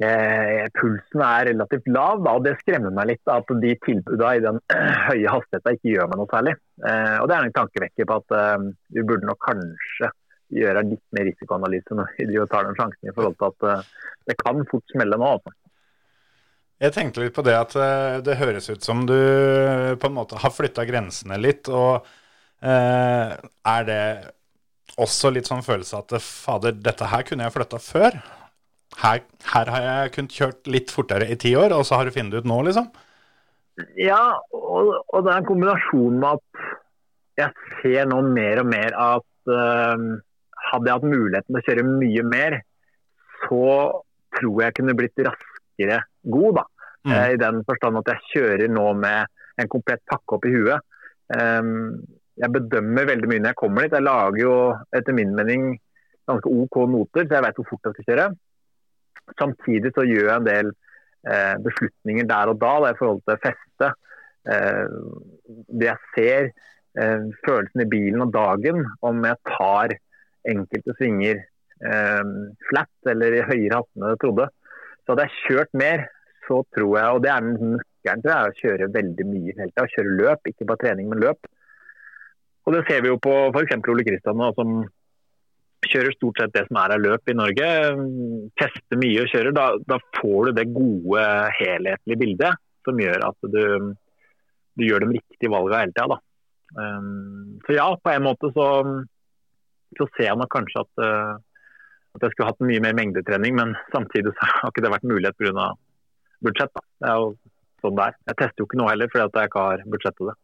eh, 0.05 0.67
pulsen 0.77 1.23
er 1.25 1.51
relativt 1.51 1.89
lav. 1.93 2.23
Da, 2.25 2.37
og 2.39 2.47
Det 2.47 2.57
skremmer 2.63 2.95
meg 2.95 3.13
litt 3.13 3.33
at 3.33 3.53
de 3.63 3.75
tilbudene 3.85 4.33
i 4.39 4.43
den 4.45 4.61
høye 5.09 5.35
hastigheten 5.35 5.79
ikke 5.79 5.95
gjør 5.95 6.11
meg 6.11 6.23
noe 6.23 6.33
særlig. 6.33 6.57
Eh, 6.85 7.17
og 7.21 7.29
Det 7.29 7.37
er 7.37 7.47
en 7.47 7.57
tankevekker 7.59 8.11
på 8.11 8.19
at 8.23 8.37
eh, 8.39 8.67
vi 8.97 9.07
burde 9.07 9.29
nok 9.29 9.41
kanskje 9.47 10.13
gjøre 10.51 10.83
litt 10.83 11.05
mer 11.15 11.29
risikoanalyse 11.29 11.95
når 11.95 12.15
vi 12.19 12.45
tar 12.51 12.67
den 12.67 12.79
sjansen 12.79 13.07
i 13.07 13.13
forhold 13.15 13.37
til 13.39 13.53
at 13.53 13.67
uh, 13.79 14.09
det 14.27 14.35
kan 14.41 14.65
fort 14.67 14.83
smelle 14.91 15.15
nå. 15.15 15.29
Altså. 15.37 15.53
Jeg 16.83 16.95
tenkte 16.97 17.23
litt 17.23 17.37
på 17.37 17.45
det 17.47 17.55
at 17.55 17.77
uh, 17.79 18.17
det 18.27 18.35
høres 18.41 18.67
ut 18.67 18.83
som 18.83 19.05
du 19.07 19.15
på 19.15 20.11
en 20.11 20.17
måte 20.17 20.41
har 20.43 20.51
flytta 20.51 20.83
grensene 20.91 21.39
litt. 21.39 21.71
og 21.71 22.03
Er 22.67 23.87
det 23.87 24.03
også 24.99 25.31
litt 25.31 25.47
sånn 25.47 25.63
følelse 25.63 26.03
at 26.03 26.19
fader, 26.19 26.75
dette 26.75 27.13
her 27.15 27.23
kunne 27.31 27.47
jeg 27.47 27.55
flytta 27.55 27.79
før? 27.87 28.19
Her, 28.99 29.23
her, 29.53 29.71
har 29.71 29.85
jeg 29.87 30.13
kunnet 30.17 30.35
kjørt 30.35 30.67
litt 30.69 30.91
fortere 30.93 31.29
i 31.31 31.39
ti 31.39 31.55
år, 31.57 31.73
og 31.77 31.87
så 31.87 32.01
har 32.01 32.09
du 32.09 32.15
funnet 32.15 32.35
det 32.35 32.43
ut 32.43 32.51
nå, 32.51 32.59
liksom? 32.67 32.91
Ja, 33.97 34.41
og, 34.53 34.91
og, 35.07 35.21
det 35.25 35.31
er 35.33 35.39
en 35.39 35.49
kombinasjon 35.49 36.19
med 36.21 36.41
at 36.41 36.65
jeg 37.41 37.69
ser 37.81 38.11
nå 38.11 38.19
mer 38.27 38.61
og 38.61 38.69
mer 38.69 38.97
at 38.99 39.53
uh, 39.55 40.03
hadde 40.71 40.91
jeg 40.91 40.99
hatt 40.99 41.09
muligheten 41.09 41.55
til 41.55 41.61
å 41.61 41.67
kjøre 41.69 41.87
mye 41.89 42.27
mer, 42.29 42.59
så 43.47 43.65
tror 44.37 44.65
jeg 44.67 44.77
kunne 44.77 44.97
blitt 44.99 45.25
raskere 45.25 46.03
god. 46.35 46.61
da. 46.61 46.65
Mm. 47.01 47.13
Eh, 47.15 47.27
I 47.35 47.41
den 47.41 47.63
forstand 47.69 48.01
at 48.03 48.11
jeg 48.13 48.27
kjører 48.35 48.73
nå 48.73 48.87
med 49.01 49.31
en 49.61 49.71
komplett 49.73 50.03
pakke 50.09 50.37
opp 50.37 50.45
i 50.49 50.53
huet. 50.53 50.85
Um, 51.31 52.03
jeg 52.41 52.53
bedømmer 52.53 53.09
veldig 53.09 53.29
mye 53.31 53.43
når 53.43 53.53
jeg 53.53 53.61
kommer 53.63 53.87
dit. 53.87 53.97
Jeg 53.97 54.07
lager 54.07 54.43
jo 54.43 54.55
etter 54.97 55.17
min 55.17 55.33
mening 55.37 55.73
ganske 56.29 56.53
OK 56.53 56.79
noter, 56.91 57.27
så 57.27 57.39
jeg 57.39 57.47
vet 57.47 57.59
hvor 57.61 57.69
fort 57.73 57.89
jeg 57.89 57.97
skal 57.97 58.09
kjøre. 58.11 58.29
Samtidig 59.39 59.93
så 59.97 60.07
gjør 60.07 60.27
jeg 60.27 60.37
en 60.37 60.49
del 60.49 60.71
eh, 61.29 61.57
beslutninger 61.65 62.29
der 62.31 62.53
og 62.53 62.61
da, 62.61 62.73
da 62.85 62.93
i 62.93 62.99
forhold 62.99 63.23
til 63.29 63.43
feste. 63.45 63.91
Eh, 64.55 64.87
det 65.81 65.89
jeg 65.91 66.01
ser, 66.15 66.51
eh, 67.01 67.27
følelsen 67.47 67.85
i 67.85 67.91
bilen 67.91 68.25
og 68.25 68.33
dagen, 68.35 68.85
om 69.03 69.25
jeg 69.25 69.41
tar 69.51 69.97
enkelte 70.49 70.97
svinger 70.97 71.43
eh, 71.85 72.33
flat 72.71 73.13
eller 73.13 73.37
i 73.37 73.47
høyere 73.47 73.83
hatt 73.83 73.91
enn 73.97 74.09
jeg 74.15 74.23
trodde. 74.25 74.49
Så 75.05 75.15
hadde 75.15 75.29
jeg 75.29 75.39
kjørt 75.45 75.79
mer, 75.85 76.07
så 76.49 76.63
tror 76.77 76.93
jeg, 76.99 77.15
og 77.15 77.23
det 77.25 77.33
er 77.33 77.49
nøkkelen 77.49 78.25
til 78.25 78.35
å 78.35 78.59
kjøre 78.61 78.93
veldig 78.95 79.27
mye 79.29 79.57
hele 79.57 79.73
tida. 79.73 79.89
Kjøre 79.95 80.17
løp, 80.23 80.51
ikke 80.51 80.69
bare 80.69 80.85
trening, 80.85 81.11
men 81.13 81.23
løp. 81.23 81.51
Og 82.69 82.75
Det 82.77 82.85
ser 82.87 83.03
vi 83.03 83.11
jo 83.11 83.19
på 83.19 83.33
f.eks. 83.51 83.79
Ole 83.89 84.05
Kristian, 84.07 84.43
som 84.55 84.75
kjører 85.89 86.15
stort 86.15 86.41
sett 86.41 86.55
det 86.55 86.67
som 86.69 86.79
er 86.83 86.95
av 86.95 87.03
løp 87.03 87.31
i 87.31 87.37
Norge, 87.37 87.69
tester 88.61 89.01
mye 89.01 89.23
og 89.23 89.31
kjører, 89.33 89.55
da, 89.57 89.67
da 89.89 89.99
får 90.19 90.51
du 90.51 90.59
det 90.59 90.67
gode, 90.75 91.27
helhetlige 91.57 92.21
bildet 92.21 92.61
som 92.87 93.01
gjør 93.01 93.25
at 93.29 93.49
du, 93.55 93.63
du 94.77 94.85
gjør 94.87 95.05
de 95.05 95.15
riktige 95.19 95.53
valgene 95.53 95.85
hele 95.85 95.97
tida. 95.97 96.19
Um, 96.79 97.61
så 97.67 97.75
ja, 97.75 97.87
på 97.99 98.13
en 98.13 98.27
måte 98.29 98.53
så, 98.55 98.67
så 99.99 100.09
ser 100.15 100.29
jeg 100.29 100.39
nok 100.39 100.53
kanskje 100.55 100.85
at, 100.85 101.03
uh, 101.03 101.33
at 102.17 102.27
jeg 102.27 102.35
skulle 102.35 102.51
hatt 102.53 102.69
mye 102.69 102.83
mer 102.85 102.97
mengdetrening, 102.99 103.57
men 103.59 103.75
samtidig 103.95 104.35
så 104.37 104.51
har 104.53 104.73
ikke 104.73 104.85
det 104.87 104.93
vært 104.95 105.09
mulighet 105.11 105.41
pga. 105.41 105.73
budsjett. 106.45 106.73
Da. 106.77 106.85
Det 107.01 107.11
er 107.11 107.25
jo 107.25 107.33
sånn 107.81 107.97
det 107.97 108.07
er. 108.07 108.21
Jeg 108.31 108.39
tester 108.43 108.63
jo 108.63 108.69
ikke 108.69 108.81
nå 108.81 108.89
heller 108.91 109.11
fordi 109.13 109.27
at 109.27 109.41
jeg 109.41 109.51
ikke 109.51 109.67
har 109.67 109.85
budsjett 109.97 110.19
til 110.21 110.31
det. 110.31 110.39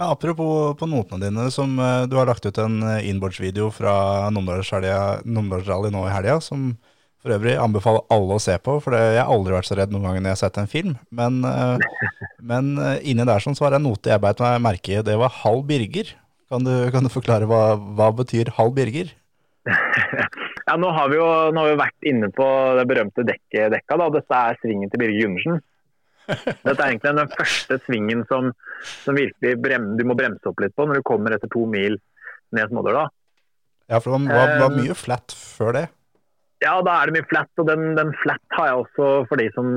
Ja, 0.00 0.06
apropos 0.14 0.78
på 0.80 0.86
notene 0.88 1.26
dine, 1.26 1.50
som 1.52 1.74
eh, 1.76 2.06
du 2.08 2.14
har 2.16 2.24
lagt 2.24 2.46
ut 2.46 2.58
en 2.58 2.78
inboardsvideo 2.80 3.10
innbordsvideo 3.10 3.66
fra 3.68 4.30
Numedalsrally 4.32 5.90
nå 5.92 6.06
i 6.08 6.14
helga, 6.14 6.38
som 6.40 6.70
for 7.20 7.34
øvrig 7.34 7.58
anbefaler 7.60 8.06
alle 8.08 8.38
å 8.38 8.40
se 8.40 8.54
på, 8.64 8.78
for 8.80 8.96
jeg 8.96 9.18
har 9.18 9.28
aldri 9.28 9.52
vært 9.52 9.68
så 9.68 9.76
redd 9.76 9.92
noen 9.92 10.06
gang 10.08 10.22
når 10.22 10.30
jeg 10.30 10.38
har 10.38 10.40
sett 10.40 10.60
en 10.62 10.72
film. 10.72 10.94
Men, 11.12 11.42
eh, 11.44 11.84
men 12.40 12.72
inni 13.04 13.28
der 13.28 13.44
sånn, 13.44 13.58
så 13.58 13.66
var 13.66 13.76
det 13.76 13.82
en 13.82 13.90
note 13.90 14.08
jeg 14.08 14.24
beit 14.24 14.40
meg 14.40 14.64
merke 14.70 14.94
i, 14.94 15.02
det 15.04 15.20
var 15.20 15.36
halv 15.42 15.66
Birger. 15.68 16.14
Kan 16.48 16.64
du, 16.64 16.72
kan 16.96 17.04
du 17.04 17.12
forklare 17.12 17.44
hva, 17.50 17.76
hva 17.76 18.08
betyr 18.16 18.54
halv 18.56 18.72
Birger? 18.80 19.12
ja, 20.70 20.80
nå 20.80 20.94
har, 20.96 21.12
vi 21.12 21.20
jo, 21.20 21.28
nå 21.52 21.60
har 21.60 21.74
vi 21.74 21.82
vært 21.82 22.08
inne 22.08 22.32
på 22.32 22.46
det 22.80 22.88
berømte 22.88 23.28
dekket, 23.28 23.68
dekka. 23.76 24.00
Da. 24.00 24.08
Dette 24.16 24.40
er 24.48 24.64
svingen 24.64 24.88
til 24.88 25.04
Birger 25.04 25.26
Gundersen. 25.26 25.60
Dette 26.66 26.76
er 26.76 26.86
egentlig 26.88 27.14
den 27.18 27.32
første 27.34 27.78
svingen 27.86 28.24
som, 28.30 28.50
som 29.04 29.18
virkelig 29.18 29.56
brem, 29.62 29.94
du 29.98 30.04
må 30.08 30.16
bremse 30.18 30.50
opp 30.50 30.62
litt 30.64 30.76
på 30.76 30.86
når 30.88 31.00
du 31.00 31.06
kommer 31.06 31.36
etter 31.36 31.50
to 31.52 31.66
mil 31.70 31.98
ned 32.56 32.70
Smådøla. 32.72 33.06
Ja, 33.90 33.98
for 33.98 34.14
det 34.14 34.30
var, 34.30 34.54
var, 34.60 34.76
mye 34.76 34.94
flat 34.94 35.34
før 35.34 35.74
det? 35.74 35.86
Ja, 36.60 36.74
da 36.84 36.98
er 37.00 37.08
det 37.08 37.16
mye 37.16 37.28
flat. 37.30 37.50
Og 37.58 37.66
den, 37.66 37.94
den 37.96 38.12
flat 38.20 38.56
har 38.58 38.68
jeg 38.68 38.82
også 38.82 39.08
for 39.30 39.40
de 39.40 39.48
som 39.54 39.70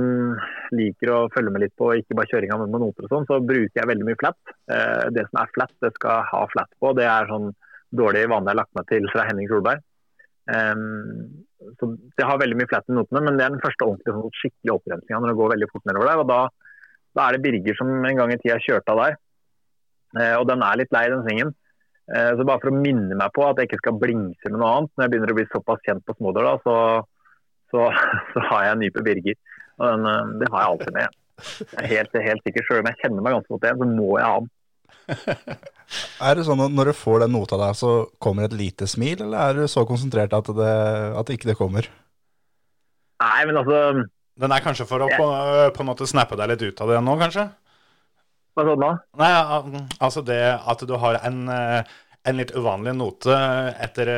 liker 0.76 1.14
å 1.14 1.20
følge 1.34 1.54
med 1.54 1.64
litt 1.64 1.76
på 1.80 1.94
ikke 1.98 2.18
bare 2.20 2.30
kjøringa 2.30 2.60
med 2.62 2.76
noter 2.76 3.08
og 3.08 3.14
sånn, 3.14 3.28
så 3.30 3.40
bruker 3.42 3.80
jeg 3.80 3.90
veldig 3.90 4.10
mye 4.10 4.20
flat. 4.20 4.40
Eh, 4.74 5.06
det 5.16 5.26
som 5.30 5.42
er 5.42 5.54
flat, 5.56 5.74
det 5.86 5.94
skal 5.96 6.28
ha 6.30 6.44
flat 6.52 6.70
på. 6.84 6.92
Det 7.00 7.08
er 7.08 7.32
sånn 7.32 7.50
dårlig 7.94 8.28
vane 8.28 8.50
jeg 8.50 8.54
har 8.54 8.62
lagt 8.62 8.78
meg 8.78 8.90
til 8.92 9.10
fra 9.14 9.26
Henning 9.30 9.50
Solberg. 9.50 9.82
Um, 10.44 11.46
så 11.80 11.90
Det 12.18 12.28
har 12.28 12.40
veldig 12.42 12.58
mye 12.60 12.70
flat 12.70 12.90
i 12.90 12.96
notene, 12.98 13.24
men 13.26 13.40
det 13.40 13.46
er 13.46 13.54
den 13.56 13.64
første 13.64 13.86
ordentlige 13.86 14.16
sånn, 14.16 14.38
skikkelig 14.40 14.76
opprensinga 14.76 15.20
når 15.22 15.32
det 15.32 15.40
går 15.40 15.54
veldig 15.56 15.70
fort 15.72 15.90
nedover 15.90 16.10
der. 16.12 16.22
og 16.24 16.30
da, 16.32 16.40
da, 17.14 17.26
er 17.26 17.36
det 17.36 17.44
Birger 17.46 17.80
som 17.80 17.92
en 17.94 18.22
gang 18.22 18.34
i 18.34 18.40
tida 18.42 18.60
kjørte 18.64 18.96
av 18.96 19.02
der. 19.04 19.20
Eh, 20.20 20.36
og 20.38 20.48
den 20.50 20.66
er 20.66 20.80
litt 20.82 20.94
lei, 20.94 21.08
den 21.12 21.26
svingen. 21.26 21.54
Eh, 22.12 22.32
så 22.38 22.46
bare 22.46 22.60
for 22.60 22.74
å 22.74 22.78
minne 22.78 23.16
meg 23.16 23.34
på 23.36 23.46
at 23.48 23.60
jeg 23.60 23.70
ikke 23.70 23.82
skal 23.82 24.00
blingse 24.02 24.52
med 24.52 24.60
noe 24.60 24.72
annet 24.78 24.92
når 24.94 25.06
jeg 25.06 25.14
begynner 25.14 25.34
å 25.34 25.38
bli 25.40 25.46
såpass 25.52 25.84
kjent 25.88 26.04
på 26.06 26.16
Smådør, 26.18 26.50
så, 26.66 26.78
så, 27.72 27.88
så, 28.34 28.48
har 28.50 28.68
jeg 28.68 28.76
en 28.76 28.84
nype 28.84 29.06
Birger. 29.06 29.40
Og 29.80 29.86
den, 29.88 30.10
uh, 30.10 30.34
det 30.42 30.50
har 30.52 30.66
jeg 30.66 30.74
alltid 30.74 30.98
med. 30.98 31.20
Jeg 31.44 31.80
er 31.80 31.90
helt, 31.96 32.20
helt 32.28 32.44
sikker, 32.46 32.68
Selv 32.68 32.84
om 32.84 32.92
jeg 32.92 33.00
kjenner 33.02 33.26
meg 33.26 33.38
ganske 33.38 33.56
godt 33.56 33.66
igjen, 33.66 33.80
så 33.82 33.88
må 33.90 34.10
jeg 34.20 34.28
ha 34.30 34.36
den. 34.44 34.52
Er 36.24 36.38
det 36.38 36.46
sånn 36.48 36.62
at 36.64 36.74
når 36.74 36.90
du 36.90 36.98
får 36.98 37.24
den 37.24 37.34
nota 37.36 37.60
der, 37.60 37.76
så 37.78 37.92
kommer 38.24 38.48
et 38.48 38.56
lite 38.58 38.88
smil, 38.90 39.20
eller 39.26 39.38
er 39.38 39.60
du 39.62 39.70
så 39.70 39.84
konsentrert 39.86 40.34
at 40.34 40.50
det, 40.58 40.76
at 41.20 41.34
ikke 41.34 41.52
det 41.52 41.58
kommer? 41.60 41.90
Nei, 43.24 43.42
men 43.48 43.60
altså 43.62 44.06
Den 44.42 44.56
er 44.56 44.64
kanskje 44.66 44.88
for 44.90 45.04
å 45.06 45.10
på, 45.12 45.28
på 45.76 45.84
en 45.84 45.90
måte 45.92 46.08
snappe 46.10 46.38
deg 46.40 46.50
litt 46.50 46.64
ut 46.66 46.82
av 46.82 46.90
det 46.90 47.02
nå, 47.06 47.14
kanskje? 47.22 47.46
Hva 48.54 48.66
sa 48.66 48.74
du 48.74 48.82
nå? 48.82 48.90
Nei, 49.22 49.30
altså 50.02 50.24
det 50.26 50.42
at 50.58 50.82
du 50.90 50.96
har 51.02 51.20
en, 51.22 51.44
en 51.52 52.40
litt 52.40 52.54
uvanlig 52.58 52.96
note 52.98 53.38
etter, 53.84 54.10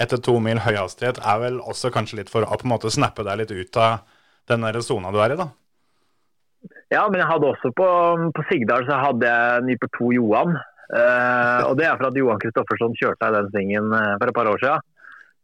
etter 0.00 0.22
to 0.24 0.38
mil 0.40 0.62
høy 0.64 0.72
hastighet, 0.78 1.20
er 1.20 1.42
vel 1.42 1.60
også 1.60 1.92
kanskje 1.92 2.22
litt 2.22 2.32
for 2.32 2.46
å 2.46 2.56
på 2.56 2.64
en 2.64 2.72
måte 2.72 2.92
snappe 2.92 3.26
deg 3.26 3.42
litt 3.42 3.52
ut 3.52 3.80
av 3.80 4.00
den 4.48 4.64
sona 4.84 5.12
du 5.12 5.20
er 5.24 5.36
i, 5.36 5.38
da? 5.40 5.50
Ja, 6.94 7.04
men 7.10 7.18
jeg 7.18 7.26
hadde 7.26 7.50
også 7.50 7.72
på, 7.74 7.88
på 8.36 8.44
Sigdal 8.46 8.86
så 8.86 9.00
hadde 9.02 9.30
jeg 9.30 9.66
Nyper 9.66 9.90
2 9.96 10.10
Johan. 10.14 10.56
Uh, 10.84 11.60
og 11.70 11.78
det 11.78 11.86
er 11.88 11.96
for 11.96 12.10
at 12.10 12.18
Johan 12.18 12.40
Kristoffersson 12.42 12.94
kjørte 12.98 13.30
den 13.34 13.48
svingen 13.50 13.88
uh, 13.90 14.14
for 14.20 14.30
et 14.30 14.36
par 14.36 14.50
år 14.50 14.60
siden. 14.62 14.84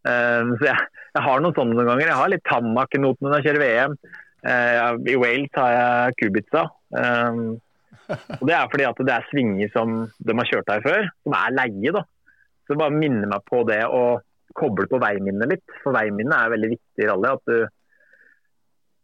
Uh, 0.07 0.53
så 0.61 0.69
jeg, 0.69 0.85
jeg, 1.17 1.25
har 1.27 1.43
noen 1.43 1.57
sånne 1.57 1.75
noen 1.75 1.91
ganger. 1.91 2.07
Jeg 2.07 2.19
har 2.21 2.31
litt 2.31 2.47
Tammak-noten 2.47 3.27
når 3.27 3.41
jeg 3.41 3.49
kjører 3.49 3.65
VM. 3.65 3.97
I 4.41 5.15
Wales 5.21 5.59
har 5.59 5.73
jeg 5.75 6.15
Kubica. 6.17 6.63
og 6.97 8.45
det 8.49 8.55
er 8.57 8.71
fordi 8.73 8.87
at 8.89 9.03
det 9.05 9.13
er 9.13 9.27
svinger 9.29 9.73
som 9.75 9.99
de 10.17 10.37
har 10.39 10.49
kjørt 10.49 10.71
her 10.73 10.87
før, 10.87 11.11
som 11.27 11.37
er 11.37 11.57
leie. 11.59 11.93
da. 11.93 12.07
Så 12.65 12.73
det 12.73 12.81
bare 12.81 12.95
minner 12.95 13.29
meg 13.29 13.45
på 13.51 13.61
det 13.69 13.83
å 13.85 14.05
koble 14.57 14.87
på 14.89 15.03
veiminnet 15.03 15.51
litt. 15.51 15.77
For 15.83 15.93
veiminnet 15.93 16.37
er 16.39 16.55
veldig 16.55 16.73
viktig 16.73 17.05
i 17.05 17.11
rally. 17.11 17.35
at 17.35 17.53
du 17.53 17.59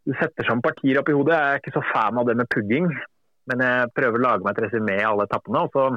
du 0.06 0.14
setter 0.14 0.46
sammen 0.46 0.62
partier 0.64 1.00
opp 1.00 1.08
i 1.10 1.16
hodet. 1.16 1.34
Jeg 1.34 1.54
er 1.54 1.62
ikke 1.62 1.74
så 1.74 1.84
fan 1.90 2.18
av 2.20 2.28
det 2.28 2.36
med 2.38 2.50
pugging, 2.54 2.86
men 3.50 3.64
jeg 3.64 3.90
prøver 3.96 4.20
å 4.20 4.26
lage 4.26 4.46
meg 4.46 4.54
et 4.54 4.68
resymé 4.68 5.00
i 5.00 5.06
alle 5.06 5.26
etappene. 5.26 5.64
og 5.66 5.74
så 5.74 5.88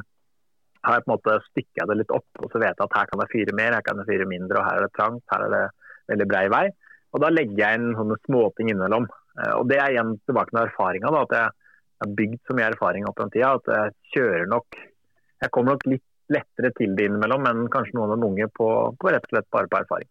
har 0.88 0.96
jeg 0.96 1.06
på 1.06 1.12
en 1.12 1.16
måte 1.18 1.38
stykka 1.50 1.86
det 1.90 1.98
litt 2.00 2.14
opp, 2.16 2.28
og 2.40 2.52
så 2.52 2.62
vet 2.62 2.72
jeg 2.72 2.86
at 2.86 2.98
her 2.98 3.08
kan 3.10 3.24
jeg 3.24 3.32
fyre 3.34 3.56
mer, 3.60 3.76
her 3.76 3.86
kan 3.86 4.00
jeg 4.00 4.10
fyre 4.10 4.28
mindre, 4.30 4.60
og 4.60 4.66
her 4.66 4.80
er 4.80 4.86
det 4.88 4.96
trangt, 4.96 5.26
her 5.34 5.46
er 5.46 5.56
det 5.56 5.64
veldig 6.14 6.28
brei 6.32 6.44
vei. 6.54 6.66
Og 7.14 7.24
da 7.24 7.32
legger 7.34 7.60
jeg 7.60 7.80
inn 7.80 7.90
sånne 7.98 8.20
småting 8.26 8.70
innimellom. 8.72 9.10
Eh, 9.40 9.54
og 9.58 9.66
det 9.70 9.80
er 9.82 9.96
igjen 9.96 10.14
tilbake 10.30 10.54
til 10.54 10.62
erfaringa, 10.64 11.12
at 11.20 11.36
jeg 11.36 11.52
har 12.04 12.14
bygd 12.22 12.40
så 12.48 12.56
mye 12.56 12.70
erfaring 12.72 13.10
opp 13.10 13.20
den 13.20 13.34
tida 13.34 13.56
at 13.58 13.74
jeg 13.76 13.98
kjører 14.16 14.48
nok 14.48 14.86
Jeg 15.40 15.52
kommer 15.56 15.76
nok 15.76 15.86
litt 15.88 16.04
lettere 16.30 16.74
til 16.76 16.96
det 16.98 17.06
innimellom 17.08 17.46
enn 17.48 17.62
kanskje 17.72 17.96
noen 17.96 18.12
av 18.12 18.20
de 18.20 18.28
unge 18.28 18.48
på, 18.52 18.66
på 19.00 19.12
rett 19.14 19.24
og 19.24 19.32
slett 19.32 19.48
bare 19.56 19.70
på 19.72 19.78
erfaring. 19.80 20.10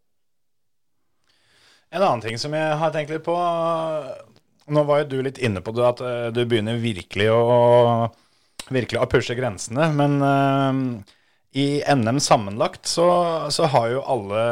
En 1.90 2.02
annen 2.02 2.20
ting 2.20 2.38
som 2.40 2.52
jeg 2.52 2.78
har 2.80 2.92
tenkt 2.92 3.12
litt 3.12 3.24
på 3.24 3.36
Nå 4.68 4.82
var 4.84 5.02
jo 5.02 5.12
du 5.12 5.20
litt 5.24 5.38
inne 5.40 5.62
på 5.64 5.72
det, 5.72 5.84
at 5.86 6.00
eh, 6.04 6.26
du 6.36 6.42
begynner 6.44 6.76
virkelig 6.76 7.30
å, 7.32 7.44
virkelig 8.68 9.00
å 9.00 9.06
pushe 9.08 9.32
grensene. 9.38 9.86
Men 9.96 10.18
uh, 10.20 11.14
i 11.56 11.80
NM 11.88 12.18
sammenlagt 12.20 12.84
så, 12.90 13.06
så 13.48 13.70
har 13.72 13.86
jo 13.94 14.02
alle, 14.04 14.42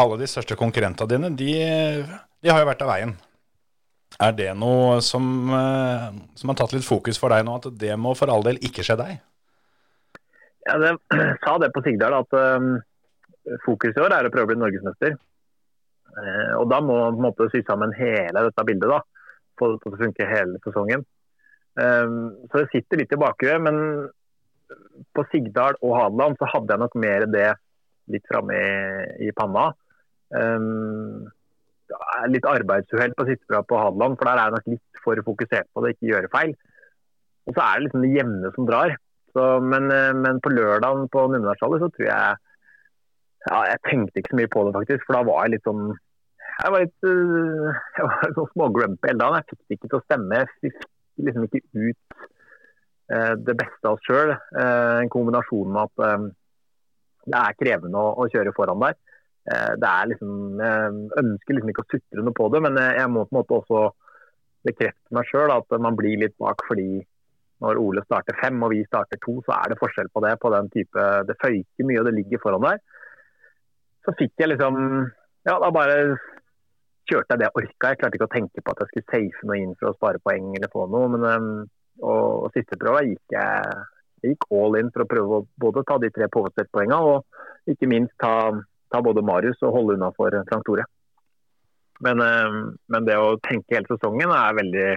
alle, 0.00 0.16
de 0.22 0.30
største 0.32 0.56
konkurrentene 0.56 1.12
dine, 1.12 1.32
de, 1.36 1.50
de, 2.40 2.48
har 2.48 2.62
jo 2.62 2.70
vært 2.70 2.86
av 2.86 2.92
veien. 2.94 3.12
Er 4.16 4.32
det 4.32 4.48
noe 4.56 5.02
som, 5.04 5.28
uh, 5.52 6.08
som 6.40 6.54
har 6.54 6.60
tatt 6.62 6.72
litt 6.72 6.88
fokus 6.88 7.20
for 7.20 7.36
deg 7.36 7.44
nå, 7.44 7.60
at 7.60 7.68
det 7.76 7.92
må 8.00 8.16
for 8.16 8.32
all 8.32 8.48
del 8.48 8.56
ikke 8.64 8.86
skje 8.86 8.96
deg? 9.02 9.20
Ja, 10.70 10.80
det, 10.80 10.96
sa 11.44 11.58
det 11.60 11.74
på 11.76 11.84
Sigdal, 11.84 12.16
at 12.24 12.40
um, 12.40 12.78
fokus 13.68 13.92
i 13.92 14.08
år 14.08 14.16
er 14.16 14.30
å 14.30 14.32
prøve 14.32 14.48
å 14.48 14.54
bli 14.54 14.62
norgesmester. 14.64 15.20
Eh, 16.16 16.52
og 16.56 16.70
Da 16.70 16.80
må 16.80 16.96
man 16.96 17.16
på 17.16 17.20
en 17.20 17.28
måte 17.28 17.50
sy 17.52 17.62
sammen 17.66 17.94
hele 17.96 18.46
dette 18.48 18.64
bildet 18.68 18.92
da, 18.92 19.02
for 19.60 19.76
at 19.76 19.88
det 19.92 20.00
funker 20.00 20.30
hele 20.30 20.60
sesongen. 20.64 21.04
Eh, 21.80 22.12
så 22.48 22.62
det 22.62 22.68
sitter 22.72 23.02
litt 23.02 23.12
i 23.12 23.20
bakhuet, 23.20 23.60
men 23.62 24.08
på 25.14 25.24
Sigdal 25.30 25.76
og 25.84 25.96
Hadeland 26.00 26.38
så 26.40 26.48
hadde 26.50 26.72
jeg 26.74 26.82
nok 26.82 26.94
mer 26.98 27.26
det 27.30 27.48
litt 28.10 28.24
framme 28.30 28.56
i, 28.56 29.26
i, 29.28 29.32
panna. 29.34 29.68
Um, 30.34 31.26
litt 32.32 32.46
arbeidsuhell 32.50 33.12
på 33.14 33.26
sittebra 33.28 33.60
på 33.66 33.78
Hadeland, 33.78 34.16
for 34.18 34.26
der 34.26 34.40
er 34.40 34.48
jeg 34.48 34.56
nok 34.56 34.72
litt 34.72 35.02
for 35.04 35.22
fokusert 35.26 35.68
på 35.70 35.84
det, 35.84 35.92
ikke 35.94 36.10
gjøre 36.10 36.32
feil. 36.32 36.54
Og 37.46 37.54
så 37.54 37.62
er 37.62 37.76
det 37.76 37.84
liksom 37.84 38.02
det 38.02 38.12
jevne 38.14 38.50
som 38.56 38.66
drar. 38.66 38.96
Så, 39.36 39.44
men, 39.62 39.86
men, 40.22 40.40
på 40.42 40.50
lørdagen 40.54 41.06
på 41.12 41.26
Numedalshallen 41.28 41.82
så 41.82 41.90
tror 41.92 42.06
jeg 42.08 42.36
ja, 43.46 43.58
Jeg 43.68 43.82
tenkte 43.84 44.22
ikke 44.22 44.32
så 44.32 44.38
mye 44.40 44.50
på 44.50 44.62
det, 44.66 44.74
faktisk. 44.78 45.06
For 45.06 45.18
da 45.18 45.26
var 45.28 45.44
jeg 45.44 45.54
litt 45.54 45.68
sånn 45.68 45.84
jeg 46.56 46.72
var 46.72 46.84
litt 46.84 47.08
uh, 47.08 47.80
jeg 47.98 48.08
var 48.08 48.36
sånn 48.38 48.52
smågrumpy 48.54 49.10
hele 49.10 49.20
dagen. 49.22 49.40
Jeg 49.40 49.48
fikk 49.50 49.62
det 49.66 49.78
ikke 49.78 49.90
til 49.92 49.98
å 49.98 50.04
stemme. 50.06 50.40
Jeg 50.40 50.52
fikk 50.64 50.86
liksom 51.26 51.46
ikke 51.48 51.62
ut 51.74 52.16
uh, 53.12 53.34
det 53.42 53.56
beste 53.60 53.82
av 53.82 53.98
oss 53.98 54.08
sjøl. 54.08 54.32
Uh, 54.56 55.02
en 55.02 55.12
kombinasjon 55.12 55.74
med 55.74 55.90
at 55.90 56.32
det 57.26 57.42
er 57.42 57.58
krevende 57.58 58.00
å, 58.00 58.14
å 58.22 58.28
kjøre 58.30 58.54
foran 58.54 58.82
der. 58.84 58.96
det 59.82 59.88
er 59.88 60.08
liksom, 60.12 60.60
Jeg 60.62 61.22
ønsker 61.22 61.56
liksom 61.56 61.70
ikke 61.72 61.82
å 61.82 61.88
sutre 61.90 62.22
noe 62.22 62.36
på 62.38 62.46
det, 62.54 62.60
men 62.62 62.78
jeg 62.78 63.10
må 63.10 63.24
på 63.26 63.34
en 63.34 63.38
måte 63.40 63.56
også 63.56 63.80
bekrefte 64.66 65.14
meg 65.14 65.26
sjøl 65.26 65.50
at 65.54 65.74
man 65.82 65.98
blir 65.98 66.20
litt 66.22 66.36
bak 66.38 66.62
fordi 66.68 67.00
når 67.64 67.80
Ole 67.80 68.04
starter 68.04 68.36
fem 68.38 68.62
og 68.62 68.72
vi 68.74 68.84
starter 68.86 69.18
to, 69.22 69.38
så 69.46 69.56
er 69.56 69.72
det 69.72 69.80
forskjell 69.80 70.10
på 70.14 70.22
det. 70.22 70.34
på 70.38 70.52
den 70.54 70.70
type, 70.70 71.04
Det 71.26 71.36
føyker 71.42 71.88
mye 71.88 72.00
og 72.02 72.06
det 72.08 72.14
ligger 72.20 72.42
foran 72.42 72.66
der. 72.66 72.78
Så 74.04 74.14
fikk 74.18 74.34
jeg 74.38 74.52
liksom 74.54 74.76
Ja, 75.46 75.58
da 75.62 75.70
bare 75.70 76.18
kjørte 77.08 77.34
jeg 77.34 77.40
det 77.40 77.46
jeg 77.46 77.56
orka. 77.60 77.90
Jeg 77.90 78.00
klarte 78.00 78.18
ikke 78.18 78.28
å 78.28 78.34
tenke 78.34 78.62
på 78.62 78.72
at 78.72 78.82
jeg 78.82 78.90
skulle 78.90 79.10
safe 79.12 79.48
noe 79.48 79.58
inn 79.60 79.74
for 79.78 79.90
å 79.90 79.96
spare 79.96 80.22
poeng 80.24 80.54
eller 80.58 80.72
få 80.72 80.86
noe. 80.92 81.10
Men, 81.14 81.26
um, 81.26 81.50
og, 82.02 82.46
og 82.46 82.56
siste 82.56 82.78
prøve 82.80 83.04
gikk 83.06 83.36
jeg, 83.36 83.76
jeg 84.22 84.34
gikk 84.34 84.48
all 84.58 84.78
in 84.80 84.90
for 84.94 85.04
å 85.04 85.10
prøve 85.10 85.38
å 85.38 85.46
både 85.62 85.84
ta 85.88 85.98
de 86.02 86.10
tre 86.12 86.28
påstøttpoengene 86.32 86.98
og 87.12 87.70
ikke 87.72 87.90
minst 87.90 88.14
ta, 88.22 88.34
ta, 88.92 89.02
både 89.02 89.24
Marius 89.26 89.62
og 89.66 89.74
holde 89.74 89.96
unna 89.96 90.10
for 90.16 90.34
Frank 90.50 90.66
Tore. 90.66 90.86
Men, 92.04 92.20
um, 92.20 92.58
men, 92.92 93.06
det 93.08 93.16
å 93.16 93.38
tenke 93.46 93.78
hele 93.78 93.88
sesongen 93.88 94.28
er 94.28 94.56
veldig 94.58 94.88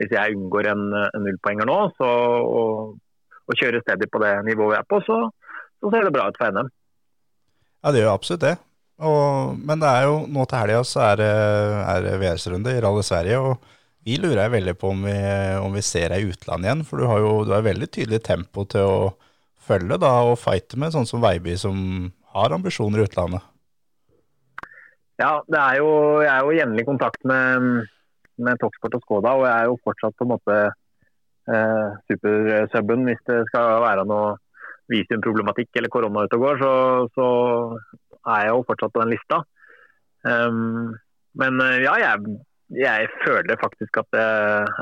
Hvis 0.00 0.14
jeg 0.16 0.34
unngår 0.34 0.66
en, 0.66 0.82
en 0.96 1.22
nullpoenger 1.22 1.68
nå 1.68 1.76
så, 1.98 2.08
og, 2.40 2.96
og 3.44 3.58
kjører 3.60 3.84
stedet 3.84 4.08
på 4.10 4.22
det 4.22 4.32
nivået 4.46 4.78
jeg 4.78 4.86
er 4.86 4.88
på, 4.88 5.00
så, 5.04 5.18
så 5.76 5.92
ser 5.92 6.08
det 6.08 6.14
bra 6.14 6.30
ut 6.30 6.40
for 6.40 6.56
NM. 6.56 6.70
Ja, 7.84 7.92
det 7.92 8.00
gjør 8.00 8.14
absolutt 8.14 8.46
det. 8.46 8.54
Og, 9.00 9.58
men 9.64 9.80
det 9.80 9.88
er 9.88 10.08
jo 10.08 10.16
nå 10.28 10.44
til 10.48 10.60
helga 10.60 10.80
så 10.84 11.04
er 11.08 11.20
det, 11.22 11.34
er 11.94 12.02
det 12.04 12.16
VS-runde 12.20 12.74
i 12.76 12.80
Rally 12.84 13.04
Sverige. 13.06 13.38
og 13.40 13.70
vi 14.04 14.16
lurer 14.16 14.48
veldig 14.48 14.74
på 14.80 14.94
om 14.94 15.02
vi, 15.04 15.16
om 15.60 15.74
vi 15.76 15.82
ser 15.84 16.08
deg 16.12 16.24
i 16.24 16.32
utlandet 16.32 16.68
igjen. 16.68 16.84
For 16.88 17.00
du 17.00 17.08
har 17.08 17.20
jo 17.20 17.32
du 17.44 17.52
har 17.52 17.66
veldig 17.66 17.88
tydelig 17.92 18.22
tempo 18.24 18.64
til 18.68 18.88
å 18.88 19.10
følge 19.60 20.00
da, 20.00 20.12
og 20.26 20.40
fighte 20.40 20.80
med, 20.80 20.94
sånn 20.94 21.08
som 21.08 21.22
Veiby, 21.22 21.56
som 21.60 22.08
har 22.34 22.56
ambisjoner 22.56 23.02
i 23.02 23.06
utlandet. 23.08 23.44
Ja, 25.20 25.34
det 25.44 25.60
er 25.60 25.80
jo, 25.82 25.88
jeg 26.24 26.32
er 26.32 26.46
jo 26.46 26.56
jevnlig 26.56 26.84
i 26.86 26.88
kontakt 26.88 27.26
med, 27.28 27.88
med 28.40 28.60
Talksport 28.60 28.96
og 28.96 29.02
Skoda, 29.04 29.34
og 29.36 29.44
jeg 29.44 29.52
er 29.52 29.68
jo 29.68 29.80
fortsatt 29.84 30.16
på 30.16 30.24
en 30.24 30.32
måte 30.32 30.56
eh, 30.64 31.98
supersuben 32.08 33.04
hvis 33.08 33.20
det 33.28 33.42
skal 33.50 33.82
være 33.84 34.06
noe 34.08 34.38
visumproblematikk 34.90 35.76
eller 35.76 35.92
korona 35.92 36.24
ute 36.24 36.38
og 36.40 36.46
går, 36.46 36.62
så, 36.64 36.72
så, 37.14 37.26
er 38.36 38.46
jeg 38.46 38.54
jo 38.54 38.66
fortsatt 38.68 38.94
på 38.94 39.02
den 39.04 39.12
lista. 39.14 39.42
Um, 40.22 40.94
men 41.40 41.60
eh, 41.62 41.80
ja, 41.84 41.94
jeg, 42.02 42.36
jeg, 42.76 43.08
føler 43.24 43.60
faktisk 43.60 44.00
at 44.02 44.08
det 44.14 44.24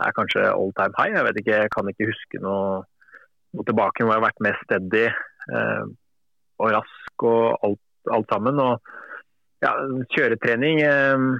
er 0.07 0.16
kanskje 0.16 0.46
all 0.51 0.72
time 0.78 0.96
high. 0.99 1.14
Jeg 1.16 1.26
vet 1.28 1.40
ikke, 1.42 1.61
jeg 1.64 1.72
kan 1.74 1.90
ikke 1.92 2.09
huske 2.11 2.42
noe, 2.44 2.82
noe 3.57 3.68
tilbake 3.68 4.05
hvor 4.05 4.14
jeg 4.14 4.20
har 4.20 4.28
vært 4.28 4.44
mest 4.49 4.64
steady 4.66 5.07
uh, 5.09 5.84
og 6.59 6.74
rask 6.74 7.26
og 7.28 7.66
alt, 7.68 7.84
alt 8.16 8.34
sammen. 8.34 8.61
Og 8.64 9.64
ja, 9.64 9.74
kjøretrening 10.14 10.82
um, 10.86 11.32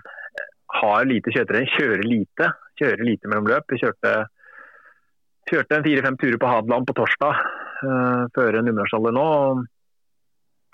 har 0.79 1.09
lite 1.09 1.33
kjøretrening, 1.35 1.71
kjører 1.77 2.05
lite. 2.07 2.53
Kjører 2.79 3.07
lite 3.07 3.31
mellom 3.31 3.49
løp. 3.51 3.75
Jeg 3.75 3.87
kjørte, 3.87 4.13
kjørte 5.51 5.79
en 5.79 5.87
fire-fem 5.87 6.21
turer 6.21 6.39
på 6.39 6.53
Hadeland 6.53 6.87
på 6.87 6.95
torsdag 7.01 7.43
uh, 7.83 8.23
før 8.37 8.61
nummersalget 8.63 9.17
nå. 9.17 9.29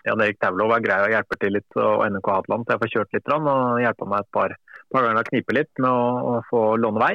Jan 0.05 0.21
Erik 0.21 0.41
Taulov 0.43 0.75
er 0.77 0.83
grei 0.85 0.99
og 1.07 1.13
hjelper 1.15 1.41
til 1.41 1.55
litt, 1.57 1.77
og 1.81 2.03
NK 2.13 2.29
Hadeland, 2.29 2.67
så 2.67 2.75
jeg 2.75 2.83
får 2.83 2.93
kjørt 2.93 3.17
litt 3.17 3.31
og 3.35 3.81
hjelpa 3.81 4.09
meg 4.11 4.25
et 4.25 4.33
par, 4.37 4.57
par 4.93 5.07
ganger 5.07 5.23
å 5.23 5.31
knipe 5.31 5.57
litt 5.57 5.81
med 5.81 5.89
å, 5.91 6.05
å 6.29 6.35
få 6.51 6.63
låne 6.81 7.01
vei. 7.01 7.15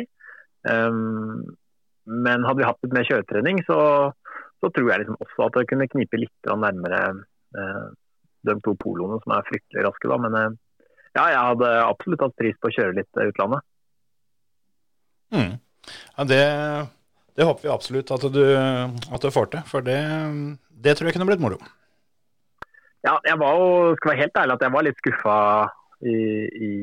Um, 0.65 1.45
men 2.09 2.47
hadde 2.47 2.63
vi 2.63 2.67
hatt 2.67 2.81
litt 2.83 2.95
mer 2.97 3.05
kjøretrening, 3.05 3.61
så, 3.67 3.79
så, 4.57 4.71
tror 4.73 4.89
jeg 4.89 5.03
liksom 5.03 5.19
også 5.21 5.45
at 5.45 5.59
det 5.59 5.67
kunne 5.69 5.89
knipe 5.91 6.19
litt 6.19 6.49
nærmere 6.49 7.03
uh, 7.13 7.87
de 8.49 8.57
to 8.65 8.73
poloene 8.81 9.19
som 9.21 9.37
er 9.37 9.47
fryktelig 9.51 9.85
raske. 9.85 10.09
da, 10.09 10.17
Men 10.25 10.37
uh, 10.39 10.47
ja, 11.13 11.29
jeg 11.29 11.47
hadde 11.51 11.73
absolutt 11.85 12.25
hatt 12.25 12.37
pris 12.41 12.57
på 12.57 12.71
å 12.71 12.73
kjøre 12.73 12.97
litt 12.97 13.21
utlandet. 13.29 13.65
Mm. 15.29 15.59
Ja, 16.17 16.25
det, 16.25 16.43
det, 17.37 17.45
håper 17.45 17.67
vi 17.67 17.73
absolutt 17.73 18.13
at 18.17 18.25
du, 18.33 18.45
at 18.57 19.21
du 19.21 19.29
får 19.33 19.53
til, 19.53 19.67
for 19.69 19.85
det, 19.85 19.99
det 20.73 20.97
tror 20.97 21.09
jeg 21.09 21.17
kunne 21.17 21.29
blitt 21.29 21.43
moro. 21.43 21.61
Ja, 23.05 23.15
jeg 23.23 23.39
var 23.39 23.55
jo, 23.55 23.95
skal 23.95 24.11
være 24.11 24.21
helt 24.25 24.39
ærlig 24.41 24.55
at 24.57 24.63
jeg 24.65 24.75
var 24.75 24.85
litt 24.85 24.99
skuffa 24.99 25.35
i, 26.03 26.17
i 26.67 26.73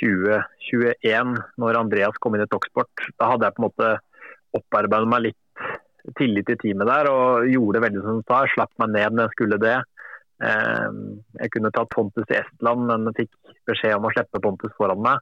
2021, 0.00 1.34
når 1.60 1.78
Andreas 1.80 2.20
kom 2.22 2.36
inn 2.36 2.46
i 2.46 2.48
Toxport. 2.48 3.04
Da 3.20 3.28
hadde 3.32 3.48
jeg 3.48 3.56
på 3.56 3.62
en 3.62 3.68
måte 3.68 3.90
opparbeidet 4.56 5.10
meg 5.12 5.26
litt 5.28 6.16
tillit 6.16 6.48
til 6.48 6.58
teamet 6.62 6.88
der 6.88 7.10
og 7.10 7.48
gjorde 7.50 7.76
det 7.76 7.84
veldig 7.84 8.04
som 8.06 8.20
du 8.20 8.24
sa. 8.24 8.42
Slapp 8.54 8.72
meg 8.80 8.94
ned 8.96 9.16
når 9.16 9.28
jeg 9.28 9.36
skulle 9.36 9.60
det. 9.60 9.76
Ehm, 10.40 11.02
jeg 11.36 11.52
kunne 11.52 11.72
tatt 11.76 11.92
Pontus 11.92 12.32
i 12.32 12.38
Estland, 12.40 12.88
men 12.88 13.12
fikk 13.16 13.32
beskjed 13.68 13.98
om 13.98 14.08
å 14.08 14.14
slippe 14.14 14.40
Pontus 14.42 14.72
foran 14.78 15.04
meg. 15.04 15.20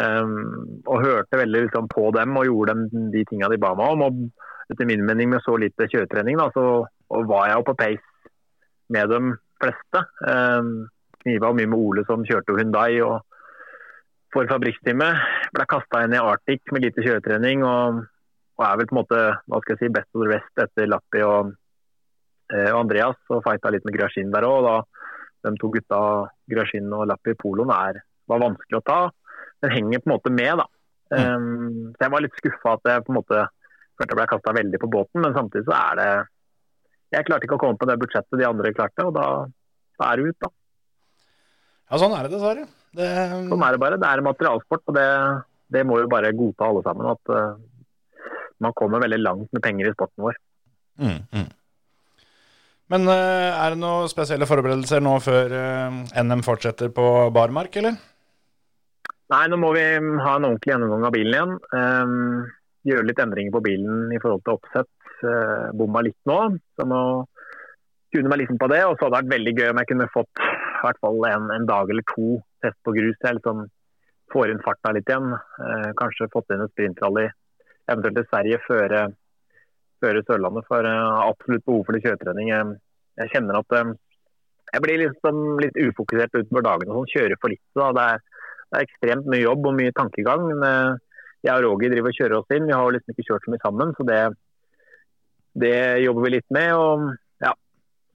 Ehm, 0.00 0.82
og 0.86 1.04
hørte 1.04 1.40
veldig 1.40 1.66
liksom 1.66 1.88
på 1.92 2.08
dem 2.16 2.36
og 2.40 2.48
gjorde 2.48 2.76
dem 2.76 3.10
de 3.12 3.24
tingene 3.28 3.52
de 3.52 3.60
ba 3.60 3.74
meg 3.76 3.92
om. 3.92 4.06
Og 4.08 4.72
etter 4.72 4.88
min 4.88 5.04
mening 5.04 5.34
med 5.34 5.44
så 5.44 5.56
lite 5.60 5.88
kjøretrening, 5.90 6.40
da, 6.40 6.48
så 6.56 6.86
var 7.28 7.48
jeg 7.48 7.60
jo 7.60 7.68
på 7.68 7.76
pace 7.76 8.17
med 8.94 9.10
de 9.12 9.20
fleste. 9.62 10.04
Ehm, 10.28 10.88
Kniva 11.22 11.50
mye 11.52 11.68
med 11.68 11.78
Ole 11.78 12.04
som 12.06 12.24
kjørte 12.26 12.54
Hundai 12.56 13.00
og 13.04 13.20
for 14.32 14.48
fabrikkteamet. 14.50 15.22
Ble 15.56 15.66
kasta 15.68 16.04
inn 16.04 16.14
i 16.14 16.20
Arctic 16.20 16.62
med 16.72 16.84
lite 16.84 17.04
kjøretrening 17.04 17.64
og, 17.66 18.02
og, 18.58 18.64
er 18.64 18.78
vel 18.80 18.90
på 18.90 18.94
en 18.94 19.00
måte 19.00 19.22
hva 19.48 19.60
skal 19.62 19.74
jeg 19.74 19.82
si, 19.82 19.94
best 19.96 20.10
of 20.14 20.24
the 20.24 20.30
rest 20.30 20.62
etter 20.64 20.90
Lappi 20.90 21.24
og, 21.26 21.54
eh, 22.52 22.70
og 22.70 22.82
Andreas. 22.84 23.18
Og 23.32 23.42
fighta 23.46 23.72
litt 23.74 23.86
med 23.88 23.96
Grashin 23.96 24.32
der 24.34 24.46
òg. 24.48 24.70
De 25.46 25.54
to 25.60 25.70
gutta, 25.72 26.00
Grashin 26.50 26.92
og 26.92 27.06
Lappi 27.08 27.34
Poloen, 27.38 27.70
er, 27.72 28.02
var 28.28 28.42
vanskelig 28.42 28.80
å 28.80 28.86
ta. 28.86 29.00
Den 29.62 29.74
henger 29.74 30.02
på 30.02 30.10
en 30.10 30.16
måte 30.16 30.34
med, 30.34 30.60
da. 30.60 30.66
Um, 31.08 31.94
så 31.94 32.04
jeg 32.04 32.12
var 32.12 32.20
litt 32.20 32.34
skuffa 32.36 32.74
at 32.76 32.88
jeg 32.90 33.04
på 33.06 33.14
en 33.14 33.16
måte 33.16 33.44
følte 33.98 34.12
jeg 34.12 34.18
ble 34.18 34.26
kasta 34.30 34.52
veldig 34.54 34.80
på 34.82 34.90
båten, 34.92 35.22
men 35.24 35.34
samtidig 35.34 35.64
så 35.66 35.76
er 35.78 35.96
det 35.98 36.10
jeg 37.14 37.26
klarte 37.28 37.48
ikke 37.48 37.56
å 37.56 37.62
komme 37.62 37.80
på 37.80 37.88
det 37.88 37.98
budsjettet 38.00 38.40
de 38.40 38.46
andre 38.48 38.72
klarte, 38.76 39.06
og 39.08 39.14
da, 39.16 39.26
da 40.00 40.10
er 40.12 40.20
det 40.20 40.32
ut, 40.32 40.38
da. 40.44 40.50
Ja, 41.88 42.00
sånn 42.02 42.14
er 42.16 42.26
det 42.26 42.34
dessverre. 42.36 42.66
Det... 42.98 43.06
Sånn 43.48 43.64
er 43.64 43.74
det 43.74 43.80
bare. 43.80 44.00
Det 44.00 44.08
er 44.08 44.24
materialsport, 44.24 44.82
og 44.90 44.96
det, 44.96 45.06
det 45.72 45.84
må 45.88 46.02
jo 46.02 46.10
bare 46.12 46.34
godta 46.36 46.68
alle 46.68 46.82
sammen. 46.84 47.08
At 47.14 47.32
uh, 47.32 48.26
man 48.64 48.76
kommer 48.76 49.00
veldig 49.04 49.20
langt 49.22 49.56
med 49.56 49.64
penger 49.64 49.88
i 49.88 49.94
sporten 49.94 50.26
vår. 50.26 50.36
Mm, 51.00 51.22
mm. 51.32 51.48
Men 52.92 53.08
uh, 53.08 53.54
er 53.54 53.72
det 53.72 53.80
noen 53.80 54.12
spesielle 54.12 54.48
forberedelser 54.48 55.00
nå 55.04 55.16
før 55.24 55.56
uh, 55.56 55.98
NM 56.20 56.44
fortsetter 56.44 56.92
på 56.92 57.08
barmark, 57.32 57.80
eller? 57.80 57.96
Nei, 59.32 59.42
nå 59.52 59.58
må 59.60 59.72
vi 59.76 59.84
ha 59.84 60.36
en 60.36 60.48
ordentlig 60.48 60.72
gjennomgang 60.72 61.08
av 61.08 61.16
bilen 61.16 61.34
igjen. 61.34 61.56
Um, 61.72 62.46
gjøre 62.88 63.08
litt 63.08 63.20
endringer 63.20 63.52
på 63.52 63.64
bilen 63.64 64.12
i 64.12 64.20
forhold 64.20 64.44
til 64.44 64.56
oppsett 64.56 64.92
uh, 65.26 65.70
bomma 65.76 66.02
litt 66.06 66.18
nå. 66.28 66.38
Så 66.76 66.86
nå 66.88 67.02
kunne 68.14 68.32
meg 68.32 68.42
liksom 68.42 68.60
på 68.60 68.70
det. 68.72 68.82
Og 68.86 68.96
så 68.96 69.06
hadde 69.06 69.14
det 69.14 69.18
vært 69.18 69.34
veldig 69.36 69.54
gøy 69.58 69.72
om 69.72 69.80
jeg 69.82 69.90
kunne 69.92 70.12
fått 70.14 70.42
i 70.42 70.82
hvert 70.84 71.00
fall 71.02 71.24
en, 71.28 71.50
en 71.54 71.68
dag 71.68 71.90
eller 71.92 72.06
to 72.14 72.38
test 72.64 72.78
på 72.86 72.94
grus. 72.96 73.16
Jeg 73.24 73.38
liksom 73.38 73.66
får 74.32 74.52
inn 74.52 74.64
farta 74.64 74.92
litt 74.94 75.08
igjen. 75.08 75.32
Uh, 75.34 75.90
kanskje 75.98 76.30
fått 76.32 76.52
inn 76.54 76.64
et 76.64 76.74
sprintrally, 76.74 77.28
eventuelt 77.88 78.20
til 78.20 78.28
Sverige 78.28 78.60
før, 78.66 78.96
før 80.02 80.20
Sørlandet. 80.26 80.68
For 80.68 80.88
jeg 80.88 81.00
uh, 81.00 81.14
har 81.20 81.32
absolutt 81.32 81.66
behov 81.68 81.86
for 81.86 81.96
litt 81.96 82.06
kjøretrening. 82.06 82.52
Jeg, 82.52 82.78
jeg 83.22 83.34
kjenner 83.34 83.60
at 83.62 83.78
uh, 83.78 83.94
jeg 84.68 84.84
blir 84.84 85.00
liksom 85.00 85.44
litt 85.64 85.78
ufokusert 85.80 86.34
utover 86.36 86.66
dagen 86.66 86.90
og 86.92 87.00
sånn. 87.00 87.12
Kjører 87.14 87.40
for 87.40 87.54
litt. 87.54 87.64
Da. 87.78 87.92
Det, 87.96 88.08
er, 88.14 88.50
det 88.68 88.80
er 88.80 88.88
ekstremt 88.88 89.30
mye 89.32 89.46
jobb 89.46 89.70
og 89.70 89.78
mye 89.78 89.94
tankegang. 89.96 90.44
Men 90.50 90.98
jeg 91.46 91.54
og 91.54 91.64
Roger 91.64 91.94
driver 91.94 92.12
og 92.12 92.18
kjører 92.18 92.36
oss 92.40 92.52
inn. 92.52 92.66
Vi 92.68 92.76
har 92.76 92.92
liksom 92.92 93.14
ikke 93.14 93.26
kjørt 93.30 93.46
så 93.46 93.54
mye 93.54 93.62
sammen. 93.64 93.94
så 93.96 94.06
det 94.08 94.18
det 95.62 95.78
jobber 96.04 96.26
vi 96.26 96.34
litt 96.36 96.48
med. 96.54 96.70
og 96.74 97.08
ja, 97.44 97.54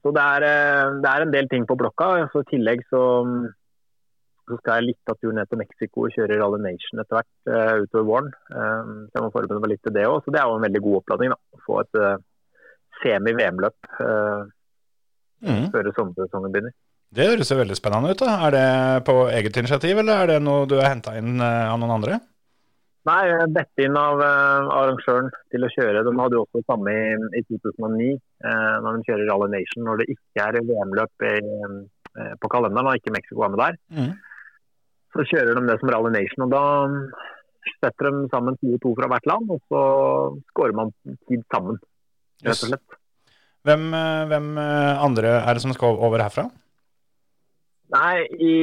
så 0.02 0.12
det 0.14 0.24
er, 0.36 0.46
eh, 0.48 0.96
det 1.02 1.10
er 1.10 1.24
en 1.24 1.34
del 1.34 1.50
ting 1.50 1.66
på 1.68 1.76
blokka. 1.80 2.28
Så 2.32 2.44
I 2.44 2.50
tillegg 2.52 2.84
så, 2.90 3.02
så 4.48 4.58
skal 4.60 4.80
jeg 4.80 4.90
litt 4.90 5.12
av 5.12 5.18
turen 5.20 5.40
ned 5.40 5.50
til 5.50 5.60
Mexico 5.62 6.06
og 6.06 6.16
kjøre 6.16 6.38
Rally 6.40 6.60
Nation 6.64 7.02
etter 7.02 7.20
hvert 7.20 7.52
uh, 7.52 7.84
utover 7.84 8.08
våren. 8.10 8.32
Um, 8.50 8.96
så 9.08 9.18
jeg 9.18 9.26
må 9.26 9.32
forberede 9.32 9.62
meg 9.64 9.74
litt 9.74 9.84
til 9.86 9.96
det 9.96 10.06
òg. 10.10 10.20
Så 10.24 10.34
det 10.34 10.42
er 10.42 10.50
jo 10.50 10.58
en 10.58 10.66
veldig 10.66 10.84
god 10.88 10.98
oppladning. 11.00 11.34
da, 11.34 11.40
Å 11.56 11.64
få 11.64 11.80
et 11.84 12.00
uh, 12.02 12.16
semi-VM-løp 13.02 13.94
uh, 14.00 14.44
mm. 15.44 15.64
før 15.72 15.94
sommersesongen 15.96 16.52
begynner. 16.52 16.76
Det 17.14 17.30
høres 17.30 17.50
jo 17.52 17.60
veldig 17.60 17.78
spennende 17.78 18.12
ut. 18.12 18.20
da. 18.20 18.36
Er 18.48 18.54
det 18.56 18.68
på 19.06 19.18
eget 19.30 19.56
initiativ, 19.62 20.00
eller 20.02 20.24
er 20.24 20.32
det 20.34 20.38
noe 20.42 20.66
du 20.68 20.80
har 20.80 20.90
henta 20.90 21.14
inn 21.16 21.36
av 21.38 21.78
noen 21.78 21.96
andre? 22.00 22.18
Nei, 23.04 23.24
bedt 23.52 23.82
inn 23.84 23.96
av 24.00 24.20
uh, 24.22 24.70
arrangøren 24.72 25.26
til 25.52 25.66
å 25.66 25.68
kjøre. 25.74 26.04
De 26.06 26.12
hadde 26.16 26.38
jo 26.38 26.44
også 26.46 26.62
det 26.62 26.68
samme 26.70 26.92
i, 26.94 27.16
i 27.36 27.42
2009, 27.50 28.14
uh, 28.16 28.48
eh, 28.48 28.76
når 28.80 28.96
de 28.96 29.08
kjører 29.08 29.28
Rally 29.28 29.48
Nation. 29.52 29.84
Når 29.84 30.00
det 30.00 30.06
ikke 30.14 30.46
er 30.46 30.58
VM-løp 30.70 31.26
uh, 31.28 32.30
på 32.40 32.50
kalenderen 32.54 32.88
og 32.88 32.96
ikke 32.96 33.12
Mexico 33.12 33.44
er 33.44 33.52
med 33.52 33.60
der. 33.60 33.76
Mm. 33.92 34.14
Så 35.12 35.26
kjører 35.28 35.58
de 35.58 35.66
det 35.68 35.76
som 35.82 35.92
Rally 35.92 36.14
Nation. 36.14 36.46
og 36.46 36.54
Da 36.54 36.64
setter 37.82 38.08
de 38.08 38.24
sammen 38.32 38.56
to 38.62 38.72
og 38.72 38.80
to 38.86 38.94
fra 38.96 39.10
hvert 39.12 39.28
land, 39.28 39.52
og 39.52 39.60
så 39.68 39.84
skårer 40.54 40.76
man 40.80 40.94
tid 41.28 41.44
sammen. 41.52 41.80
rett 42.44 42.64
og 42.64 42.72
slett. 42.72 42.98
Hvem, 43.64 43.84
hvem 44.28 44.48
andre 44.60 45.38
er 45.38 45.56
det 45.56 45.62
som 45.64 45.72
skal 45.76 45.96
over 45.96 46.20
herfra? 46.20 46.48
Nei, 47.94 48.24
i, 48.40 48.56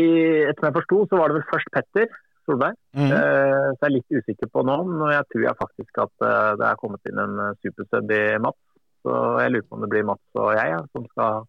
Etter 0.50 0.68
jeg 0.70 0.78
forsto, 0.82 1.06
så 1.10 1.22
var 1.22 1.30
det 1.30 1.40
vel 1.40 1.50
først 1.50 1.74
Petter. 1.74 2.10
Solberg. 2.52 2.78
Mm. 2.98 3.08
Uh, 3.08 3.70
så 3.72 3.80
jeg 3.80 3.88
er 3.88 3.96
litt 3.96 4.18
usikker 4.20 4.52
på 4.52 4.64
nå, 4.68 4.78
og 5.00 5.10
jeg 5.14 5.28
tror 5.32 5.46
jeg 5.48 5.60
faktisk 5.62 6.04
at 6.04 6.14
uh, 6.26 6.52
det 6.60 6.68
er 6.68 6.80
kommet 6.82 7.10
inn 7.10 7.22
en 7.24 7.40
uh, 7.40 7.58
supersub 7.64 8.14
i 8.16 8.22
Mats. 8.44 8.60
Så 9.02 9.18
jeg 9.42 9.54
lurer 9.56 9.66
på 9.66 9.78
om 9.78 9.84
det 9.86 9.92
blir 9.92 10.08
Mats 10.12 10.38
og 10.38 10.52
jeg 10.54 10.74
ja, 10.76 10.82
som 10.94 11.06
skal, 11.10 11.46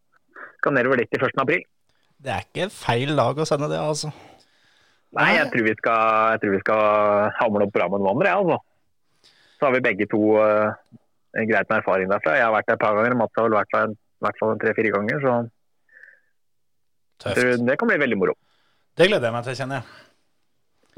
skal 0.63 0.77
nedover 0.79 1.03
dit 1.03 1.19
i 1.19 1.21
1. 1.21 1.41
april. 1.43 1.65
Det 2.23 2.33
er 2.33 2.47
ikke 2.47 2.69
feil 2.73 3.13
lag 3.19 3.39
å 3.43 3.49
sende 3.49 3.69
det, 3.73 3.81
altså. 3.83 4.13
Nei, 5.19 5.33
jeg 5.37 5.51
tror 5.53 5.67
vi 5.67 5.75
skal, 5.77 6.05
jeg 6.33 6.43
tror 6.43 6.55
vi 6.55 6.63
skal 6.63 6.85
hamle 7.43 7.67
opp 7.67 7.75
bra 7.75 7.89
med 7.93 8.01
noen 8.01 8.15
andre, 8.15 8.31
jeg, 8.31 8.45
altså. 8.45 9.33
Så 9.59 9.69
har 9.69 9.75
vi 9.77 9.83
begge 9.85 10.09
to 10.11 10.23
uh, 10.39 10.71
greit 11.35 11.69
med 11.69 11.81
erfaring 11.83 12.09
derfra. 12.11 12.39
Jeg 12.39 12.47
har 12.47 12.55
vært 12.55 12.71
der 12.71 12.79
et 12.79 12.85
par 12.87 12.97
ganger, 12.97 13.19
Mats 13.21 13.37
har 13.37 13.49
vel 13.49 13.59
vært 13.59 13.75
der 13.75 13.93
i 13.93 14.25
hvert 14.25 14.41
fall 14.41 14.57
tre-fire 14.63 14.95
ganger. 14.95 15.21
Så 15.27 15.35
Tøft. 17.27 17.67
det 17.67 17.77
kan 17.79 17.91
bli 17.91 18.01
veldig 18.03 18.19
moro. 18.19 18.39
Det 18.99 19.09
gleder 19.09 19.29
jeg 19.29 19.37
meg 19.37 19.47
til, 19.47 19.59
kjenner 19.61 19.81
jeg. 19.81 20.02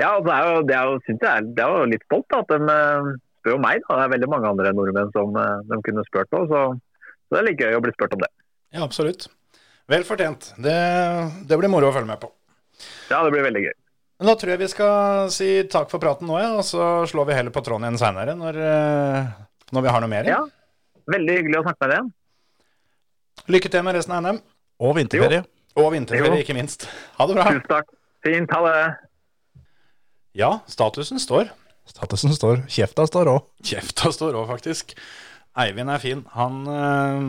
Ja, 0.00 0.16
altså, 0.16 0.26
det 0.26 0.34
er 0.34 0.48
jo, 0.48 0.62
det 0.68 0.74
er 0.76 0.88
jo, 0.90 0.96
synes 1.06 1.24
jeg, 1.28 1.46
det 1.54 1.64
er 1.64 1.76
jo 1.78 1.90
litt 1.92 2.06
stolt 2.08 2.26
da, 2.32 2.40
at 2.42 2.50
de 2.50 2.58
uh, 2.66 3.12
spør 3.40 3.54
jo 3.54 3.60
meg. 3.62 3.84
Da. 3.84 4.00
Det 4.00 4.06
er 4.06 4.14
veldig 4.16 4.30
mange 4.32 4.50
andre 4.50 4.74
nordmenn 4.74 5.14
som 5.14 5.38
uh, 5.38 5.62
de 5.70 5.80
kunne 5.86 6.06
spurt 6.08 6.32
på. 6.34 6.42
Så, 6.50 6.64
så, 6.74 7.30
det 7.36 7.40
er 7.40 7.48
litt 7.50 7.62
gøy 7.62 7.78
å 7.78 7.84
bli 7.84 7.94
spurt 7.94 8.16
om 8.16 8.24
det. 8.24 8.30
Ja, 8.74 8.82
absolutt. 8.82 9.28
Vel 9.90 10.06
fortjent. 10.08 10.50
Det, 10.64 10.76
det 11.46 11.60
blir 11.60 11.70
moro 11.70 11.90
å 11.90 11.94
følge 11.94 12.10
med 12.10 12.22
på. 12.22 12.32
Ja, 13.10 13.22
det 13.22 13.30
blir 13.34 13.46
veldig 13.46 13.64
gøy. 13.68 13.74
Men 14.18 14.30
da 14.30 14.34
tror 14.38 14.54
jeg 14.54 14.62
vi 14.62 14.70
skal 14.70 15.30
si 15.34 15.48
takk 15.70 15.90
for 15.90 16.02
praten 16.02 16.28
nå, 16.30 16.36
ja, 16.38 16.52
og 16.56 16.64
så 16.66 17.04
slår 17.10 17.26
vi 17.28 17.38
heller 17.38 17.54
på 17.54 17.62
tråden 17.66 17.86
igjen 17.88 17.98
seinere 17.98 18.36
når, 18.38 18.58
eh, 18.62 19.32
når 19.74 19.84
vi 19.84 19.90
har 19.90 20.04
noe 20.04 20.10
mer. 20.12 20.28
Ja, 20.30 20.38
veldig 21.10 21.34
hyggelig 21.40 21.58
å 21.58 21.64
snakke 21.66 21.82
med 21.82 21.90
deg 21.90 21.98
igjen. 21.98 22.12
Lykke 23.56 23.72
til 23.74 23.84
med 23.84 23.98
resten 23.98 24.14
av 24.14 24.22
NM. 24.24 24.38
Og 24.86 24.94
vinterferie. 24.96 25.42
Og 25.74 25.90
vinterferie, 25.92 26.38
Jo. 26.38 26.44
ikke 26.46 26.56
minst. 26.56 26.86
Ha 27.18 27.26
det 27.26 27.36
bra. 27.36 27.48
Tusen 27.50 27.66
takk. 27.68 27.90
Fint, 28.24 28.54
ha 28.54 28.60
det. 28.64 28.78
Ja, 30.34 30.58
statusen 30.70 31.20
står. 31.22 31.50
Statusen 31.86 32.32
står. 32.34 32.64
Kjefta 32.72 33.04
står 33.06 33.28
òg. 33.30 33.42
Kjefta 33.64 34.10
står 34.14 34.38
òg, 34.40 34.48
faktisk. 34.50 34.94
Eivind 35.62 35.92
er 35.92 36.00
fin. 36.02 36.24
Han, 36.34 36.62
øh, 36.66 37.26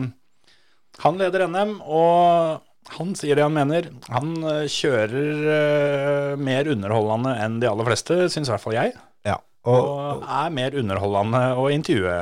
han 1.04 1.20
leder 1.20 1.44
NM, 1.46 1.76
og 1.86 2.62
han 2.96 3.12
sier 3.18 3.38
det 3.38 3.44
han 3.46 3.54
mener. 3.54 3.90
Han 4.10 4.32
øh, 4.42 4.64
kjører 4.70 5.44
øh, 5.58 6.32
mer 6.42 6.72
underholdende 6.72 7.36
enn 7.44 7.60
de 7.62 7.68
aller 7.70 7.86
fleste, 7.86 8.18
syns 8.32 8.50
i 8.50 8.54
hvert 8.54 8.64
fall 8.64 8.74
jeg. 8.78 8.96
Ja. 9.28 9.36
Og, 9.66 9.78
Og 9.92 10.26
er 10.26 10.50
mer 10.54 10.74
underholdende 10.78 11.44
å 11.58 11.68
intervjue 11.74 12.16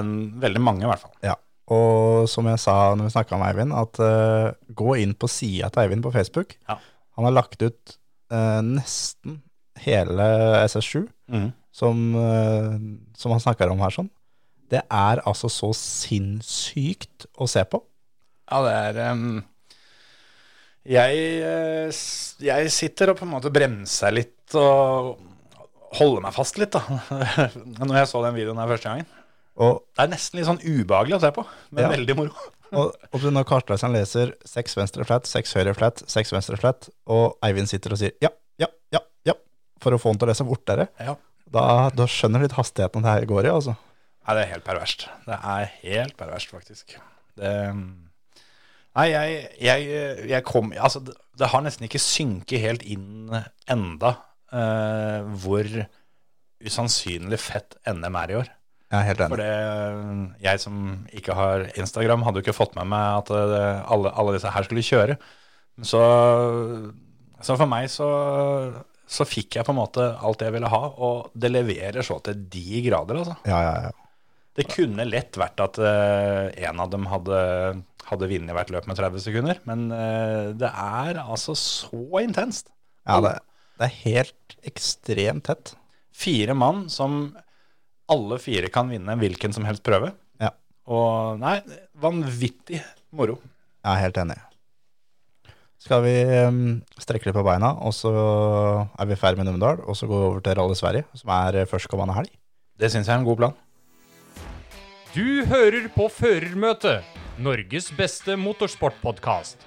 enn 0.00 0.10
veldig 0.40 0.64
mange, 0.64 0.84
i 0.86 0.90
hvert 0.90 1.04
fall. 1.04 1.14
ja. 1.24 1.36
og 1.70 2.24
som 2.28 2.48
jeg 2.50 2.58
sa 2.58 2.72
når 2.98 3.06
vi 3.06 3.12
snakka 3.14 3.36
med 3.38 3.52
Eivind, 3.52 3.76
at 3.78 4.00
gå 4.74 4.96
inn 4.98 5.12
på 5.14 5.28
sida 5.30 5.68
til 5.70 5.84
Eivind 5.84 6.02
på 6.02 6.10
Facebook. 6.16 6.56
Ja. 6.68 6.76
Han 7.16 7.28
har 7.28 7.36
lagt 7.36 7.62
ut 7.62 7.94
nesten 8.66 9.38
hele 9.84 10.26
SS7 10.66 11.06
som, 11.72 12.00
eh, 12.18 12.74
som 13.16 13.34
han 13.34 13.42
snakker 13.42 13.70
om 13.72 13.80
her 13.84 13.94
sånn. 13.94 14.10
Det 14.70 14.82
er 14.86 15.22
altså 15.26 15.50
så 15.50 15.72
sinnssykt 15.74 17.26
å 17.38 17.48
se 17.50 17.62
på. 17.66 17.82
Ja, 18.50 18.60
det 18.66 18.74
er 18.74 19.12
um, 19.14 19.40
jeg, 20.88 21.18
eh, 21.44 22.00
jeg 22.46 22.70
sitter 22.74 23.12
og 23.12 23.18
på 23.20 23.26
en 23.26 23.34
måte 23.34 23.52
bremser 23.52 24.14
litt 24.14 24.54
og 24.58 25.18
holder 25.98 26.24
meg 26.24 26.34
fast 26.34 26.58
litt, 26.58 26.74
da. 26.74 26.82
Når 27.82 27.98
jeg 28.00 28.10
så 28.10 28.22
den 28.24 28.38
videoen 28.38 28.60
her 28.62 28.70
første 28.70 28.92
gangen. 28.92 29.10
Og, 29.60 29.82
Det 29.96 30.06
er 30.06 30.12
nesten 30.14 30.38
litt 30.38 30.48
sånn 30.48 30.62
ubehagelig 30.62 31.18
å 31.18 31.22
se 31.24 31.30
på, 31.36 31.44
men 31.74 31.84
Ja. 31.84 31.90
veldig 31.92 32.16
moro. 32.16 32.48
og, 32.78 32.94
og 33.10 33.24
når 33.34 33.46
kartleseren 33.50 33.96
leser 33.98 34.32
seks 34.46 34.76
venstre 34.78 35.04
flat, 35.04 35.26
seks 35.26 35.52
høyre 35.58 35.74
flat, 35.74 36.04
seks 36.10 36.30
venstre 36.32 36.58
flat, 36.60 36.88
og 37.10 37.34
Eivind 37.44 37.68
sitter 37.70 37.96
og 37.96 38.00
sier 38.00 38.14
ja, 38.22 38.30
for 39.80 39.96
å 39.96 40.00
få 40.00 40.12
den 40.12 40.20
til 40.20 40.28
å 40.28 40.32
lese 40.32 40.46
fortere, 40.48 40.88
Ja. 41.00 41.16
da, 41.50 41.64
da 41.94 42.06
skjønner 42.10 42.42
du 42.42 42.46
litt 42.48 42.58
hastigheten 42.58 43.04
det 43.06 43.14
her 43.14 43.26
går 43.30 43.48
i, 43.48 43.54
altså. 43.54 43.76
Nei, 44.26 44.36
det 44.36 44.42
er 44.44 44.52
helt 44.52 44.66
perverst. 44.66 45.08
Det 45.26 45.38
er 45.56 45.70
helt 45.82 46.16
perverst, 46.20 46.52
faktisk. 46.52 46.96
Det 47.40 47.54
Nei, 48.90 49.04
jeg, 49.12 49.34
jeg, 49.62 49.84
jeg 50.26 50.42
kom 50.48 50.72
Altså, 50.74 50.98
det, 51.06 51.14
det 51.38 51.48
har 51.52 51.62
nesten 51.62 51.86
ikke 51.86 52.00
synket 52.02 52.58
helt 52.64 52.82
inn 52.82 53.30
enda 53.70 54.10
uh, 54.50 55.22
hvor 55.40 55.68
usannsynlig 56.60 57.38
fett 57.40 57.78
NM 57.88 58.18
er 58.20 58.32
i 58.34 58.38
år. 58.40 58.50
Jeg 58.90 58.98
er 58.98 59.06
helt 59.06 59.22
For 59.30 59.38
det, 59.38 59.52
jeg 60.42 60.60
som 60.64 60.80
ikke 61.14 61.36
har 61.38 61.68
Instagram, 61.78 62.24
hadde 62.26 62.42
jo 62.42 62.44
ikke 62.48 62.56
fått 62.58 62.74
med 62.76 62.90
meg 62.90 63.20
at 63.22 63.30
det, 63.30 63.62
alle, 63.94 64.10
alle 64.18 64.34
disse 64.34 64.50
her 64.50 64.66
skulle 64.66 64.82
kjøre. 64.84 65.16
Så, 65.86 66.00
så 67.40 67.56
for 67.56 67.70
meg 67.70 67.86
så, 67.94 68.08
så 69.10 69.26
fikk 69.26 69.58
jeg 69.58 69.66
på 69.66 69.74
en 69.74 69.80
måte 69.80 70.04
alt 70.22 70.42
jeg 70.44 70.54
ville 70.54 70.70
ha, 70.70 70.82
og 71.02 71.32
det 71.34 71.50
leverer 71.50 72.06
så 72.06 72.20
til 72.22 72.44
de 72.52 72.82
grader, 72.86 73.18
altså. 73.24 73.36
Ja, 73.48 73.58
ja, 73.66 73.88
ja. 73.88 73.96
Det 74.58 74.66
kunne 74.70 75.06
lett 75.06 75.38
vært 75.38 75.62
at 75.62 75.78
uh, 75.82 76.50
en 76.50 76.82
av 76.82 76.90
dem 76.92 77.06
hadde, 77.10 77.40
hadde 78.06 78.28
vunnet 78.30 78.54
hvert 78.54 78.72
løp 78.74 78.86
med 78.90 78.98
30 78.98 79.24
sekunder, 79.24 79.60
men 79.66 79.88
uh, 79.90 80.50
det 80.58 80.70
er 80.70 81.22
altså 81.22 81.56
så 81.58 82.02
intenst. 82.22 82.70
ja 83.08 83.18
det, 83.24 83.36
det 83.80 83.88
er 83.88 84.00
helt 84.04 84.56
ekstremt 84.70 85.46
tett. 85.48 85.74
Fire 86.14 86.54
mann 86.58 86.84
som 86.92 87.22
alle 88.10 88.38
fire 88.42 88.70
kan 88.74 88.90
vinne 88.90 89.14
hvilken 89.18 89.54
som 89.56 89.66
helst 89.66 89.86
prøve. 89.86 90.12
Ja. 90.42 90.52
Og 90.90 91.40
nei, 91.40 91.56
vanvittig 92.02 92.82
moro. 93.16 93.38
Jeg 93.80 93.90
er 93.94 94.04
helt 94.04 94.22
enig. 94.22 94.38
Skal 95.80 96.02
vi 96.04 96.12
strekke 97.00 97.30
litt 97.30 97.36
på 97.38 97.44
beina, 97.46 97.70
og 97.80 97.94
så 97.96 98.10
er 99.00 99.08
vi 99.08 99.16
ferdig 99.16 99.40
med 99.40 99.48
Numedal, 99.48 99.80
og 99.88 99.96
så 99.96 100.04
går 100.10 100.18
vi 100.20 100.26
over 100.28 100.42
til 100.44 100.58
Rally 100.58 100.76
Sverige, 100.76 101.06
som 101.16 101.32
er 101.32 101.62
eh, 101.62 101.68
førstkommende 101.70 102.16
helg. 102.18 102.32
Det 102.80 102.90
syns 102.92 103.08
jeg 103.08 103.14
er 103.16 103.22
en 103.22 103.28
god 103.28 103.38
plan. 103.40 103.56
Du 105.14 105.24
hører 105.48 105.88
på 105.94 106.06
Førermøtet, 106.12 107.08
Norges 107.40 107.88
beste 107.96 108.36
motorsportpodkast. 108.36 109.64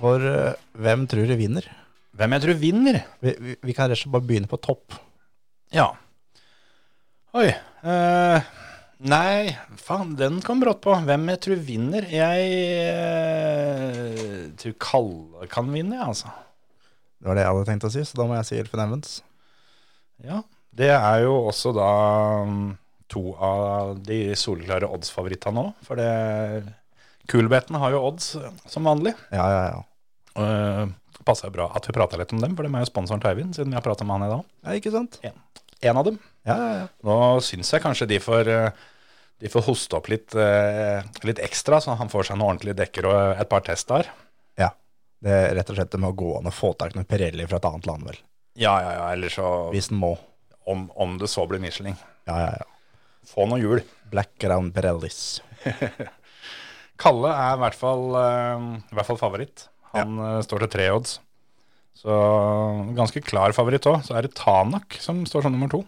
For 0.00 0.24
eh, 0.32 0.56
hvem 0.80 1.04
tror 1.12 1.28
du 1.28 1.36
vinner? 1.38 1.68
Hvem 2.16 2.34
jeg 2.36 2.44
tror 2.46 2.58
vinner? 2.60 2.98
Vi, 3.20 3.36
vi, 3.36 3.58
vi 3.68 3.76
kan 3.76 3.88
rett 3.92 4.00
og 4.00 4.02
slett 4.02 4.16
bare 4.16 4.28
begynne 4.32 4.48
på 4.50 4.58
topp. 4.64 4.96
Ja. 5.76 5.90
Oi. 7.36 7.50
eh, 7.52 8.50
nei, 9.08 9.52
faen, 9.80 10.14
den 10.18 10.40
kom 10.44 10.62
brått 10.62 10.80
på. 10.84 10.94
Hvem 11.06 11.28
jeg 11.32 11.40
tror 11.46 11.60
vinner? 11.66 12.06
Jeg 12.10 12.46
eh, 12.92 14.46
tror 14.60 14.76
Kalle 14.82 15.48
kan 15.52 15.70
vinne, 15.72 15.98
jeg, 15.98 16.06
altså. 16.14 16.32
Det 17.18 17.30
var 17.30 17.38
det 17.38 17.44
jeg 17.44 17.52
hadde 17.52 17.68
tenkt 17.68 17.86
å 17.86 17.92
si, 17.94 18.04
så 18.06 18.18
da 18.18 18.26
må 18.28 18.36
jeg 18.38 18.48
si 18.48 18.58
Elfin 18.58 18.84
Evans. 18.84 19.14
Ja. 20.26 20.42
Det 20.72 20.90
er 20.94 21.18
jo 21.26 21.34
også 21.50 21.74
da 21.76 21.90
mm, 22.48 22.66
to 23.12 23.24
av 23.36 23.98
de 24.06 24.22
soleklare 24.38 24.88
oddsfavorittene 24.90 25.66
òg. 25.66 25.84
For 25.86 26.00
det 26.00 26.10
Kulbeten 27.30 27.78
har 27.78 27.94
jo 27.94 28.02
odds 28.08 28.34
eh, 28.40 28.50
som 28.70 28.88
vanlig. 28.88 29.14
Ja, 29.30 29.46
ja, 29.46 29.62
ja. 29.70 29.80
Det 30.32 31.26
passer 31.28 31.50
jo 31.50 31.56
bra 31.58 31.68
at 31.76 31.84
vi 31.86 31.94
prata 31.94 32.18
litt 32.18 32.32
om 32.34 32.40
dem, 32.42 32.56
for 32.56 32.66
de 32.66 32.72
er 32.72 32.84
jo 32.86 32.90
sponsoren 32.90 33.22
til 33.22 33.34
Eivind, 33.34 33.54
siden 33.54 33.70
vi 33.70 33.78
har 33.78 33.84
prata 33.84 34.06
med 34.08 34.18
han 34.18 34.26
i 34.26 34.32
dag. 34.32 34.52
Ja, 34.64 34.78
ikke 34.80 34.94
sant? 34.94 35.20
En 35.26 35.36
en 35.82 35.96
av 35.96 36.04
dem. 36.04 36.18
Ja, 36.46 36.56
ja, 36.56 36.74
ja. 36.82 36.86
Nå 37.06 37.18
syns 37.42 37.72
jeg 37.74 37.82
kanskje 37.82 38.06
de 38.10 38.18
får, 38.22 38.48
eh, 38.50 38.82
de 39.42 39.50
får 39.50 39.64
hoste 39.66 39.98
opp 39.98 40.08
litt, 40.12 40.34
eh, 40.38 41.02
litt 41.26 41.40
ekstra, 41.42 41.80
så 41.82 41.96
han 41.98 42.10
får 42.12 42.28
seg 42.30 42.38
noen 42.38 42.52
ordentlige 42.54 42.78
dekker 42.78 43.08
og 43.10 43.40
et 43.42 43.48
par 43.50 43.64
testdager. 43.66 44.10
ja. 44.60 44.70
Det 45.22 45.30
er 45.30 45.52
rett 45.54 45.68
og 45.70 45.76
slett 45.78 45.90
det 45.92 46.00
med 46.02 46.10
å 46.10 46.16
gå 46.18 46.30
an 46.34 46.48
og 46.50 46.54
få 46.56 46.72
tak 46.74 46.94
i 46.94 46.98
noen 46.98 47.06
Pirelli 47.06 47.44
fra 47.46 47.60
et 47.60 47.66
annet 47.68 47.84
land, 47.86 48.02
vel. 48.08 48.16
Ja, 48.58 48.72
ja, 48.82 48.88
ja, 48.96 49.04
eller 49.14 49.30
så 49.30 49.70
Hvis 49.70 49.86
den 49.92 50.00
må. 50.02 50.16
om, 50.66 50.88
om 50.98 51.12
det 51.20 51.28
så 51.30 51.44
blir 51.46 51.62
Michelin. 51.62 51.94
Ja, 52.26 52.40
ja, 52.40 52.48
ja. 52.58 52.66
Få 53.30 53.46
noen 53.46 53.62
hjul. 53.62 53.84
Black 54.10 54.32
Ground 54.42 54.74
Pirellis. 54.74 55.38
Kalle 57.02 57.30
er 57.30 57.54
i 57.54 57.62
hvert 57.62 57.78
fall, 57.78 58.02
eh, 58.18 58.66
i 58.90 58.98
hvert 58.98 59.08
fall 59.12 59.20
favoritt. 59.20 59.68
Han 59.94 60.18
eh, 60.18 60.40
står 60.42 60.64
til 60.66 60.72
tre 60.74 60.90
odds. 60.90 61.16
Så 62.02 62.18
ganske 62.98 63.22
klar 63.22 63.54
favoritt 63.54 63.86
òg. 63.86 64.02
Så 64.06 64.16
er 64.18 64.26
det 64.26 64.34
Tanak 64.38 64.98
som 65.02 65.22
står 65.28 65.46
som 65.46 65.54
nummer 65.54 65.70
to. 65.70 65.84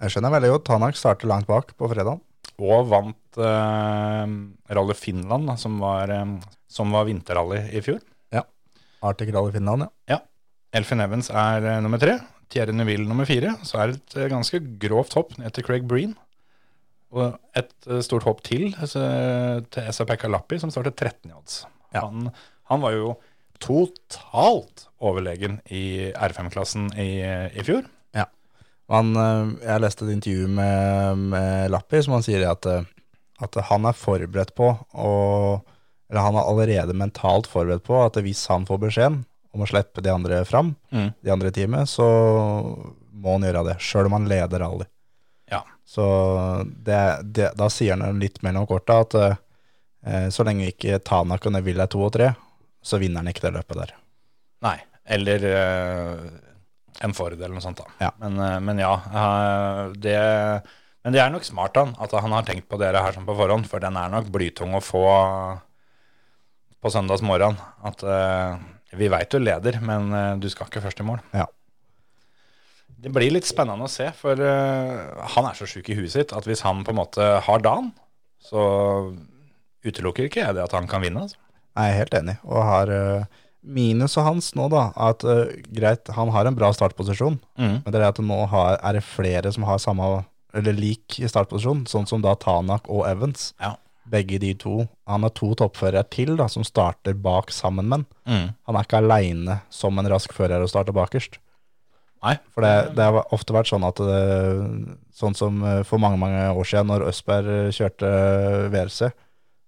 Jeg 0.00 0.14
skjønner 0.14 0.32
veldig 0.38 0.54
godt. 0.56 0.66
Tanak 0.72 0.96
starter 0.98 1.28
langt 1.28 1.48
bak 1.50 1.76
på 1.76 1.92
fredag. 1.92 2.20
Og 2.62 2.86
vant 2.90 3.38
eh, 3.42 4.34
Rally 4.76 4.94
Finland, 4.98 5.48
da, 5.50 5.56
som 5.58 5.80
var, 5.82 6.10
eh, 6.14 6.36
som 6.70 6.92
var 6.94 7.08
vinterrally 7.08 7.64
i 7.74 7.82
fjor. 7.82 7.98
Ja. 8.34 8.44
Arctic 9.02 9.32
Rally 9.34 9.54
Finland, 9.56 9.86
ja. 9.86 9.90
Ja. 10.14 10.20
Elfin 10.74 11.02
Evans 11.02 11.30
er 11.30 11.66
eh, 11.66 11.80
nummer 11.82 12.02
tre. 12.02 12.18
Thierry 12.52 12.74
Neville 12.76 13.08
nummer 13.08 13.26
fire. 13.26 13.56
Så 13.66 13.80
er 13.80 13.92
det 13.92 14.02
et 14.14 14.30
ganske 14.30 14.60
grovt 14.82 15.16
hopp 15.18 15.34
ned 15.40 15.54
til 15.56 15.66
Craig 15.66 15.86
Breen. 15.90 16.14
Og 17.14 17.34
et 17.54 17.70
stort 18.02 18.26
hopp 18.26 18.40
til 18.46 18.72
til 18.74 19.92
SAP 19.94 20.16
Kalappi, 20.18 20.58
som 20.58 20.72
står 20.74 20.88
til 20.88 20.96
13 20.98 21.30
i 21.30 21.34
odds. 21.34 21.60
Ja. 21.94 22.08
Han, 22.08 22.32
han 22.70 22.82
var 22.82 22.96
jo 22.96 23.12
totalt 23.62 24.88
overlegen 24.98 25.60
i 25.70 26.10
R5-klassen 26.10 26.90
i, 26.98 27.22
i 27.22 27.66
fjor. 27.66 27.86
Han, 28.92 29.14
eh, 29.16 29.52
jeg 29.64 29.80
leste 29.84 30.04
et 30.04 30.12
intervju 30.16 30.48
med, 30.48 31.18
med 31.32 31.70
Lappi 31.72 32.02
som 32.04 32.16
han 32.18 32.24
sier 32.26 32.44
at, 32.50 32.66
eh, 32.68 32.82
at 33.44 33.56
han 33.70 33.86
er 33.88 33.96
forberedt 33.96 34.52
på 34.54 34.66
og, 34.92 35.62
Eller 36.10 36.20
han 36.20 36.36
er 36.36 36.44
allerede 36.50 36.94
mentalt 36.94 37.46
forberedt 37.48 37.82
på 37.86 37.96
at 38.04 38.18
hvis 38.22 38.42
han 38.52 38.66
får 38.68 38.78
beskjeden 38.82 39.22
om 39.54 39.62
å 39.64 39.68
slippe 39.70 40.02
de 40.04 40.10
andre 40.12 40.42
fram, 40.44 40.74
Mm. 40.92 41.12
de 41.22 41.30
andre 41.32 41.48
i 41.48 41.54
teamet, 41.54 41.88
så 41.88 42.04
må 43.14 43.32
han 43.38 43.46
gjøre 43.46 43.62
det, 43.70 43.76
sjøl 43.80 44.06
om 44.10 44.16
han 44.18 44.28
leder 44.28 44.60
rally. 44.60 44.84
Ja. 45.50 45.62
Så 45.86 46.04
det, 46.84 46.98
det, 47.34 47.52
da 47.56 47.68
sier 47.70 47.96
han 47.96 48.18
litt 48.20 48.42
mellom 48.42 48.66
korta 48.66 49.00
at 49.04 49.14
eh, 49.20 50.28
så 50.34 50.44
lenge 50.44 50.68
ikke 50.72 50.98
Tanak 51.06 51.46
og 51.46 51.54
Neville 51.54 51.86
er 51.86 51.90
to 51.92 52.02
og 52.04 52.12
tre, 52.16 52.32
så 52.84 52.98
vinner 53.00 53.22
han 53.22 53.30
ikke 53.32 53.46
det 53.46 53.54
løpet 53.56 53.80
der. 53.80 53.94
Nei. 54.66 54.76
Eller 55.06 55.46
eh, 55.48 56.26
en 57.02 57.14
Ford 57.16 57.34
eller 57.34 57.54
noe 57.54 57.64
sånt, 57.64 57.80
da. 57.80 58.06
Ja. 58.06 58.10
Men, 58.22 58.38
eh, 58.38 58.58
men 58.62 58.82
ja. 58.82 58.92
eh, 59.10 59.80
det, 59.98 60.18
men 61.04 61.16
det 61.16 61.22
er 61.22 61.32
nok 61.32 61.46
smart 61.46 61.78
han, 61.80 61.94
at 62.02 62.14
han 62.14 62.34
har 62.36 62.46
tenkt 62.46 62.68
på 62.70 62.78
dere 62.80 63.02
her 63.04 63.16
sånn 63.16 63.26
på 63.28 63.36
forhånd, 63.38 63.68
for 63.70 63.82
den 63.82 63.98
er 64.00 64.12
nok 64.12 64.30
blytung 64.34 64.76
å 64.76 64.84
få 64.84 65.04
på 66.84 66.92
søndagsmorgen. 66.92 67.56
At 67.88 68.02
uh, 68.04 68.60
vi 68.92 69.08
veit 69.08 69.32
du 69.32 69.38
leder, 69.40 69.78
men 69.80 70.10
du 70.36 70.50
skal 70.52 70.68
ikke 70.68 70.82
først 70.84 71.00
i 71.00 71.06
mål. 71.08 71.22
Ja. 71.32 71.46
Det 73.04 73.12
blir 73.12 73.32
litt 73.32 73.48
spennende 73.48 73.88
å 73.88 73.92
se, 73.92 74.10
for 74.16 74.36
uh, 74.36 75.24
han 75.36 75.48
er 75.48 75.56
så 75.56 75.68
sjuk 75.68 75.88
i 75.88 75.96
huet 75.96 76.12
sitt 76.12 76.34
at 76.36 76.44
hvis 76.48 76.64
han 76.64 76.84
på 76.84 76.92
en 76.92 77.00
måte 77.00 77.30
har 77.46 77.64
dagen, 77.64 77.88
så 78.44 78.60
utelukker 79.84 80.28
ikke 80.28 80.44
jeg 80.44 80.56
det 80.56 80.64
at 80.64 80.76
han 80.76 80.88
kan 80.88 81.04
vinne. 81.04 81.24
Altså. 81.24 81.40
Jeg 81.72 81.88
er 81.90 81.98
helt 82.02 82.18
enig, 82.20 82.36
og 82.44 82.68
har 82.68 82.92
eh, 83.64 84.04
og 84.04 84.24
hans 84.28 84.52
nå 84.54 84.68
da, 84.72 84.88
at 84.96 85.24
uh, 85.24 85.46
greit, 85.74 86.08
han 86.16 86.30
har 86.34 86.46
en 86.46 86.56
bra 86.56 86.72
startposisjon, 86.72 87.38
Mm. 87.58 87.82
men 87.84 87.92
det 87.92 88.00
er 88.00 88.08
at 88.08 88.18
nå 88.20 88.46
har, 88.50 88.78
er 88.82 88.92
det 88.98 89.04
flere 89.04 89.52
som 89.52 89.64
har 89.64 89.78
samme, 89.78 90.24
eller 90.54 90.72
lik 90.76 91.18
startposisjon, 91.18 91.86
sånn 91.86 92.06
som 92.06 92.22
da 92.22 92.34
Tanak 92.34 92.88
og 92.88 93.06
Evans. 93.08 93.52
Ja. 93.60 93.76
Begge 94.06 94.38
de 94.38 94.52
to. 94.54 94.88
Han 95.08 95.22
har 95.24 95.32
to 95.32 95.54
toppførere 95.56 96.04
til 96.12 96.36
da, 96.36 96.46
som 96.52 96.64
starter 96.64 97.14
bak 97.16 97.50
sammen 97.50 97.88
med 97.88 98.02
han. 98.02 98.06
Mm. 98.28 98.48
Han 98.68 98.76
er 98.76 98.84
ikke 98.84 99.00
aleine 99.00 99.60
som 99.72 99.98
en 99.98 100.10
rask 100.12 100.32
fører 100.36 100.60
og 100.60 100.68
starter 100.68 100.92
bakerst. 100.92 101.38
Nei. 102.24 102.36
For 102.54 102.64
det, 102.64 102.94
det 102.96 103.04
har 103.04 103.32
ofte 103.36 103.52
vært 103.56 103.68
sånn 103.68 103.84
at 103.84 103.98
det, 104.00 104.20
sånn 105.16 105.34
som 105.36 105.60
eh, 105.64 105.82
for 105.84 106.00
mange 106.00 106.20
mange 106.20 106.46
år 106.52 106.68
siden, 106.68 106.88
når 106.92 107.08
Østberg 107.10 107.50
eh, 107.52 107.72
kjørte 107.74 108.12
VRC 108.72 109.10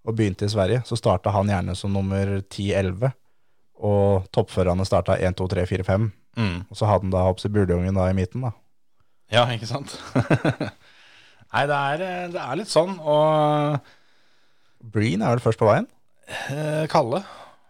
og 0.06 0.14
begynte 0.16 0.46
i 0.46 0.52
Sverige, 0.52 0.82
så 0.86 0.96
starta 0.96 1.32
han 1.34 1.50
gjerne 1.50 1.74
som 1.76 1.92
nummer 1.92 2.36
10-11, 2.46 3.10
og 3.84 4.28
toppførerne 4.34 4.86
starta 4.88 5.18
1, 5.20 5.36
2, 5.38 5.48
3, 5.52 5.66
4, 5.72 5.86
5. 5.88 6.06
Mm. 6.36 6.56
Og 6.70 6.78
så 6.78 6.88
hadde 6.88 7.08
han 7.08 7.14
da 7.14 7.24
Hopsi 7.26 7.50
buljungen 7.52 7.96
da 7.96 8.08
i 8.10 8.16
midten, 8.16 8.44
da. 8.46 8.52
Ja, 9.32 9.46
ikke 9.52 9.68
sant? 9.68 9.96
Nei, 11.52 11.64
det 11.68 11.76
er, 11.76 12.04
eh, 12.04 12.28
det 12.34 12.42
er 12.42 12.58
litt 12.60 12.70
sånn, 12.70 12.98
og 13.00 13.78
Breen 14.92 15.22
er 15.24 15.34
vel 15.34 15.42
først 15.44 15.60
på 15.60 15.68
veien? 15.68 15.88
eh, 16.52 16.84
Kalle 16.90 17.22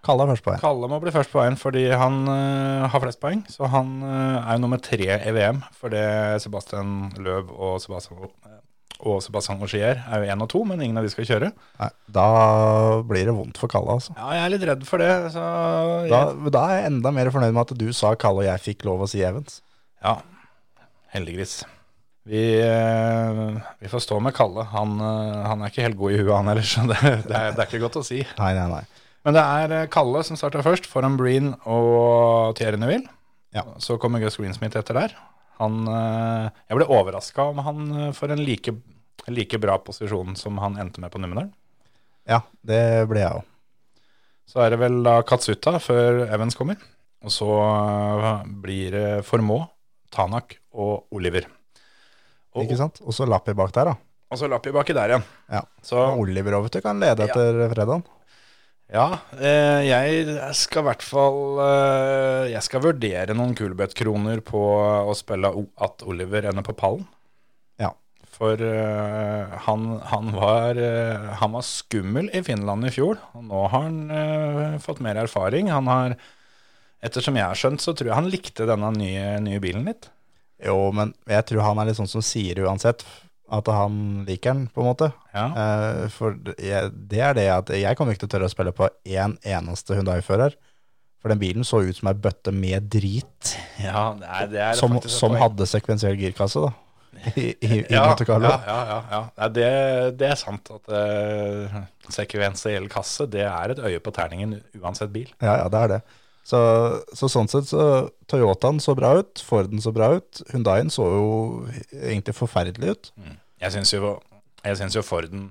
Kalle 0.07 0.23
er 0.23 0.31
først 0.35 0.45
på 0.45 0.53
veien. 0.53 0.63
Kalle 0.63 0.89
må 0.91 1.01
bli 1.03 1.13
først 1.15 1.33
på 1.33 1.41
veien 1.41 1.57
fordi 1.59 1.89
han 1.91 2.21
uh, 2.31 2.87
har 2.93 3.03
flest 3.03 3.19
poeng. 3.19 3.41
Så 3.51 3.67
han 3.73 3.97
uh, 4.05 4.39
er 4.39 4.55
jo 4.55 4.63
nummer 4.63 4.79
tre 4.79 5.09
i 5.19 5.33
VM, 5.35 5.59
fordi 5.81 6.03
Sebastian 6.45 6.93
Løv 7.19 7.51
og 7.51 7.81
Sebastian, 7.83 8.31
og 9.05 9.19
Sebastian 9.25 9.61
Augier 9.61 9.99
er 10.01 10.23
jo 10.23 10.33
én 10.33 10.43
og 10.45 10.49
to, 10.53 10.63
men 10.65 10.81
ingen 10.81 10.97
av 10.97 11.05
de 11.05 11.11
skal 11.13 11.27
kjøre. 11.29 11.51
Nei, 11.83 11.89
da 12.17 12.27
blir 13.05 13.29
det 13.29 13.35
vondt 13.37 13.59
for 13.61 13.69
Kalle, 13.73 13.99
altså. 13.99 14.15
Ja, 14.17 14.31
jeg 14.39 14.45
er 14.47 14.53
litt 14.55 14.67
redd 14.71 14.85
for 14.89 15.03
det. 15.05 15.11
Så 15.35 15.43
Da, 16.09 16.21
jeg, 16.33 16.53
da 16.57 16.63
er 16.71 16.81
jeg 16.81 16.91
enda 16.95 17.13
mer 17.13 17.31
fornøyd 17.35 17.53
med 17.57 17.65
at 17.67 17.75
du 17.79 17.87
sa 17.97 18.15
Kalle 18.17 18.45
og 18.45 18.49
jeg 18.49 18.65
fikk 18.71 18.87
lov 18.89 19.05
å 19.05 19.09
si 19.13 19.21
Evans. 19.27 19.61
ja, 20.03 20.17
heldiggris. 21.15 21.63
Vi, 22.27 22.41
eh, 22.59 23.43
vi 23.79 23.89
får 23.89 24.03
stå 24.03 24.17
med 24.21 24.35
Kalle. 24.35 24.65
Han, 24.73 24.97
eh, 24.99 25.43
han 25.47 25.61
er 25.63 25.71
ikke 25.71 25.85
helt 25.87 25.99
god 26.01 26.13
i 26.17 26.19
huet, 26.23 26.33
han 26.35 26.49
heller, 26.51 26.67
så 26.67 26.83
det, 26.91 26.99
det, 27.29 27.37
er, 27.37 27.53
det 27.55 27.63
er 27.63 27.69
ikke 27.69 27.85
godt 27.85 28.01
å 28.01 28.07
si. 28.07 28.25
Nei, 28.41 28.51
nei, 28.57 28.67
nei. 28.73 28.83
Men 29.27 29.37
det 29.37 29.45
er 29.45 29.75
eh, 29.83 29.87
Kalle 29.93 30.25
som 30.27 30.39
starter 30.39 30.65
først, 30.67 30.89
foran 30.91 31.15
Breen 31.21 31.53
og 31.65 32.57
Thierry 32.59 32.81
Neville. 32.83 33.07
Ja. 33.55 33.63
Så 33.83 33.97
kommer 34.03 34.21
Gus 34.25 34.37
Greensmith 34.41 34.77
etter 34.79 34.99
der. 34.99 35.15
Han, 35.61 35.87
eh, 35.89 36.49
jeg 36.69 36.79
ble 36.79 36.89
overraska 36.93 37.47
om 37.53 37.63
han 37.65 37.85
eh, 37.97 38.13
får 38.17 38.35
en 38.35 38.43
like, 38.45 38.75
like 39.33 39.61
bra 39.63 39.79
posisjon 39.81 40.37
som 40.37 40.59
han 40.63 40.77
endte 40.83 41.01
med 41.01 41.13
på 41.13 41.21
Numedalen. 41.23 41.53
Ja, 42.29 42.43
det 42.67 43.07
ble 43.09 43.23
jeg 43.23 43.39
òg. 43.39 43.47
Så 44.47 44.61
er 44.63 44.75
det 44.75 44.81
vel 44.83 45.01
da 45.07 45.17
Katsuta 45.27 45.79
før 45.83 46.27
Evans 46.29 46.59
kommer. 46.59 46.79
Og 47.25 47.33
så 47.35 47.49
eh, 47.51 48.43
blir 48.63 48.95
det 48.95 49.07
Formå, 49.27 49.63
Tanak 50.15 50.59
og 50.77 51.09
Oliver. 51.17 51.49
Og, 52.57 52.65
Ikke 52.65 52.79
sant? 52.79 53.01
Og 53.05 53.13
så 53.17 53.27
Lappi 53.29 53.53
bak 53.57 53.73
der, 53.75 53.91
da. 53.91 53.97
og 54.33 54.39
så 54.41 54.49
Lappi 54.49 54.73
baki 54.73 54.95
der 54.97 55.13
igjen. 55.13 55.25
Ja. 55.53 55.65
Så 55.85 55.99
Oliver 56.17 56.57
over 56.61 56.73
til 56.73 56.85
kan 56.85 57.01
lede 57.03 57.27
etter 57.27 57.67
fredagen. 57.73 58.05
Ja, 58.87 59.19
eh, 59.35 59.83
jeg 59.83 60.37
skal 60.55 60.85
i 60.85 60.87
hvert 60.87 61.03
fall 61.03 61.59
eh, 61.59 62.53
Jeg 62.53 62.63
skal 62.63 62.85
vurdere 62.85 63.35
noen 63.35 63.57
Kulbeth-kroner 63.59 64.43
på 64.47 64.63
å 65.11 65.15
spille 65.19 65.51
at 65.83 66.05
Oliver 66.07 66.47
ender 66.47 66.67
på 66.67 66.77
pallen. 66.79 67.03
Ja. 67.83 67.91
For 68.37 68.63
eh, 68.63 69.57
han, 69.67 69.89
han, 70.13 70.31
var, 70.37 70.79
han 71.43 71.57
var 71.59 71.67
skummel 71.67 72.31
i 72.31 72.45
Finland 72.47 72.87
i 72.87 72.95
fjor, 72.95 73.19
og 73.35 73.49
nå 73.49 73.67
har 73.67 73.89
han 73.89 74.81
fått 74.85 75.03
mer 75.03 75.19
erfaring. 75.25 75.73
Han 75.75 75.91
har, 75.91 76.19
ettersom 77.03 77.41
jeg 77.41 77.49
har 77.49 77.59
skjønt, 77.59 77.83
så 77.83 77.97
tror 77.97 78.13
jeg 78.13 78.21
han 78.21 78.31
likte 78.31 78.71
denne 78.71 78.93
nye, 78.95 79.41
nye 79.43 79.63
bilen 79.63 79.91
litt. 79.91 80.13
Jo, 80.63 80.93
men 80.95 81.11
jeg 81.29 81.51
tror 81.51 81.67
han 81.67 81.83
er 81.83 81.91
litt 81.91 81.99
sånn 81.99 82.09
som 82.09 82.25
sier 82.25 82.63
uansett 82.63 83.03
at 83.53 83.67
han 83.71 84.25
liker 84.27 84.53
den, 84.55 84.63
på 84.75 84.83
en 84.83 84.89
måte. 84.91 85.13
Ja, 85.35 85.47
Eh, 85.55 86.09
for 86.09 86.33
det 86.35 86.57
jeg- 86.59 86.93
det 87.09 87.21
er 87.21 87.35
det 87.35 87.49
at 87.51 87.69
jeg 87.69 87.97
kommer 87.97 88.13
ikke 88.15 88.27
til 88.27 88.29
å 88.29 88.35
tørre 88.39 88.49
å 88.49 88.55
spille 88.55 88.73
på 88.73 88.89
én 89.07 89.37
eneste 89.45 89.95
Hyundai-fører. 89.95 90.55
For 91.23 91.29
den 91.29 91.39
bilen 91.39 91.65
så 91.65 91.81
ut 91.83 91.97
som 91.97 92.09
ei 92.09 92.15
bøtte 92.15 92.53
med 92.55 92.89
drit, 92.91 93.57
ja 93.83 94.13
det 94.15 94.27
er, 94.29 94.47
det 94.47 94.61
er 94.61 94.73
som, 94.79 95.01
som 95.03 95.33
hadde 95.35 95.67
sekvensiell 95.67 96.17
girkasse, 96.17 96.61
da. 96.61 96.73
I, 97.37 97.55
i, 97.65 97.69
i 97.81 97.95
Ja, 97.97 98.61
ja, 98.67 99.01
ja, 99.11 99.21
ja. 99.39 99.49
Det, 99.49 100.19
det 100.21 100.29
er 100.31 100.37
sant 100.37 100.69
at 100.71 100.91
uh, 100.93 101.81
sekvensiell 102.13 102.87
kasse 102.93 103.27
det 103.33 103.47
er 103.49 103.73
et 103.73 103.79
øye 103.81 104.01
på 104.05 104.13
terningen 104.15 104.59
uansett 104.79 105.11
bil. 105.15 105.31
Ja, 105.41 105.57
ja, 105.63 105.69
det 105.73 105.81
er 105.83 105.89
det. 105.95 106.01
Så, 106.47 106.59
så 107.19 107.27
sånn 107.33 107.49
sett 107.51 107.67
så 107.73 107.85
Toyotaen 108.31 108.79
så 108.83 108.95
bra 108.95 109.17
ut, 109.19 109.41
Forden 109.43 109.81
så 109.83 109.91
bra 109.95 110.13
ut, 110.21 110.43
Hyundaien 110.53 110.93
så 110.95 111.03
jo 111.11 111.25
egentlig 111.91 112.37
forferdelig 112.39 112.93
ut. 112.95 113.09
Jeg 113.59 113.75
syns 113.75 113.91
jo, 113.97 114.13
jo 114.63 115.03
Forden 115.03 115.49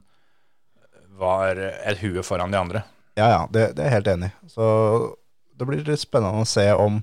var 1.20 1.60
et 1.60 2.00
hue 2.04 2.24
foran 2.24 2.52
de 2.54 2.60
andre. 2.60 2.84
Ja, 3.16 3.28
ja, 3.32 3.42
det, 3.52 3.70
det 3.76 3.84
er 3.84 3.90
jeg 3.90 3.96
helt 4.00 4.10
enig 4.14 4.30
i. 4.32 4.50
Så 4.52 4.66
det 5.56 5.68
blir 5.68 5.84
litt 5.88 6.02
spennende 6.04 6.44
å 6.44 6.48
se 6.48 6.66
om, 6.76 7.02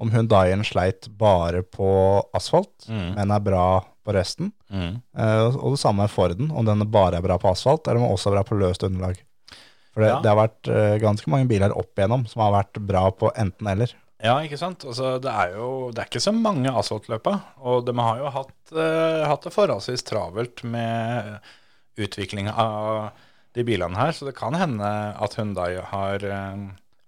om 0.00 0.10
Hyundaien 0.12 0.64
sleit 0.68 1.08
bare 1.20 1.62
på 1.64 1.90
asfalt, 2.36 2.88
Mm. 2.88 3.14
men 3.16 3.32
er 3.36 3.40
bra 3.44 3.66
på 4.06 4.14
resten. 4.14 4.52
Eh, 4.70 5.46
og 5.56 5.72
det 5.74 5.80
samme 5.82 6.04
med 6.04 6.12
Forden, 6.12 6.50
om 6.52 6.64
den 6.68 6.84
bare 6.92 7.18
er 7.18 7.24
bra 7.24 7.36
på 7.42 7.50
asfalt, 7.50 7.84
eller 7.88 8.00
om 8.00 8.06
den 8.08 8.14
også 8.16 8.30
er 8.30 8.36
bra 8.38 8.44
på 8.46 8.58
løst 8.60 8.84
underlag. 8.86 9.18
For 9.96 10.04
det, 10.04 10.10
Ja. 10.12 10.18
det 10.20 10.28
har 10.28 10.36
vært 10.42 10.68
eh, 10.68 10.98
ganske 11.00 11.30
mange 11.32 11.48
biler 11.48 11.72
opp 11.72 11.96
igjennom 11.96 12.26
som 12.28 12.42
har 12.44 12.52
vært 12.52 12.76
bra 12.84 13.06
på 13.16 13.30
enten 13.32 13.70
eller. 13.72 13.94
Ja, 14.20 14.34
ikke 14.44 14.58
sant? 14.60 14.84
Altså, 14.84 15.14
det 15.20 15.32
er 15.32 15.54
jo 15.56 15.90
det 15.92 16.02
er 16.02 16.08
ikke 16.10 16.20
så 16.24 16.32
mange 16.36 16.68
asfaltløpa, 16.68 17.32
og 17.64 17.86
de 17.88 17.94
har 17.96 18.18
jo 18.20 18.30
hatt, 18.34 18.72
eh, 18.76 19.24
hatt 19.28 19.42
det 19.48 19.52
forholdsvis 19.56 20.04
travelt 20.04 20.62
med 20.68 21.38
utvikling 21.96 22.48
av 22.52 23.10
de 23.56 23.64
bilene 23.64 23.96
her, 23.96 24.12
så 24.12 24.26
det 24.28 24.34
kan 24.36 24.52
hende 24.56 24.84
at 25.16 25.34
Hyundai 25.40 25.80
har, 25.80 26.20
eh, 26.24 26.64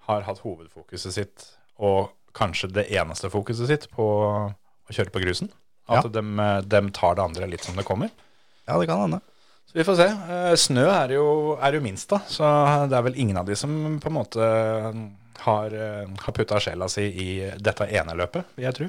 har 0.08 0.22
hatt 0.24 0.40
hovedfokuset 0.40 1.12
sitt, 1.12 1.46
og 1.78 2.08
kanskje 2.34 2.72
det 2.72 2.86
eneste 2.88 3.28
fokuset 3.32 3.66
sitt, 3.68 3.88
på 3.92 4.04
å 4.88 4.92
kjøre 4.92 5.12
på 5.12 5.20
grusen. 5.24 5.50
At 5.88 6.04
Ja. 6.04 6.08
de, 6.20 6.22
de 6.68 6.90
tar 6.90 7.14
det 7.16 7.24
andre 7.24 7.46
litt 7.48 7.64
som 7.64 7.76
det 7.76 7.84
kommer. 7.84 8.10
Ja, 8.68 8.78
det 8.78 8.86
kan 8.88 9.00
hende. 9.00 9.20
Så 9.68 9.76
vi 9.76 9.84
får 9.84 9.96
se. 10.00 10.06
Eh, 10.34 10.54
Snø 10.56 10.86
er 10.88 11.12
jo, 11.12 11.26
er 11.60 11.76
jo 11.76 11.82
minst, 11.84 12.08
da. 12.10 12.22
Så 12.26 12.46
det 12.88 12.96
er 12.96 13.04
vel 13.04 13.18
ingen 13.20 13.36
av 13.36 13.48
de 13.48 13.56
som 13.58 13.98
på 14.00 14.08
en 14.08 14.16
måte 14.16 14.46
har, 15.44 15.74
eh, 15.76 16.06
har 16.24 16.32
putta 16.36 16.60
sjela 16.62 16.88
si 16.88 17.04
i 17.04 17.28
dette 17.60 17.86
ene 17.92 18.16
løpet, 18.16 18.48
vil 18.56 18.64
jeg 18.68 18.78
tro. 18.78 18.88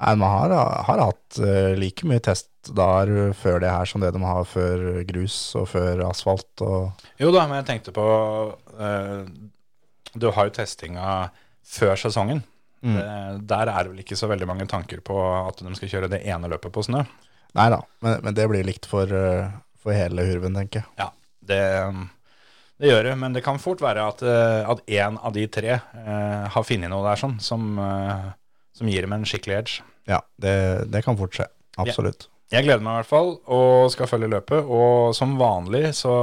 Nei, 0.00 0.14
Man 0.16 0.30
har, 0.32 0.54
har 0.86 1.02
hatt 1.02 1.40
eh, 1.44 1.74
like 1.76 2.06
mye 2.08 2.22
testdager 2.24 3.34
før 3.36 3.58
det 3.60 3.72
her 3.74 3.90
som 3.90 4.00
det 4.00 4.14
de 4.14 4.22
har 4.24 4.46
før 4.48 5.02
grus 5.08 5.34
og 5.60 5.66
før 5.74 6.06
asfalt. 6.08 6.48
Og, 6.64 7.02
Jo 7.20 7.32
da, 7.34 7.44
men 7.50 7.60
jeg 7.60 7.68
tenkte 7.68 7.92
på 7.92 8.06
eh, 8.80 9.26
Du 10.14 10.30
har 10.32 10.48
jo 10.48 10.54
testinga 10.56 11.18
før 11.66 11.98
sesongen. 12.00 12.40
Mm. 12.80 12.96
Der 13.44 13.68
er 13.68 13.84
det 13.84 13.90
vel 13.90 14.00
ikke 14.00 14.16
så 14.16 14.24
veldig 14.30 14.46
mange 14.48 14.64
tanker 14.66 15.02
på 15.04 15.12
at 15.20 15.58
de 15.60 15.74
skal 15.76 15.90
kjøre 15.92 16.08
det 16.14 16.22
ene 16.24 16.48
løpet 16.48 16.72
på 16.72 16.80
snø. 16.86 17.02
nei 17.58 17.66
da, 17.68 17.82
men, 18.00 18.22
men 18.24 18.34
det 18.34 18.46
blir 18.48 18.64
likt 18.64 18.88
for, 18.88 19.04
eh, 19.04 19.52
for 19.80 19.96
hele 19.96 20.24
hurven, 20.28 20.56
tenker 20.58 20.82
jeg. 20.82 20.90
Ja, 21.00 21.10
det, 21.50 21.60
det 22.80 22.90
gjør 22.92 23.10
det, 23.10 23.14
men 23.22 23.36
det 23.36 23.44
kan 23.46 23.60
fort 23.62 23.82
være 23.84 24.08
at, 24.12 24.24
én 24.24 24.98
en 25.00 25.20
av 25.20 25.36
de 25.36 25.46
tre 25.52 25.78
eh, 25.78 26.44
har 26.54 26.66
funnet 26.66 26.92
noe 26.92 27.06
der 27.08 27.20
sånn 27.20 27.38
som, 27.44 27.72
eh, 27.80 28.28
som 28.76 28.90
gir 28.92 29.06
dem 29.06 29.16
en 29.16 29.26
skikkelig 29.28 29.56
edge. 29.58 29.88
Ja, 30.10 30.20
det, 30.40 30.54
det 30.92 31.04
kan 31.06 31.18
fort 31.20 31.36
skje. 31.36 31.48
Absolutt. 31.80 32.28
Jeg 32.50 32.66
gleder 32.66 32.82
meg 32.82 32.96
i 32.96 32.98
hvert 32.98 33.10
fall 33.12 33.28
og 33.46 33.90
skal 33.94 34.08
følge 34.10 34.30
løpet. 34.32 34.66
Og 34.66 35.12
som 35.14 35.36
vanlig 35.38 35.92
så 36.00 36.14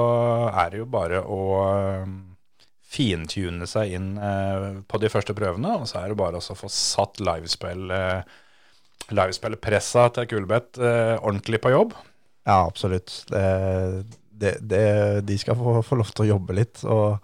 er 0.51 0.73
det 0.73 0.81
jo 0.81 0.89
bare 0.91 1.21
å 1.23 1.43
eh, 1.69 2.09
fintune 2.87 3.67
seg 3.69 3.95
inn 3.95 4.09
eh, 4.19 4.67
på 4.87 4.99
de 4.99 5.11
første 5.11 5.35
prøvene. 5.37 5.77
Og 5.79 5.87
så 5.87 6.01
er 6.01 6.11
det 6.11 6.19
bare 6.19 6.41
å 6.41 6.57
få 6.59 6.69
satt 6.71 7.21
livespill, 7.23 7.87
eh, 7.95 8.35
livespillpressa 9.07 10.09
til 10.17 10.27
Kulbeth 10.33 10.83
eh, 10.83 11.15
ordentlig 11.21 11.61
på 11.63 11.71
jobb. 11.71 11.95
Ja, 12.47 12.61
absolutt. 12.63 13.11
Det, 13.27 13.43
det, 14.31 14.53
det, 14.63 14.83
de 15.27 15.37
skal 15.39 15.57
få, 15.59 15.81
få 15.83 15.99
lov 15.99 16.13
til 16.13 16.27
å 16.27 16.31
jobbe 16.35 16.55
litt. 16.55 16.83
Og 16.87 17.17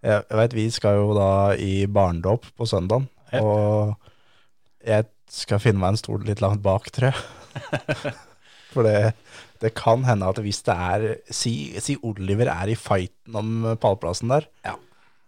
jeg, 0.00 0.22
jeg 0.24 0.38
vet 0.40 0.56
vi 0.56 0.66
skal 0.72 1.00
jo 1.02 1.12
da 1.18 1.30
i 1.60 1.84
barnedåp 1.90 2.48
på 2.56 2.68
søndagen. 2.68 3.08
Ja. 3.34 3.42
Og 3.44 4.86
jeg 4.86 5.10
skal 5.30 5.60
finne 5.62 5.82
meg 5.82 5.94
en 5.94 6.00
stol 6.00 6.24
litt 6.26 6.40
langt 6.42 6.64
bak, 6.64 6.88
tror 6.94 7.12
jeg. 7.12 8.14
For 8.72 8.86
det, 8.86 9.12
det 9.60 9.74
kan 9.76 10.06
hende 10.06 10.28
at 10.30 10.38
hvis 10.40 10.62
det 10.62 10.74
er 10.78 11.06
Si, 11.34 11.74
si 11.82 11.96
Oliver 12.06 12.48
er 12.52 12.70
i 12.70 12.78
fighten 12.78 13.36
om 13.36 13.74
pallplassen 13.82 14.32
der. 14.32 14.48
Ja. 14.64 14.78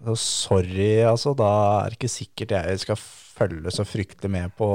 Så 0.02 0.16
sorry, 0.18 1.02
altså. 1.06 1.36
Da 1.38 1.50
er 1.82 1.92
det 1.92 2.00
ikke 2.00 2.10
sikkert 2.10 2.56
jeg 2.56 2.80
skal 2.82 2.98
følge 2.98 3.74
så 3.74 3.84
fryktelig 3.86 4.32
med 4.32 4.56
på 4.56 4.70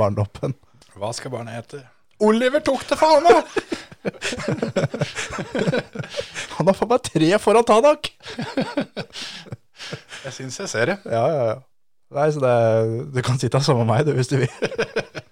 barndoppen. 0.00 0.58
Hva 0.98 1.14
skal 1.16 1.32
barnet 1.32 1.60
hete? 1.60 1.84
Oliver 2.26 2.60
tok 2.64 2.82
det 2.90 2.98
faen 3.00 3.24
meg! 3.24 3.36
Han 6.56 6.68
har 6.68 6.76
faen 6.76 6.90
meg 6.92 7.02
tre 7.06 7.30
foran 7.42 7.66
Tanak! 7.68 8.02
Jeg 10.24 10.32
syns 10.36 10.58
jeg 10.60 10.68
ser 10.70 10.86
det. 10.92 10.96
Ja, 11.08 11.24
ja, 11.32 11.42
ja. 11.54 11.58
Nei, 12.10 12.26
så 12.34 12.40
det, 12.42 12.54
du 13.14 13.20
kan 13.22 13.38
sitte 13.38 13.60
sammen 13.62 13.86
med 13.86 13.92
meg 13.94 14.06
du, 14.08 14.12
hvis 14.18 14.30
du 14.32 14.36
vil. 14.42 14.50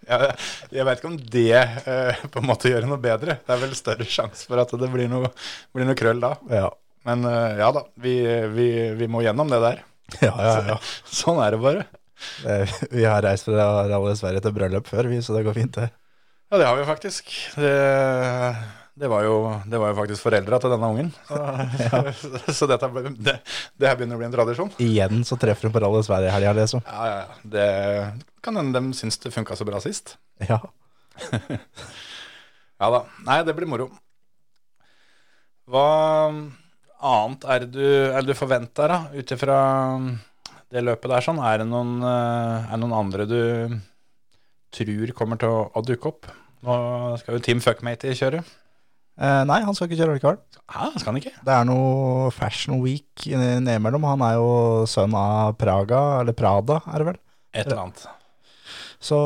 Jeg, 0.09 0.29
jeg 0.73 0.85
vet 0.89 1.01
ikke 1.03 1.09
om 1.11 1.17
det 1.21 1.51
eh, 1.53 2.21
på 2.33 2.41
en 2.41 2.47
måte 2.49 2.71
gjør 2.71 2.87
noe 2.89 2.97
bedre. 3.03 3.35
Det 3.45 3.53
er 3.53 3.59
vel 3.61 3.75
større 3.77 4.07
sjanse 4.09 4.47
for 4.49 4.57
at 4.63 4.71
det 4.81 4.89
blir 4.89 5.05
noe, 5.13 5.29
blir 5.77 5.85
noe 5.85 5.99
krøll 6.01 6.17
da. 6.23 6.31
Ja, 6.49 6.71
Men 7.05 7.27
eh, 7.29 7.59
ja 7.61 7.69
da, 7.77 7.83
vi, 8.01 8.15
vi, 8.55 8.69
vi 8.97 9.09
må 9.13 9.21
gjennom 9.27 9.51
det 9.53 9.59
der. 9.67 9.83
ja, 10.25 10.33
ja. 10.33 10.55
ja. 10.71 10.77
Sånn 11.13 11.37
er 11.45 11.53
det 11.53 11.61
bare. 11.61 11.85
Det- 12.41 12.89
Vi 12.95 13.05
har 13.05 13.21
reist 13.27 13.45
fra 13.51 13.67
Rally 13.91 14.15
Sverige 14.17 14.41
til 14.47 14.55
bryllup 14.57 14.89
før, 14.89 15.11
vi, 15.13 15.21
så 15.21 15.37
det 15.37 15.45
går 15.45 15.59
fint, 15.61 15.77
det. 15.77 15.91
Ja, 16.49 16.59
det 16.59 16.65
har 16.65 16.77
vi 16.79 16.85
faktisk. 16.89 17.31
Det, 17.61 17.73
det, 18.95 19.09
var, 19.09 19.23
jo, 19.27 19.35
det 19.69 19.81
var 19.81 19.93
jo 19.93 19.99
faktisk 19.99 20.25
foreldra 20.25 20.59
til 20.63 20.73
denne 20.73 20.89
ungen. 20.95 21.11
Så, 21.29 22.53
så 22.61 22.69
dette, 22.71 22.89
det, 23.21 23.35
det 23.77 23.91
her 23.91 23.99
begynner 23.99 24.17
å 24.17 24.23
bli 24.23 24.29
en 24.31 24.37
tradisjon. 24.37 24.73
Igjen 24.81 25.27
så 25.29 25.37
treffer 25.41 25.69
hun 25.69 25.75
på 25.77 25.83
Rally 25.85 26.01
Sverige 26.07 26.31
i 26.31 26.35
helga, 26.39 26.55
liksom. 26.57 26.81
Ja, 26.89 27.11
ja, 27.11 27.19
ja. 27.21 27.39
Det 27.57 27.69
kan 28.45 28.57
hende 28.57 28.81
de 28.81 28.97
syns 28.97 29.21
det 29.21 29.35
funka 29.35 29.59
så 29.61 29.69
bra 29.69 29.83
sist. 29.85 30.17
Ja. 30.49 30.63
Ja 32.79 32.93
da. 32.95 33.01
Nei, 33.27 33.41
det 33.43 33.57
blir 33.59 33.67
moro. 33.67 33.89
Hva 35.69 35.87
annet 36.31 37.47
er 37.51 37.65
det 37.65 37.73
du, 37.75 37.83
er 37.83 38.23
det 38.23 38.31
du 38.31 38.39
forventer, 38.39 38.93
da, 38.93 38.99
ut 39.19 39.33
ifra 39.35 39.57
det 40.71 40.85
løpet 40.87 41.11
der? 41.11 41.25
sånn? 41.27 41.41
Er 41.43 41.59
det 41.63 41.67
noen, 41.67 41.97
eh, 42.07 42.69
er 42.71 42.79
noen 42.81 42.95
andre 42.95 43.27
du 43.27 43.41
tror 44.75 45.15
kommer 45.17 45.41
til 45.41 45.53
å, 45.53 45.67
å 45.73 45.85
dukke 45.85 46.11
opp? 46.11 46.31
Nå 46.67 46.79
skal 47.21 47.39
jo 47.39 47.45
Team 47.45 47.63
Fuckmatey 47.63 48.17
kjøre. 48.19 48.43
Eh, 49.19 49.43
nei, 49.51 49.63
han 49.67 49.75
skal 49.75 49.89
ikke 49.89 49.99
kjøre 49.99 50.19
likevel. 50.19 50.39
Ja, 50.69 50.91
skal 50.95 51.13
han 51.13 51.21
ikke? 51.21 51.35
Det 51.47 51.55
er 51.55 51.65
noe 51.67 52.29
Fashion 52.35 52.79
Week 52.83 53.27
nedimellom. 53.27 54.07
Han 54.07 54.23
er 54.27 54.37
jo 54.39 54.51
sønn 54.91 55.17
av 55.19 55.57
Praga, 55.59 56.21
eller 56.21 56.37
Prada, 56.39 56.83
er 56.93 57.03
det 57.03 57.09
vel. 57.13 57.19
Et 57.55 57.65
eller 57.65 57.83
annet. 57.87 58.05
Så 59.03 59.19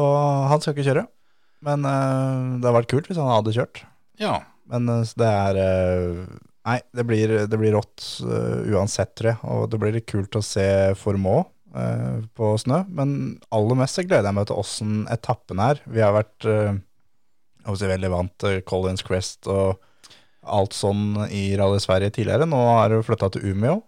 han 0.49 0.62
skal 0.62 0.76
ikke 0.76 0.88
kjøre. 0.88 1.05
Men 1.62 1.84
eh, 1.86 2.38
det 2.59 2.66
hadde 2.66 2.78
vært 2.80 2.93
kult 2.93 3.11
hvis 3.11 3.20
han 3.20 3.30
hadde 3.30 3.55
kjørt. 3.57 3.84
Ja. 4.20 4.38
Men 4.72 4.88
eh, 4.90 5.12
det 5.18 5.28
er 5.28 5.61
eh, 5.66 6.24
Nei, 6.62 6.76
det 6.95 7.03
blir, 7.03 7.32
det 7.51 7.59
blir 7.59 7.72
rått 7.74 8.05
uh, 8.22 8.61
uansett, 8.70 9.16
tror 9.18 9.32
jeg. 9.32 9.38
Og 9.51 9.64
det 9.66 9.80
blir 9.82 9.97
litt 9.97 10.07
kult 10.07 10.36
å 10.38 10.43
se 10.47 10.62
Formå 10.95 11.40
uh, 11.76 12.22
på 12.36 12.54
snø. 12.60 12.82
Men 12.88 13.14
aller 13.54 13.78
mest 13.82 13.98
så 13.98 14.06
gleder 14.06 14.30
jeg 14.30 14.38
meg 14.38 14.50
til 14.50 14.60
åssen 14.62 15.00
etappen 15.12 15.62
er. 15.62 15.82
Vi 15.86 16.04
har 16.04 16.14
vært 16.16 16.48
å 16.48 17.74
si 17.78 17.88
veldig 17.88 18.10
vant 18.10 18.32
til 18.42 18.60
Collins 18.66 19.04
Crest 19.06 19.48
og 19.50 19.80
alt 20.42 20.74
sånn 20.74 21.28
i 21.30 21.52
Rally 21.58 21.80
Sverige 21.82 22.14
tidligere. 22.16 22.48
Nå 22.50 22.58
har 22.58 22.90
du 22.90 23.02
flytta 23.06 23.30
til 23.34 23.52
Umeå. 23.52 23.78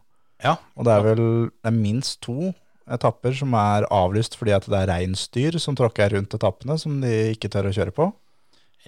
Ja. 0.45 0.57
Og 0.79 0.87
det 0.87 0.95
er 0.95 1.07
vel 1.09 1.25
det 1.49 1.71
er 1.71 1.77
minst 1.77 2.21
to 2.25 2.53
etapper 2.85 3.33
som 3.37 3.55
er 3.57 3.87
avlyst 3.93 4.37
fordi 4.37 4.53
at 4.57 4.67
det 4.69 4.83
er 4.83 4.91
reinsdyr 4.93 5.57
som 5.63 5.77
tråkker 5.79 6.13
rundt 6.15 6.37
etappene, 6.37 6.77
som 6.81 6.99
de 7.03 7.33
ikke 7.33 7.51
tør 7.53 7.71
å 7.71 7.75
kjøre 7.75 7.95
på. 7.97 8.11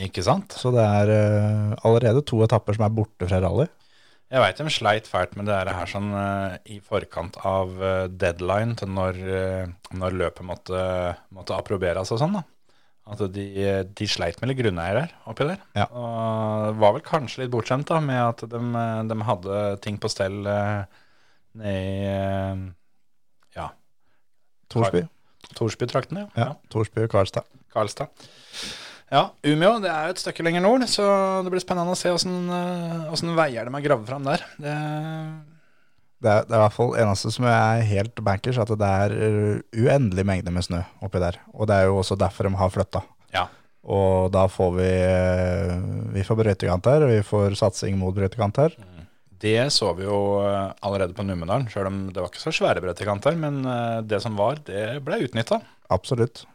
Ikke 0.05 0.25
sant? 0.25 0.53
Så 0.53 0.71
det 0.75 0.85
er 0.85 1.13
eh, 1.15 1.77
allerede 1.89 2.25
to 2.29 2.43
etapper 2.45 2.77
som 2.77 2.85
er 2.85 2.97
borte 2.99 3.29
fra 3.29 3.41
rally. 3.41 3.65
Jeg 4.27 4.43
veit 4.43 4.59
de 4.59 4.73
sleit 4.75 5.07
fælt 5.07 5.37
med 5.39 5.47
det 5.47 5.57
her 5.71 5.87
sånn 5.91 6.11
eh, 6.19 6.57
i 6.75 6.81
forkant 6.83 7.37
av 7.47 7.77
eh, 7.79 8.07
deadline 8.11 8.75
til 8.79 8.91
når, 8.91 9.21
eh, 9.23 9.69
når 9.95 10.17
løpet 10.19 10.47
måtte, 10.49 10.81
måtte 11.35 11.55
approberes 11.55 12.11
og 12.11 12.19
sånn. 12.23 12.35
da. 12.41 12.43
At 13.07 13.23
de, 13.31 13.47
de 13.87 14.09
sleit 14.11 14.41
med 14.43 14.51
litt 14.51 14.59
grunneier 14.59 14.99
der 14.99 15.13
oppi 15.31 15.47
der. 15.47 15.61
Ja. 15.79 15.87
Og 15.95 16.81
var 16.83 16.97
vel 16.97 17.05
kanskje 17.07 17.45
litt 17.45 17.53
bortskjemt 17.55 17.87
da, 17.87 18.01
med 18.03 18.19
at 18.19 18.43
de, 18.51 18.63
de 19.13 19.19
hadde 19.29 19.61
ting 19.85 20.01
på 20.03 20.11
stell 20.11 20.41
nede 20.43 21.71
i 21.71 22.57
ja, 23.55 23.71
Torsby. 24.75 25.07
Torsby-traktene. 25.55 26.27
Ja, 26.35 26.51
Torsby 26.75 27.07
og 27.07 27.15
Karlstad. 27.15 27.47
Karlstad. 27.73 28.27
Ja, 29.13 29.29
Umeå 29.47 29.77
det 29.83 29.91
er 29.93 30.09
jo 30.09 30.15
et 30.17 30.23
stykke 30.23 30.43
lenger 30.47 30.65
nord, 30.65 30.83
så 30.91 31.05
det 31.47 31.53
blir 31.53 31.63
spennende 31.63 31.95
å 31.95 31.99
se 31.99 32.11
åssen 32.11 33.37
veier 33.37 33.63
det 33.63 33.71
de 33.71 33.77
har 33.79 33.85
gravd 33.85 34.09
fram 34.09 34.27
der. 34.27 34.43
Det, 34.59 34.73
Det 36.17 36.33
er, 36.33 36.47
det 36.49 36.55
er 36.55 36.59
i 36.59 36.65
hvert 36.65 36.75
fall 36.75 36.97
eneste 36.99 37.31
som 37.35 37.47
er 37.51 37.85
helt 37.87 38.25
bankers, 38.25 38.59
at 38.59 38.73
det 38.73 38.89
er 39.05 39.15
uendelig 39.77 40.25
mengde 40.27 40.55
med 40.55 40.67
snø 40.67 40.81
oppi 41.05 41.23
der. 41.23 41.39
Og 41.55 41.69
det 41.71 41.77
er 41.77 41.91
jo 41.91 42.01
også 42.01 42.19
derfor 42.19 42.49
de 42.49 42.59
har 42.59 42.75
flytta. 42.75 43.05
ja. 43.37 43.47
Og 43.87 44.33
da 44.35 44.49
får 44.51 44.71
vi 44.75 44.91
uh, 44.91 45.75
Vi 46.11 46.25
får 46.27 46.39
brøytekanter, 46.41 47.05
og 47.07 47.13
vi 47.13 47.21
får 47.23 47.55
satsing 47.61 47.95
mot 48.01 48.15
brøytekanter. 48.17 48.75
Det 49.39 49.69
så 49.71 49.91
vi 49.93 50.07
jo 50.07 50.41
eh, 50.41 50.71
allerede 50.81 51.13
på 51.13 51.23
Numedalen, 51.23 51.67
sjøl 51.69 51.91
om 51.91 51.99
det 52.09 52.23
var 52.23 52.31
ikke 52.31 52.41
så 52.41 52.55
svære 52.57 52.81
brøytekanter. 52.81 53.37
Men 53.37 53.59
eh, 53.69 53.99
det 54.09 54.23
som 54.25 54.35
var, 54.39 54.63
det 54.65 55.03
ble 55.05 55.19
utnytta. 55.27 55.59
Absolutt. 55.93 56.47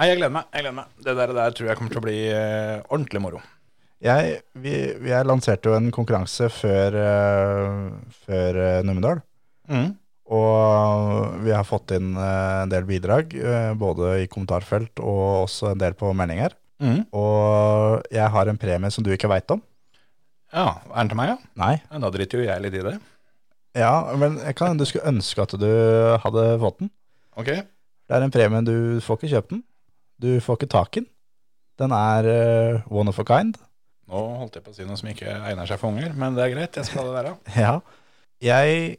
Nei, 0.00 0.06
jeg 0.08 0.16
gleder 0.16 0.32
meg. 0.32 0.46
jeg 0.48 0.64
gleder 0.64 0.76
meg. 0.78 0.92
Det 1.04 1.12
der, 1.12 1.30
der 1.36 1.56
tror 1.56 1.66
jeg 1.68 1.76
kommer 1.76 1.92
til 1.92 2.00
å 2.00 2.04
bli 2.06 2.20
eh, 2.32 2.78
ordentlig 2.88 3.20
moro. 3.20 3.40
Jeg, 4.00 4.38
vi, 4.56 4.72
vi 4.96 5.10
jeg 5.10 5.26
lanserte 5.28 5.68
jo 5.68 5.74
en 5.76 5.90
konkurranse 5.92 6.46
før, 6.48 6.94
uh, 6.96 8.14
før 8.24 8.56
uh, 8.56 8.78
Numedal. 8.88 9.20
Mm. 9.68 9.90
Og 10.32 11.36
vi 11.44 11.52
har 11.52 11.68
fått 11.68 11.92
inn 11.98 12.14
eh, 12.14 12.62
en 12.62 12.70
del 12.70 12.84
bidrag, 12.86 13.34
både 13.76 14.12
i 14.22 14.28
kommentarfelt 14.30 15.02
og 15.02 15.22
også 15.42 15.72
en 15.72 15.80
del 15.82 15.96
på 15.98 16.12
meldinger. 16.14 16.54
Mm. 16.78 17.00
Og 17.18 18.06
jeg 18.14 18.32
har 18.32 18.48
en 18.48 18.60
premie 18.62 18.92
som 18.94 19.04
du 19.04 19.10
ikke 19.10 19.28
veit 19.28 19.50
om. 19.50 19.60
Ja, 20.54 20.68
er 20.86 20.94
den 21.02 21.10
til 21.10 21.18
meg, 21.18 21.32
ja? 21.32 21.50
Nei. 21.58 21.72
ja? 21.82 22.00
Da 22.06 22.12
driter 22.14 22.40
jo 22.40 22.46
jeg 22.46 22.62
litt 22.62 22.78
i 22.78 22.84
det. 22.86 22.94
Ja, 23.76 23.92
men 24.22 24.38
jeg 24.38 24.54
kan 24.58 24.78
du 24.78 24.86
skulle 24.86 25.10
ønske 25.10 25.42
at 25.44 25.58
du 25.58 25.68
hadde 26.22 26.46
fått 26.62 26.78
den. 26.84 26.94
Ok. 27.34 27.50
Det 27.50 28.16
er 28.16 28.24
en 28.24 28.32
premie, 28.38 28.62
du 28.66 29.02
får 29.02 29.18
ikke 29.18 29.34
kjøpt 29.34 29.52
den. 29.56 29.66
Du 30.20 30.30
får 30.44 30.60
ikke 30.60 30.72
tak 30.76 30.96
i 30.96 31.02
den. 31.02 31.10
Den 31.80 31.94
er 31.96 32.26
eh, 32.28 32.88
one 32.92 33.08
of 33.08 33.20
a 33.22 33.24
kind. 33.24 33.56
Nå 34.10 34.24
holdt 34.40 34.58
jeg 34.58 34.64
på 34.66 34.72
å 34.72 34.76
si 34.76 34.84
noe 34.84 34.98
som 34.98 35.08
ikke 35.08 35.30
egner 35.32 35.68
seg 35.70 35.78
for 35.80 35.94
unger, 35.94 36.12
men 36.18 36.36
det 36.36 36.44
er 36.44 36.52
greit. 36.52 36.76
Jeg 36.76 36.88
skal 36.90 37.06
la 37.06 37.12
det 37.12 37.16
være. 37.20 37.36
Ja. 37.64 37.78
Jeg 38.40 38.96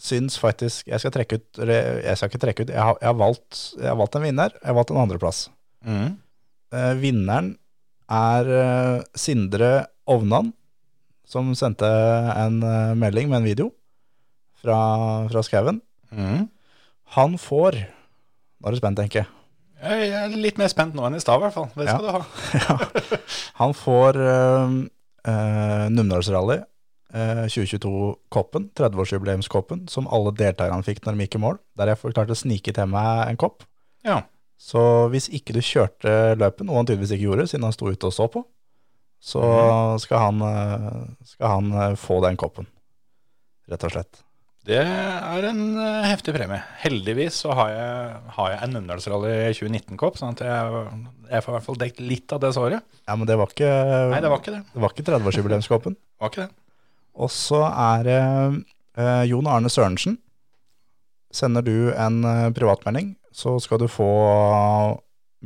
syns 0.00 0.36
faktisk 0.38 0.86
Jeg 0.86 1.02
skal 1.02 1.10
trekke 1.12 1.40
ut 1.40 1.58
jeg 1.58 2.14
skal 2.16 2.30
ikke 2.30 2.40
trekke 2.44 2.64
ut. 2.64 2.70
Jeg 2.72 2.80
har, 2.80 2.98
jeg 3.02 3.10
har, 3.10 3.16
valgt, 3.18 3.58
jeg 3.76 3.90
har 3.90 3.98
valgt 4.00 4.16
en 4.16 4.24
vinner. 4.24 4.54
Jeg 4.56 4.70
har 4.70 4.78
valgt 4.78 4.92
en 4.94 5.00
andreplass. 5.02 5.40
Mm. 5.86 6.14
Eh, 6.70 6.94
vinneren 7.02 7.50
er 8.10 8.50
eh, 8.54 9.02
Sindre 9.18 9.70
Ovnan, 10.10 10.52
som 11.26 11.52
sendte 11.58 11.86
en 11.86 12.62
eh, 12.62 12.94
melding 12.98 13.30
med 13.30 13.42
en 13.42 13.48
video 13.50 13.68
fra, 14.62 14.78
fra 15.30 15.44
skauen. 15.46 15.82
Mm. 16.10 16.48
Han 17.16 17.36
får 17.40 17.82
Nå 18.60 18.68
er 18.68 18.74
du 18.74 18.76
spent, 18.76 18.98
tenker 19.00 19.22
jeg. 19.22 19.28
Jeg 19.80 20.10
er 20.12 20.34
litt 20.36 20.58
mer 20.60 20.68
spent 20.68 20.94
nå 20.96 21.04
enn 21.08 21.16
i 21.16 21.20
stad, 21.22 21.38
i 21.40 21.44
hvert 21.46 21.54
fall. 21.56 21.68
Det 21.76 21.86
skal 21.88 22.04
Ja. 22.04 22.10
du 22.10 22.68
ha. 22.68 23.20
Han 23.62 23.72
får 23.76 24.18
uh, 24.20 24.74
uh, 25.28 25.86
Numedalsrally 25.92 26.58
uh, 26.60 27.46
2022-koppen, 27.48 28.68
30-årsjubileumskoppen, 28.76 29.86
som 29.88 30.08
alle 30.12 30.34
deltakerne 30.36 30.84
fikk 30.86 31.00
når 31.06 31.16
de 31.16 31.26
gikk 31.26 31.38
i 31.38 31.42
mål. 31.46 31.58
Der 31.80 31.92
jeg 31.94 32.12
klarte 32.12 32.36
å 32.36 32.40
snike 32.42 32.74
til 32.76 32.90
meg 32.92 33.24
en 33.30 33.40
kopp. 33.40 33.64
Ja. 34.06 34.22
Så 34.60 34.82
hvis 35.12 35.30
ikke 35.32 35.54
du 35.56 35.62
kjørte 35.64 36.34
løpet, 36.36 36.66
noe 36.68 36.76
han 36.82 36.88
tydeligvis 36.88 37.14
ikke 37.16 37.28
gjorde, 37.30 37.46
siden 37.48 37.64
han 37.64 37.72
sto 37.72 37.88
ute 37.88 38.10
og 38.10 38.12
så 38.12 38.26
på, 38.28 38.42
så 39.20 39.40
skal 40.00 40.18
han, 40.26 40.42
eh, 40.44 41.00
skal 41.28 41.54
han 41.54 41.96
få 42.00 42.20
den 42.24 42.36
koppen. 42.40 42.68
Rett 43.68 43.84
og 43.88 43.92
slett. 43.92 44.20
Det 44.68 44.76
er 44.76 45.44
en 45.48 45.60
eh, 45.80 46.04
heftig 46.10 46.34
premie. 46.36 46.60
Heldigvis 46.82 47.38
så 47.46 47.54
har 47.56 47.70
jeg, 47.72 48.16
har 48.36 48.50
jeg 48.52 48.60
en 48.66 48.74
Numedalsrally 48.76 49.30
2019-kopp, 49.56 50.18
sånn 50.20 50.34
at 50.36 50.42
jeg, 50.44 50.82
jeg 51.30 51.44
får 51.46 51.52
i 51.52 51.56
hvert 51.56 51.66
fall 51.70 51.78
dekt 51.80 52.02
litt 52.04 52.34
av 52.36 52.42
det 52.44 52.50
såret. 52.56 52.84
Ja, 53.08 53.16
men 53.16 53.26
det 53.30 53.38
var 53.40 53.48
ikke, 53.54 53.70
Nei, 54.12 54.20
det 54.20 54.32
var 54.32 54.42
ikke 54.42 54.52
det. 54.58 54.60
det 54.74 54.82
var 54.84 54.92
ikke 54.94 55.06
30-årsjubileumskoppen. 55.08 55.96
Det 55.96 56.24
var 56.26 56.32
ikke 56.34 56.44
det. 56.44 56.52
Og 57.24 57.32
så 57.32 57.62
er 57.70 58.04
det 58.06 58.18
eh, 58.20 59.22
Jon 59.32 59.48
Arne 59.50 59.72
Sørensen. 59.72 60.18
Sender 61.34 61.64
du 61.64 61.74
en 61.94 62.20
eh, 62.26 62.46
privatmelding, 62.54 63.14
så 63.32 63.56
skal 63.64 63.80
du 63.80 63.88
få, 63.90 64.06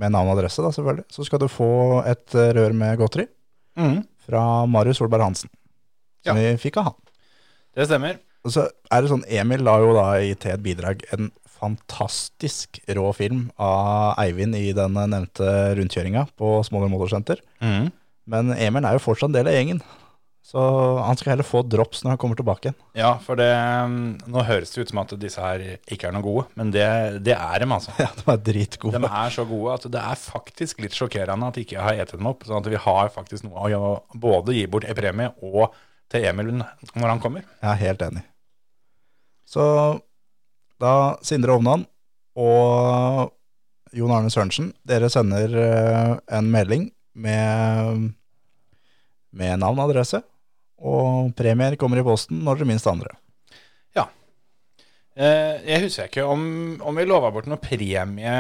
med 0.01 0.11
navn 0.15 0.31
og 0.33 0.39
adresse 0.41 0.63
da 0.65 0.71
selvfølgelig, 0.75 1.07
så 1.13 1.25
skal 1.29 1.43
du 1.45 1.49
få 1.53 1.71
et 2.09 2.35
eh, 2.35 2.51
rør 2.59 2.75
med 2.77 2.99
godteri 3.01 3.29
Mm. 3.75 4.05
fra 4.23 4.41
Marius 4.71 5.01
Solberg 5.01 5.25
Hansen. 5.27 5.51
Som 6.23 6.39
vi 6.39 6.53
fikk 6.63 6.77
av 6.79 6.85
han. 6.93 6.95
Det 7.75 7.89
stemmer. 7.89 8.21
Og 8.45 8.53
så 8.53 8.69
er 8.93 9.03
det 9.03 9.11
sånn, 9.11 9.25
Emil 9.33 9.65
la 9.65 9.79
jo 9.81 9.95
da 9.97 10.07
i 10.21 10.35
til 10.37 10.53
et 10.53 10.65
bidrag 10.65 11.05
en 11.17 11.31
fantastisk 11.55 12.81
rå 12.93 13.09
film 13.17 13.47
av 13.63 14.19
Eivind 14.21 14.57
i 14.59 14.73
den 14.77 14.97
nevnte 14.99 15.51
rundkjøringa 15.79 16.27
på 16.37 16.59
Småler 16.67 16.93
Motorsenter. 16.93 17.41
Mm. 17.65 17.89
Men 18.29 18.57
Emil 18.57 18.85
er 18.85 18.99
jo 18.99 19.05
fortsatt 19.05 19.31
en 19.31 19.39
del 19.39 19.49
av 19.49 19.57
gjengen. 19.57 19.81
Så 20.45 20.61
han 21.01 21.17
skal 21.17 21.33
heller 21.33 21.47
få 21.49 21.63
drops 21.65 22.03
når 22.05 22.13
han 22.15 22.19
kommer 22.21 22.37
tilbake 22.37 22.69
igjen. 22.69 22.77
Ja, 23.01 23.15
for 23.25 23.41
det 23.41 23.49
mm, 23.49 24.29
Nå 24.29 24.43
høres 24.45 24.75
det 24.75 24.85
ut 24.85 24.93
som 24.93 25.01
at 25.01 25.15
disse 25.23 25.41
her 25.41 25.63
ikke 25.89 26.11
er 26.11 26.13
noe 26.13 26.27
gode, 26.27 26.45
men 26.61 26.69
det, 26.75 26.85
det 27.25 27.33
er 27.33 27.65
dem, 27.65 27.73
altså. 27.73 27.95
Ja, 28.05 28.11
de 28.19 28.27
er 28.29 28.45
dritgode. 28.51 29.01
De 29.01 29.09
er 29.09 29.33
så 29.33 29.47
gode 29.49 29.79
at 29.79 29.89
det 29.97 30.05
er 30.05 30.21
faktisk 30.21 30.85
litt 30.85 30.97
sjokkerende 30.97 31.49
at 31.49 31.63
ikke 31.63 31.79
jeg 31.79 31.87
har 31.87 32.05
etet 32.05 32.21
dem 32.21 32.29
opp. 32.29 32.45
Sånn 32.45 32.61
at 32.61 32.69
vi 32.69 32.85
har 32.91 33.11
faktisk 33.17 33.49
noe 33.49 33.73
å 33.73 33.97
både 34.13 34.59
gi 34.59 34.69
bort 34.69 34.85
i 34.85 34.99
premie 35.01 35.33
og 35.41 35.73
til 36.13 36.29
Emil 36.29 36.53
når 36.61 37.09
han 37.09 37.25
kommer. 37.25 37.49
Jeg 37.65 37.71
er 37.73 37.83
helt 37.87 38.05
enig. 38.11 38.27
Så 39.49 39.65
da 40.83 40.95
Sindre 41.25 41.55
Ovnan 41.57 41.87
og 42.41 43.33
Jon 43.95 44.11
Arne 44.11 44.33
Sørensen, 44.33 44.73
dere 44.87 45.11
sender 45.13 45.55
eh, 45.61 46.15
en 46.35 46.49
melding 46.51 46.89
med, 47.15 48.09
med 49.31 49.61
navn 49.63 49.79
og 49.79 49.93
adresse, 49.93 50.19
og 50.83 51.31
premier 51.39 51.79
kommer 51.79 52.01
i 52.01 52.07
posten 52.07 52.43
når 52.43 52.59
dere 52.59 52.71
minst 52.73 52.91
andre. 52.91 53.15
Ja. 53.95 54.09
jeg 55.15 55.85
husker 55.85 56.11
ikke 56.11 56.27
om, 56.27 56.43
om 56.83 56.99
vi 56.99 57.07
lova 57.07 57.31
bort 57.31 57.47
noe 57.47 57.63
premie 57.63 58.35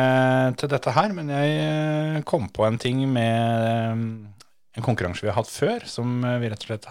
til 0.58 0.72
dette 0.72 0.96
her, 0.96 1.14
men 1.14 1.30
jeg 1.30 1.54
eh, 1.62 2.22
kom 2.26 2.50
på 2.50 2.66
en 2.66 2.80
ting 2.82 3.04
med 3.14 3.70
eh, 3.70 4.34
en 4.74 4.86
konkurranse 4.86 5.22
vi 5.22 5.30
har 5.30 5.38
hatt 5.38 5.50
før, 5.50 5.86
som 5.86 6.18
eh, 6.26 6.40
vi 6.42 6.50
rett 6.50 6.66
og 6.66 6.72
slett 6.72 6.90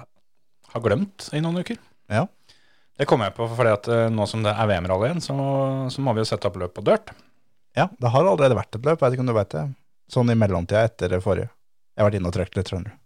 har 0.74 0.84
glemt 0.84 1.28
i 1.36 1.44
noen 1.44 1.60
uker. 1.64 1.80
Ja. 2.12 2.28
Det 3.04 3.08
kom 3.12 3.20
jeg 3.20 3.34
på 3.36 3.44
fordi 3.52 3.72
at 3.76 3.88
eh, 3.92 4.06
nå 4.16 4.24
som 4.32 4.46
det 4.46 4.54
er 4.56 4.68
VM-rally 4.70 5.10
igjen, 5.10 5.24
så, 5.26 5.34
så 5.92 6.04
må 6.06 6.14
vi 6.16 6.22
jo 6.24 6.28
sette 6.30 6.48
opp 6.48 6.56
løp 6.62 6.72
på 6.78 6.86
dirt. 6.88 7.12
Ja, 7.76 7.90
det 8.00 8.12
har 8.14 8.24
allerede 8.24 8.56
vært 8.56 8.78
et 8.78 8.86
løp, 8.88 9.02
vet 9.02 9.18
ikke 9.18 9.26
om 9.26 9.28
du 9.28 9.34
vet 9.36 9.52
det. 9.52 9.64
Sånn 10.14 10.32
i 10.32 10.38
mellomtida 10.40 10.86
etter 10.88 11.12
det 11.12 11.20
forrige. 11.26 11.50
Jeg 11.92 12.00
har 12.00 12.08
vært 12.08 12.16
inne 12.22 12.32
og 12.32 12.36
trøkt 12.38 12.56
litt, 12.56 12.72
skjønner 12.72 12.94
du. 12.94 13.00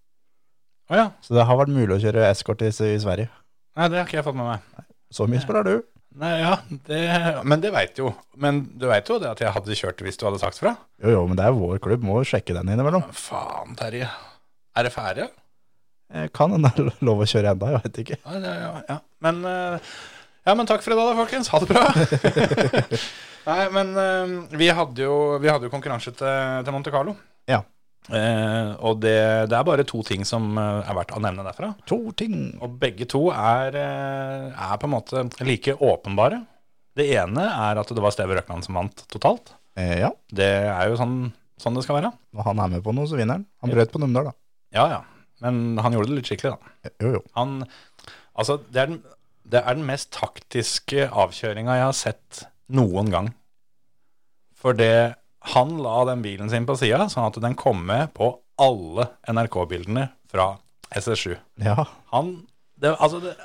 Å 0.93 0.99
ja. 0.99 1.05
Så 1.25 1.33
det 1.33 1.47
har 1.49 1.57
vært 1.57 1.73
mulig 1.73 1.95
å 1.95 1.99
kjøre 2.03 2.27
eskort 2.29 2.61
i, 2.61 2.69
i 2.69 2.99
Sverige. 3.01 3.31
Nei, 3.73 3.87
det 3.89 3.97
har 3.97 4.05
ikke 4.05 4.19
jeg 4.19 4.27
fått 4.27 4.37
med 4.37 4.51
meg. 4.51 4.85
Så 5.17 5.25
mye 5.31 5.41
spiller 5.41 5.65
du. 5.65 5.73
Nei, 6.21 6.31
ja, 6.43 6.53
det, 6.85 7.01
Men 7.49 7.65
det 7.65 7.73
veit 7.73 7.97
jo. 7.97 8.11
Men 8.37 8.61
du 8.77 8.85
veit 8.91 9.09
jo 9.09 9.17
det 9.23 9.31
at 9.33 9.41
jeg 9.41 9.55
hadde 9.57 9.79
kjørt 9.81 10.05
hvis 10.05 10.21
du 10.21 10.27
hadde 10.29 10.43
sagt 10.45 10.61
fra? 10.61 10.75
Jo, 11.01 11.15
jo, 11.17 11.25
men 11.29 11.41
det 11.41 11.49
er 11.49 11.57
vår 11.57 11.81
klubb, 11.81 12.05
må 12.05 12.21
sjekke 12.21 12.53
den 12.57 12.69
innimellom. 12.73 13.09
Faen, 13.17 13.73
Terje. 13.81 14.13
Er 14.77 14.85
det 14.85 14.93
ferdig? 14.93 15.31
Jeg 16.13 16.31
kan 16.35 16.53
hende 16.55 16.71
det 16.77 16.85
er 16.87 17.05
lov 17.07 17.23
å 17.23 17.27
kjøre 17.27 17.51
enda, 17.51 17.71
jeg 17.73 17.83
vet 17.83 17.97
ikke. 18.03 18.17
Ja, 18.23 18.37
ja, 18.43 18.69
ja. 18.87 18.97
Men, 19.25 19.41
eh, 19.45 19.95
ja, 20.47 20.53
men 20.55 20.69
takk 20.69 20.83
for 20.85 20.95
i 20.95 20.97
dag, 20.99 21.09
da, 21.09 21.15
folkens. 21.19 21.49
Ha 21.51 21.59
det 21.59 21.67
bra. 21.71 21.85
Nei, 23.47 23.63
men 23.75 23.91
eh, 23.99 24.35
vi 24.59 24.69
hadde 24.75 25.03
jo, 25.03 25.17
vi 25.43 25.49
hadde 25.51 25.67
jo 25.67 25.73
konkurranse 25.73 26.13
til, 26.15 26.63
til 26.63 26.75
Monte 26.75 26.93
Carlo. 26.93 27.15
Ja. 27.49 27.61
Eh, 28.07 28.69
og 28.87 29.01
det, 29.03 29.15
det 29.51 29.57
er 29.57 29.65
bare 29.67 29.83
to 29.87 29.99
ting 30.07 30.23
som 30.27 30.53
eh, 30.59 30.87
er 30.87 30.95
verdt 30.95 31.11
å 31.15 31.21
nevne 31.23 31.43
derfra. 31.47 31.73
To 31.91 31.99
ting. 32.17 32.53
Og 32.63 32.77
begge 32.79 33.07
to 33.11 33.25
er, 33.33 33.75
eh, 33.75 34.47
er 34.51 34.79
på 34.79 34.87
en 34.87 34.95
måte 34.95 35.25
like 35.47 35.75
åpenbare. 35.75 36.39
Det 36.97 37.09
ene 37.19 37.43
er 37.51 37.77
at 37.83 37.91
det 37.93 38.03
var 38.03 38.15
Steve 38.15 38.39
Røkland 38.39 38.65
som 38.65 38.79
vant 38.79 39.03
totalt. 39.11 39.51
Eh, 39.77 39.99
ja, 40.05 40.13
Det 40.33 40.47
er 40.71 40.87
jo 40.89 40.95
sånn, 40.99 41.19
sånn 41.61 41.75
det 41.77 41.83
skal 41.85 41.99
være. 41.99 42.15
når 42.33 42.47
han 42.47 42.63
er 42.63 42.71
med 42.77 42.83
på 42.87 42.95
noe, 42.95 43.07
så 43.11 43.19
vinner 43.19 43.37
han. 43.41 43.45
Han 43.61 43.75
brøt 43.75 43.91
på 43.93 44.01
Numedal, 44.01 44.31
da. 44.31 44.37
Ja, 44.73 44.87
ja. 44.95 45.03
Men 45.43 45.77
han 45.83 45.93
gjorde 45.93 46.11
det 46.11 46.17
litt 46.19 46.29
skikkelig, 46.31 46.55
da. 46.55 46.91
Jo, 47.03 47.11
jo. 47.17 47.21
Han, 47.37 47.59
altså, 48.33 48.57
det 48.73 48.81
er, 48.83 48.93
den, 48.93 49.01
det 49.45 49.61
er 49.61 49.77
den 49.77 49.85
mest 49.87 50.09
taktiske 50.15 51.09
avkjøringa 51.11 51.77
jeg 51.77 51.87
har 51.89 51.97
sett 51.97 52.43
noen 52.73 53.11
gang. 53.13 53.29
For 54.57 54.73
det, 54.77 55.17
han 55.53 55.75
la 55.83 55.99
den 56.09 56.23
bilen 56.25 56.49
sin 56.51 56.65
på 56.67 56.75
sida, 56.79 57.05
sånn 57.11 57.29
at 57.29 57.37
den 57.43 57.57
kom 57.59 57.83
med 57.87 58.09
på 58.17 58.31
alle 58.57 59.11
NRK-bildene 59.29 60.07
fra 60.31 60.55
SS7. 60.97 61.35
Ja, 61.61 61.85
Han, 62.13 62.47
det, 62.81 62.95
altså 62.97 63.19
det, 63.21 63.35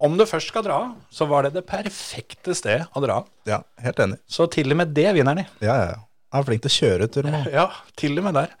om 0.00 0.16
du 0.16 0.24
først 0.28 0.50
skal 0.52 0.64
dra 0.66 0.78
av, 0.86 0.94
så 1.12 1.28
var 1.28 1.46
det 1.46 1.54
det 1.56 1.66
perfekte 1.68 2.54
sted 2.56 2.84
å 2.96 3.02
dra 3.04 3.20
av. 3.20 3.28
ja, 3.48 3.60
helt 3.84 4.00
enig. 4.02 4.18
Så 4.28 4.48
til 4.52 4.72
og 4.72 4.80
med 4.80 4.92
det 4.96 5.10
vinner 5.16 5.36
han 5.36 5.44
i. 5.44 5.46
Ja, 5.64 5.76
ja, 5.76 5.86
ja. 5.94 6.00
Han 6.34 6.42
er 6.42 6.48
flink 6.48 6.64
til 6.64 6.72
å 6.72 6.76
kjøre, 6.76 7.06
tror. 7.12 7.28
Ja, 7.52 7.66
til 7.96 8.18
og 8.18 8.26
med 8.26 8.36
der. 8.36 8.56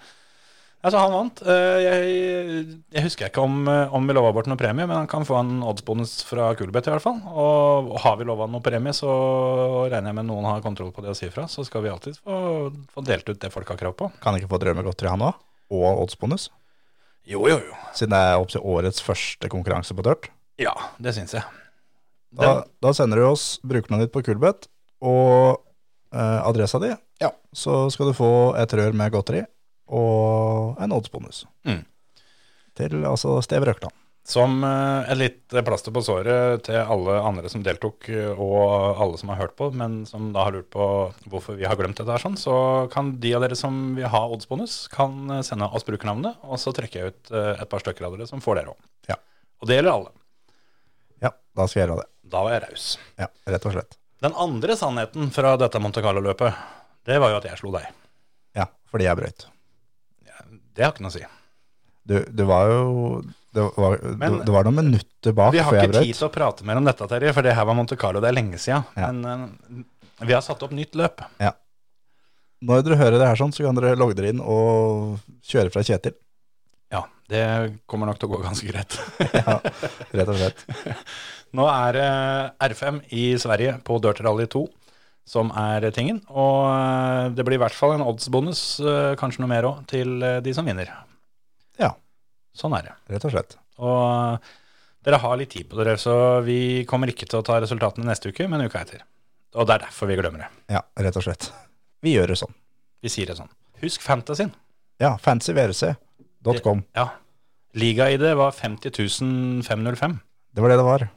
Altså, 0.86 1.00
han 1.02 1.10
vant. 1.10 1.40
Eh, 1.42 1.76
Jeg, 1.82 2.66
jeg 2.94 3.02
husker 3.02 3.26
ikke 3.26 3.42
om, 3.42 3.56
eh, 3.66 3.94
om 3.96 4.04
vi 4.06 4.14
lova 4.14 4.30
bort 4.36 4.46
noe 4.46 4.58
premie, 4.60 4.86
men 4.86 4.94
han 5.00 5.08
kan 5.10 5.24
få 5.26 5.40
en 5.40 5.56
oddsbonus 5.66 6.20
fra 6.28 6.52
Kulbeth 6.54 6.86
i 6.86 6.92
hvert 6.94 7.02
fall. 7.02 7.16
Og 7.26 7.90
og 7.90 7.98
har 8.04 8.14
vi 8.20 8.26
lova 8.28 8.46
noe 8.46 8.62
premie, 8.62 8.94
så 8.94 9.10
regner 9.90 10.12
jeg 10.12 10.18
med 10.20 10.28
noen 10.28 10.46
har 10.46 10.62
kontroll 10.62 10.92
på 10.94 11.02
det 11.02 11.10
å 11.10 11.16
si 11.18 11.26
fra. 11.34 11.48
Så 11.50 11.64
skal 11.66 11.82
vi 11.82 11.90
alltid 11.90 12.20
få, 12.22 12.70
få 12.94 13.04
delt 13.08 13.26
ut 13.28 13.40
det 13.42 13.50
folk 13.50 13.68
har 13.74 13.80
krav 13.80 13.96
på. 13.98 14.12
Kan 14.22 14.38
ikke 14.38 14.50
få 14.52 14.60
drømmegodteri, 14.62 15.10
han 15.10 15.26
òg? 15.26 15.42
Og 15.74 16.04
oddsbonus? 16.04 16.48
Jo, 17.26 17.42
jo, 17.50 17.58
jo. 17.58 17.74
Siden 17.98 18.14
det 18.14 18.22
er 18.22 18.38
opptil 18.38 18.62
årets 18.62 19.02
første 19.02 19.50
konkurranse 19.50 19.96
på 19.98 20.04
tørt? 20.06 20.30
Ja, 20.62 20.76
det 21.02 21.16
syns 21.18 21.34
jeg. 21.34 21.42
Da, 22.36 22.60
da 22.84 22.92
sender 22.94 23.18
du 23.18 23.26
oss 23.32 23.56
brukernavnet 23.66 24.06
ditt 24.06 24.14
på 24.14 24.22
Kulbeth 24.28 24.68
og 25.02 25.58
eh, 26.14 26.40
adressa 26.46 26.78
di. 26.82 26.92
Ja. 27.22 27.32
Så 27.50 27.88
skal 27.90 28.12
du 28.12 28.16
få 28.16 28.30
et 28.60 28.70
rør 28.78 28.94
med 28.94 29.10
godteri 29.14 29.42
og 29.86 30.80
en 30.82 30.96
oddsbonus. 30.96 31.44
Mm. 31.68 31.84
Til 32.76 33.06
altså 33.06 33.38
Steve 33.44 33.68
Røkland. 33.68 33.94
Som 34.26 34.64
er 34.66 35.06
et 35.12 35.18
litt 35.20 35.54
plaster 35.62 35.94
på 35.94 36.02
såret 36.02 36.64
til 36.66 36.80
alle 36.80 37.14
andre 37.22 37.46
som 37.50 37.62
deltok, 37.62 38.08
eh, 38.10 38.32
og 38.34 38.98
alle 38.98 39.20
som 39.20 39.30
har 39.30 39.38
hørt 39.44 39.54
på, 39.58 39.68
men 39.70 40.00
som 40.08 40.32
da 40.34 40.48
har 40.48 40.56
lurt 40.56 40.68
på 40.74 40.88
hvorfor 41.30 41.54
vi 41.60 41.68
har 41.68 41.78
glemt 41.78 42.00
dette 42.00 42.10
her 42.10 42.24
sånn, 42.24 42.38
så 42.40 42.56
kan 42.90 43.14
de 43.22 43.36
av 43.38 43.44
dere 43.46 43.58
som 43.58 43.94
vil 43.94 44.10
ha 44.10 44.24
oddsbonus, 44.26 44.88
kan 44.90 45.30
eh, 45.30 45.44
sende 45.46 45.70
oss 45.70 45.86
brukernavnet, 45.86 46.42
og 46.42 46.58
så 46.58 46.74
trekker 46.74 46.98
jeg 47.04 47.14
ut 47.14 47.32
eh, 47.38 47.52
et 47.54 47.70
par 47.70 47.84
stykker 47.84 48.08
av 48.08 48.18
dere 48.18 48.26
som 48.26 48.42
får 48.42 48.60
dere 48.60 48.74
òg. 48.74 48.90
Ja. 49.12 49.20
Og 49.62 49.70
det 49.70 49.78
gjelder 49.78 49.94
alle. 49.94 50.14
Ja, 51.22 51.30
da 51.30 51.70
skal 51.70 51.84
jeg 51.84 51.86
gjøre 51.86 52.02
det. 52.02 52.10
Da 52.26 52.42
var 52.42 52.56
jeg 52.56 52.66
raus. 52.66 52.92
Ja, 53.22 53.30
rett 53.54 53.70
og 53.70 53.78
slett. 53.78 54.00
Den 54.26 54.34
andre 54.42 54.74
sannheten 54.74 55.30
fra 55.30 55.54
dette 55.60 55.78
Monte 55.78 56.02
Carlo-løpet, 56.02 56.66
det 57.06 57.22
var 57.22 57.30
jo 57.30 57.38
at 57.38 57.46
jeg 57.46 57.62
slo 57.62 57.70
deg. 57.78 57.86
Ja, 58.58 58.66
fordi 58.90 59.06
jeg 59.06 59.22
brøyt. 59.22 59.46
Det 60.76 60.84
har 60.84 60.92
ikke 60.94 61.04
noe 61.06 61.12
å 61.12 61.16
si. 61.16 61.24
Du, 62.06 62.16
du 62.30 62.44
var 62.46 62.70
jo 62.70 62.86
det 63.56 63.64
var, 63.80 63.96
Men- 64.20 64.42
det 64.44 64.52
var 64.52 64.66
noen 64.68 64.76
minutter 64.82 65.32
bak 65.32 65.54
Vi 65.54 65.62
har 65.64 65.78
ikke 65.80 66.02
tid 66.04 66.14
til 66.14 66.26
å 66.28 66.32
prate 66.32 66.66
mer 66.68 66.76
om 66.76 66.84
dette, 66.84 67.06
Terje, 67.08 67.32
for 67.32 67.46
det 67.46 67.54
her 67.56 67.64
var 67.64 67.74
Monte 67.78 67.96
Carlo, 67.96 68.20
det 68.20 68.28
er 68.28 68.36
lenge 68.36 68.60
siden. 68.60 68.84
Ja. 68.94 69.08
Men 69.10 69.24
uh, 69.24 70.26
vi 70.26 70.36
har 70.36 70.44
satt 70.44 70.62
opp 70.62 70.74
nytt 70.76 70.94
løp. 70.98 71.24
Når 72.66 72.84
dere 72.84 72.98
hører 73.00 73.18
det 73.20 73.30
her 73.30 73.40
sånn, 73.40 73.52
så 73.52 73.64
kan 73.64 73.76
dere 73.76 73.96
logge 73.96 74.16
dere 74.18 74.34
inn 74.34 74.40
og 74.44 75.16
kjøre 75.44 75.72
fra 75.72 75.82
Kjetil. 75.84 76.14
Ja, 76.92 77.02
det 77.32 77.42
kommer 77.88 78.08
nok 78.08 78.20
til 78.20 78.28
å 78.28 78.36
gå 78.36 78.42
ganske 78.44 78.68
greit. 78.68 78.96
Ja, 79.36 79.58
rett 80.12 80.30
og 80.32 80.38
slett. 80.40 80.64
Nå 81.56 81.66
er 81.70 81.96
det 81.96 82.08
R5 82.70 83.00
i 83.16 83.26
Sverige 83.40 83.78
på 83.86 83.96
Dirt 84.04 84.20
Rally 84.24 84.48
2 84.52 84.66
som 85.26 85.50
er 85.58 85.88
tingen. 85.94 86.20
Og 86.30 86.60
eh, 86.70 87.32
det 87.34 87.44
blir 87.46 87.58
i 87.58 87.62
hvert 87.64 87.76
fall 87.76 87.96
en 87.96 88.06
oddsbonus, 88.06 88.62
eh, 88.80 89.14
kanskje 89.18 89.42
noe 89.42 89.50
mer 89.50 89.66
òg, 89.68 89.82
til 89.90 90.22
eh, 90.22 90.38
de 90.44 90.54
som 90.54 90.66
vinner. 90.68 90.92
Ja. 91.82 91.92
Sånn 92.56 92.76
er 92.78 92.88
det. 92.88 92.94
Rett 93.16 93.26
og 93.28 93.34
slett. 93.34 93.58
Og 93.82 94.46
dere 95.06 95.20
har 95.22 95.36
litt 95.38 95.52
tid 95.52 95.68
på 95.70 95.78
dere, 95.80 95.98
så 96.00 96.40
vi 96.46 96.86
kommer 96.88 97.10
ikke 97.12 97.28
til 97.28 97.42
å 97.42 97.46
ta 97.46 97.58
resultatene 97.62 98.06
neste 98.08 98.30
uke, 98.32 98.46
men 98.50 98.64
uka 98.64 98.84
etter. 98.86 99.02
Og 99.56 99.66
det 99.66 99.76
er 99.76 99.84
derfor 99.86 100.10
vi 100.10 100.16
glemmer 100.18 100.46
det. 100.46 100.48
Ja, 100.78 100.82
rett 101.02 101.18
og 101.18 101.26
slett. 101.26 101.50
Vi 102.04 102.14
gjør 102.14 102.32
det 102.32 102.40
sånn. 102.40 102.54
Vi 103.02 103.12
sier 103.12 103.28
det 103.30 103.38
sånn. 103.38 103.50
Husk 103.82 104.02
Fantasyen. 104.04 104.54
Ja, 105.02 105.16
fancyvrc.com. 105.20 106.82
Ja. 106.96 107.10
Liga-ID 107.76 108.24
var 108.38 108.54
50 108.56 109.62
505. 109.66 110.18
Det 110.56 110.64
var 110.64 110.72
det 110.72 110.78
det 110.80 110.86
var. 110.86 111.08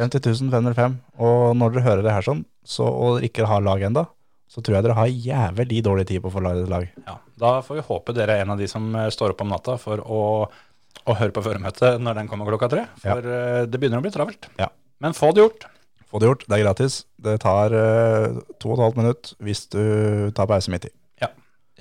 50 0.00 0.50
505. 0.52 0.98
Og 1.22 1.54
når 1.58 1.74
dere 1.74 1.86
hører 1.88 2.04
det 2.06 2.14
her 2.14 2.26
sånn, 2.26 2.44
så, 2.66 2.86
og 2.86 3.24
ikke 3.26 3.48
har 3.48 3.64
lag 3.64 3.82
enda, 3.86 4.06
så 4.50 4.62
tror 4.62 4.78
jeg 4.78 4.86
dere 4.86 4.98
har 4.98 5.10
jævlig 5.10 5.82
dårlig 5.84 6.06
tid 6.10 6.22
på 6.22 6.30
å 6.30 6.34
få 6.34 6.42
laget 6.44 6.66
et 6.66 6.72
lag. 6.72 6.88
Ja, 7.06 7.18
da 7.40 7.52
får 7.64 7.80
vi 7.80 7.86
håpe 7.88 8.14
dere 8.16 8.38
er 8.38 8.44
en 8.44 8.54
av 8.54 8.60
de 8.60 8.68
som 8.70 8.88
eh, 8.94 9.10
står 9.14 9.34
opp 9.34 9.44
om 9.44 9.52
natta 9.52 9.76
for 9.80 10.02
å, 10.02 10.24
å 11.04 11.18
høre 11.18 11.34
på 11.34 11.44
føremøtet 11.44 12.02
når 12.02 12.20
den 12.20 12.30
kommer 12.30 12.50
klokka 12.52 12.70
tre. 12.72 12.88
For 13.02 13.30
ja. 13.30 13.64
det 13.66 13.80
begynner 13.80 14.02
å 14.02 14.06
bli 14.06 14.14
travelt. 14.14 14.50
Ja. 14.60 14.70
Men 15.02 15.16
få 15.16 15.32
det 15.34 15.46
gjort. 15.46 15.68
Få 16.10 16.20
det 16.22 16.30
gjort, 16.30 16.44
det 16.46 16.58
er 16.58 16.66
gratis. 16.66 17.00
Det 17.18 17.40
tar 17.42 17.74
uh, 17.74 18.42
to 18.62 18.70
og 18.70 18.76
et 18.76 18.84
halvt 18.84 19.00
minutt 19.00 19.32
hvis 19.42 19.66
du 19.72 19.82
tar 20.36 20.50
pause 20.50 20.70
midt 20.70 20.86
i. 20.90 20.94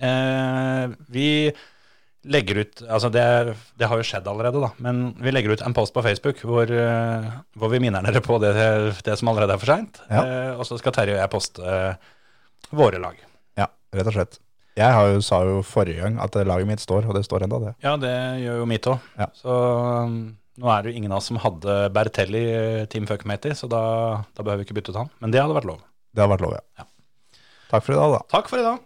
Eh, 0.03 0.89
vi 1.07 1.53
legger 2.24 2.61
ut 2.63 2.82
Altså, 2.88 3.09
det, 3.13 3.24
det 3.80 3.89
har 3.89 3.99
jo 3.99 4.05
skjedd 4.07 4.28
allerede, 4.30 4.61
da. 4.63 4.71
Men 4.84 5.03
vi 5.21 5.34
legger 5.34 5.55
ut 5.55 5.63
en 5.65 5.76
post 5.76 5.95
på 5.95 6.03
Facebook 6.05 6.39
hvor, 6.47 6.69
eh, 6.69 7.28
hvor 7.59 7.71
vi 7.74 7.82
minner 7.84 8.05
dere 8.05 8.24
på 8.24 8.39
det, 8.43 8.53
det 9.05 9.17
som 9.19 9.32
allerede 9.32 9.57
er 9.57 9.61
for 9.61 9.74
seint. 9.74 9.99
Ja. 10.09 10.24
Eh, 10.24 10.51
og 10.57 10.67
så 10.67 10.80
skal 10.82 10.95
Terje 10.95 11.17
og 11.17 11.21
jeg 11.21 11.34
poste 11.34 11.76
eh, 11.76 12.13
våre 12.74 13.01
lag. 13.03 13.19
Ja, 13.59 13.67
rett 13.95 14.11
og 14.11 14.17
slett. 14.17 14.39
Jeg 14.80 14.89
har 14.89 15.11
jo, 15.11 15.19
sa 15.21 15.43
jo 15.45 15.59
forrige 15.65 16.01
gang 16.01 16.15
at 16.24 16.38
laget 16.49 16.69
mitt 16.69 16.82
står, 16.82 17.05
og 17.05 17.17
det 17.17 17.26
står 17.28 17.45
enda 17.45 17.59
det. 17.61 17.74
Ja, 17.86 17.93
det 18.01 18.13
gjør 18.41 18.63
jo 18.63 18.69
mitt 18.69 18.88
òg. 18.89 19.11
Ja. 19.19 19.28
Så 19.38 19.53
um, 19.53 20.15
nå 20.57 20.71
er 20.74 20.82
det 20.82 20.93
jo 20.93 21.01
ingen 21.01 21.13
av 21.13 21.21
oss 21.21 21.30
som 21.30 21.38
hadde 21.41 21.76
Bertelli 21.93 22.41
eh, 22.53 22.86
Team 22.89 23.05
Fuckmatey, 23.09 23.53
så 23.57 23.69
da, 23.69 23.84
da 24.34 24.45
behøver 24.45 24.63
vi 24.63 24.69
ikke 24.69 24.80
bytte 24.80 24.95
ut 24.95 25.03
han. 25.03 25.13
Men 25.21 25.36
det 25.36 25.43
hadde 25.43 25.59
vært 25.59 25.69
lov. 25.69 25.84
Det 26.13 26.24
hadde 26.24 26.34
vært 26.34 26.45
lov, 26.47 26.57
ja. 26.57 26.82
Ja. 26.82 26.89
Takk 27.69 27.86
for 27.86 27.95
i 27.95 28.01
dag, 28.01 28.17
da. 28.17 28.26
Takk 28.34 28.49
for 28.49 28.61
i 28.61 28.65
dag. 28.65 28.82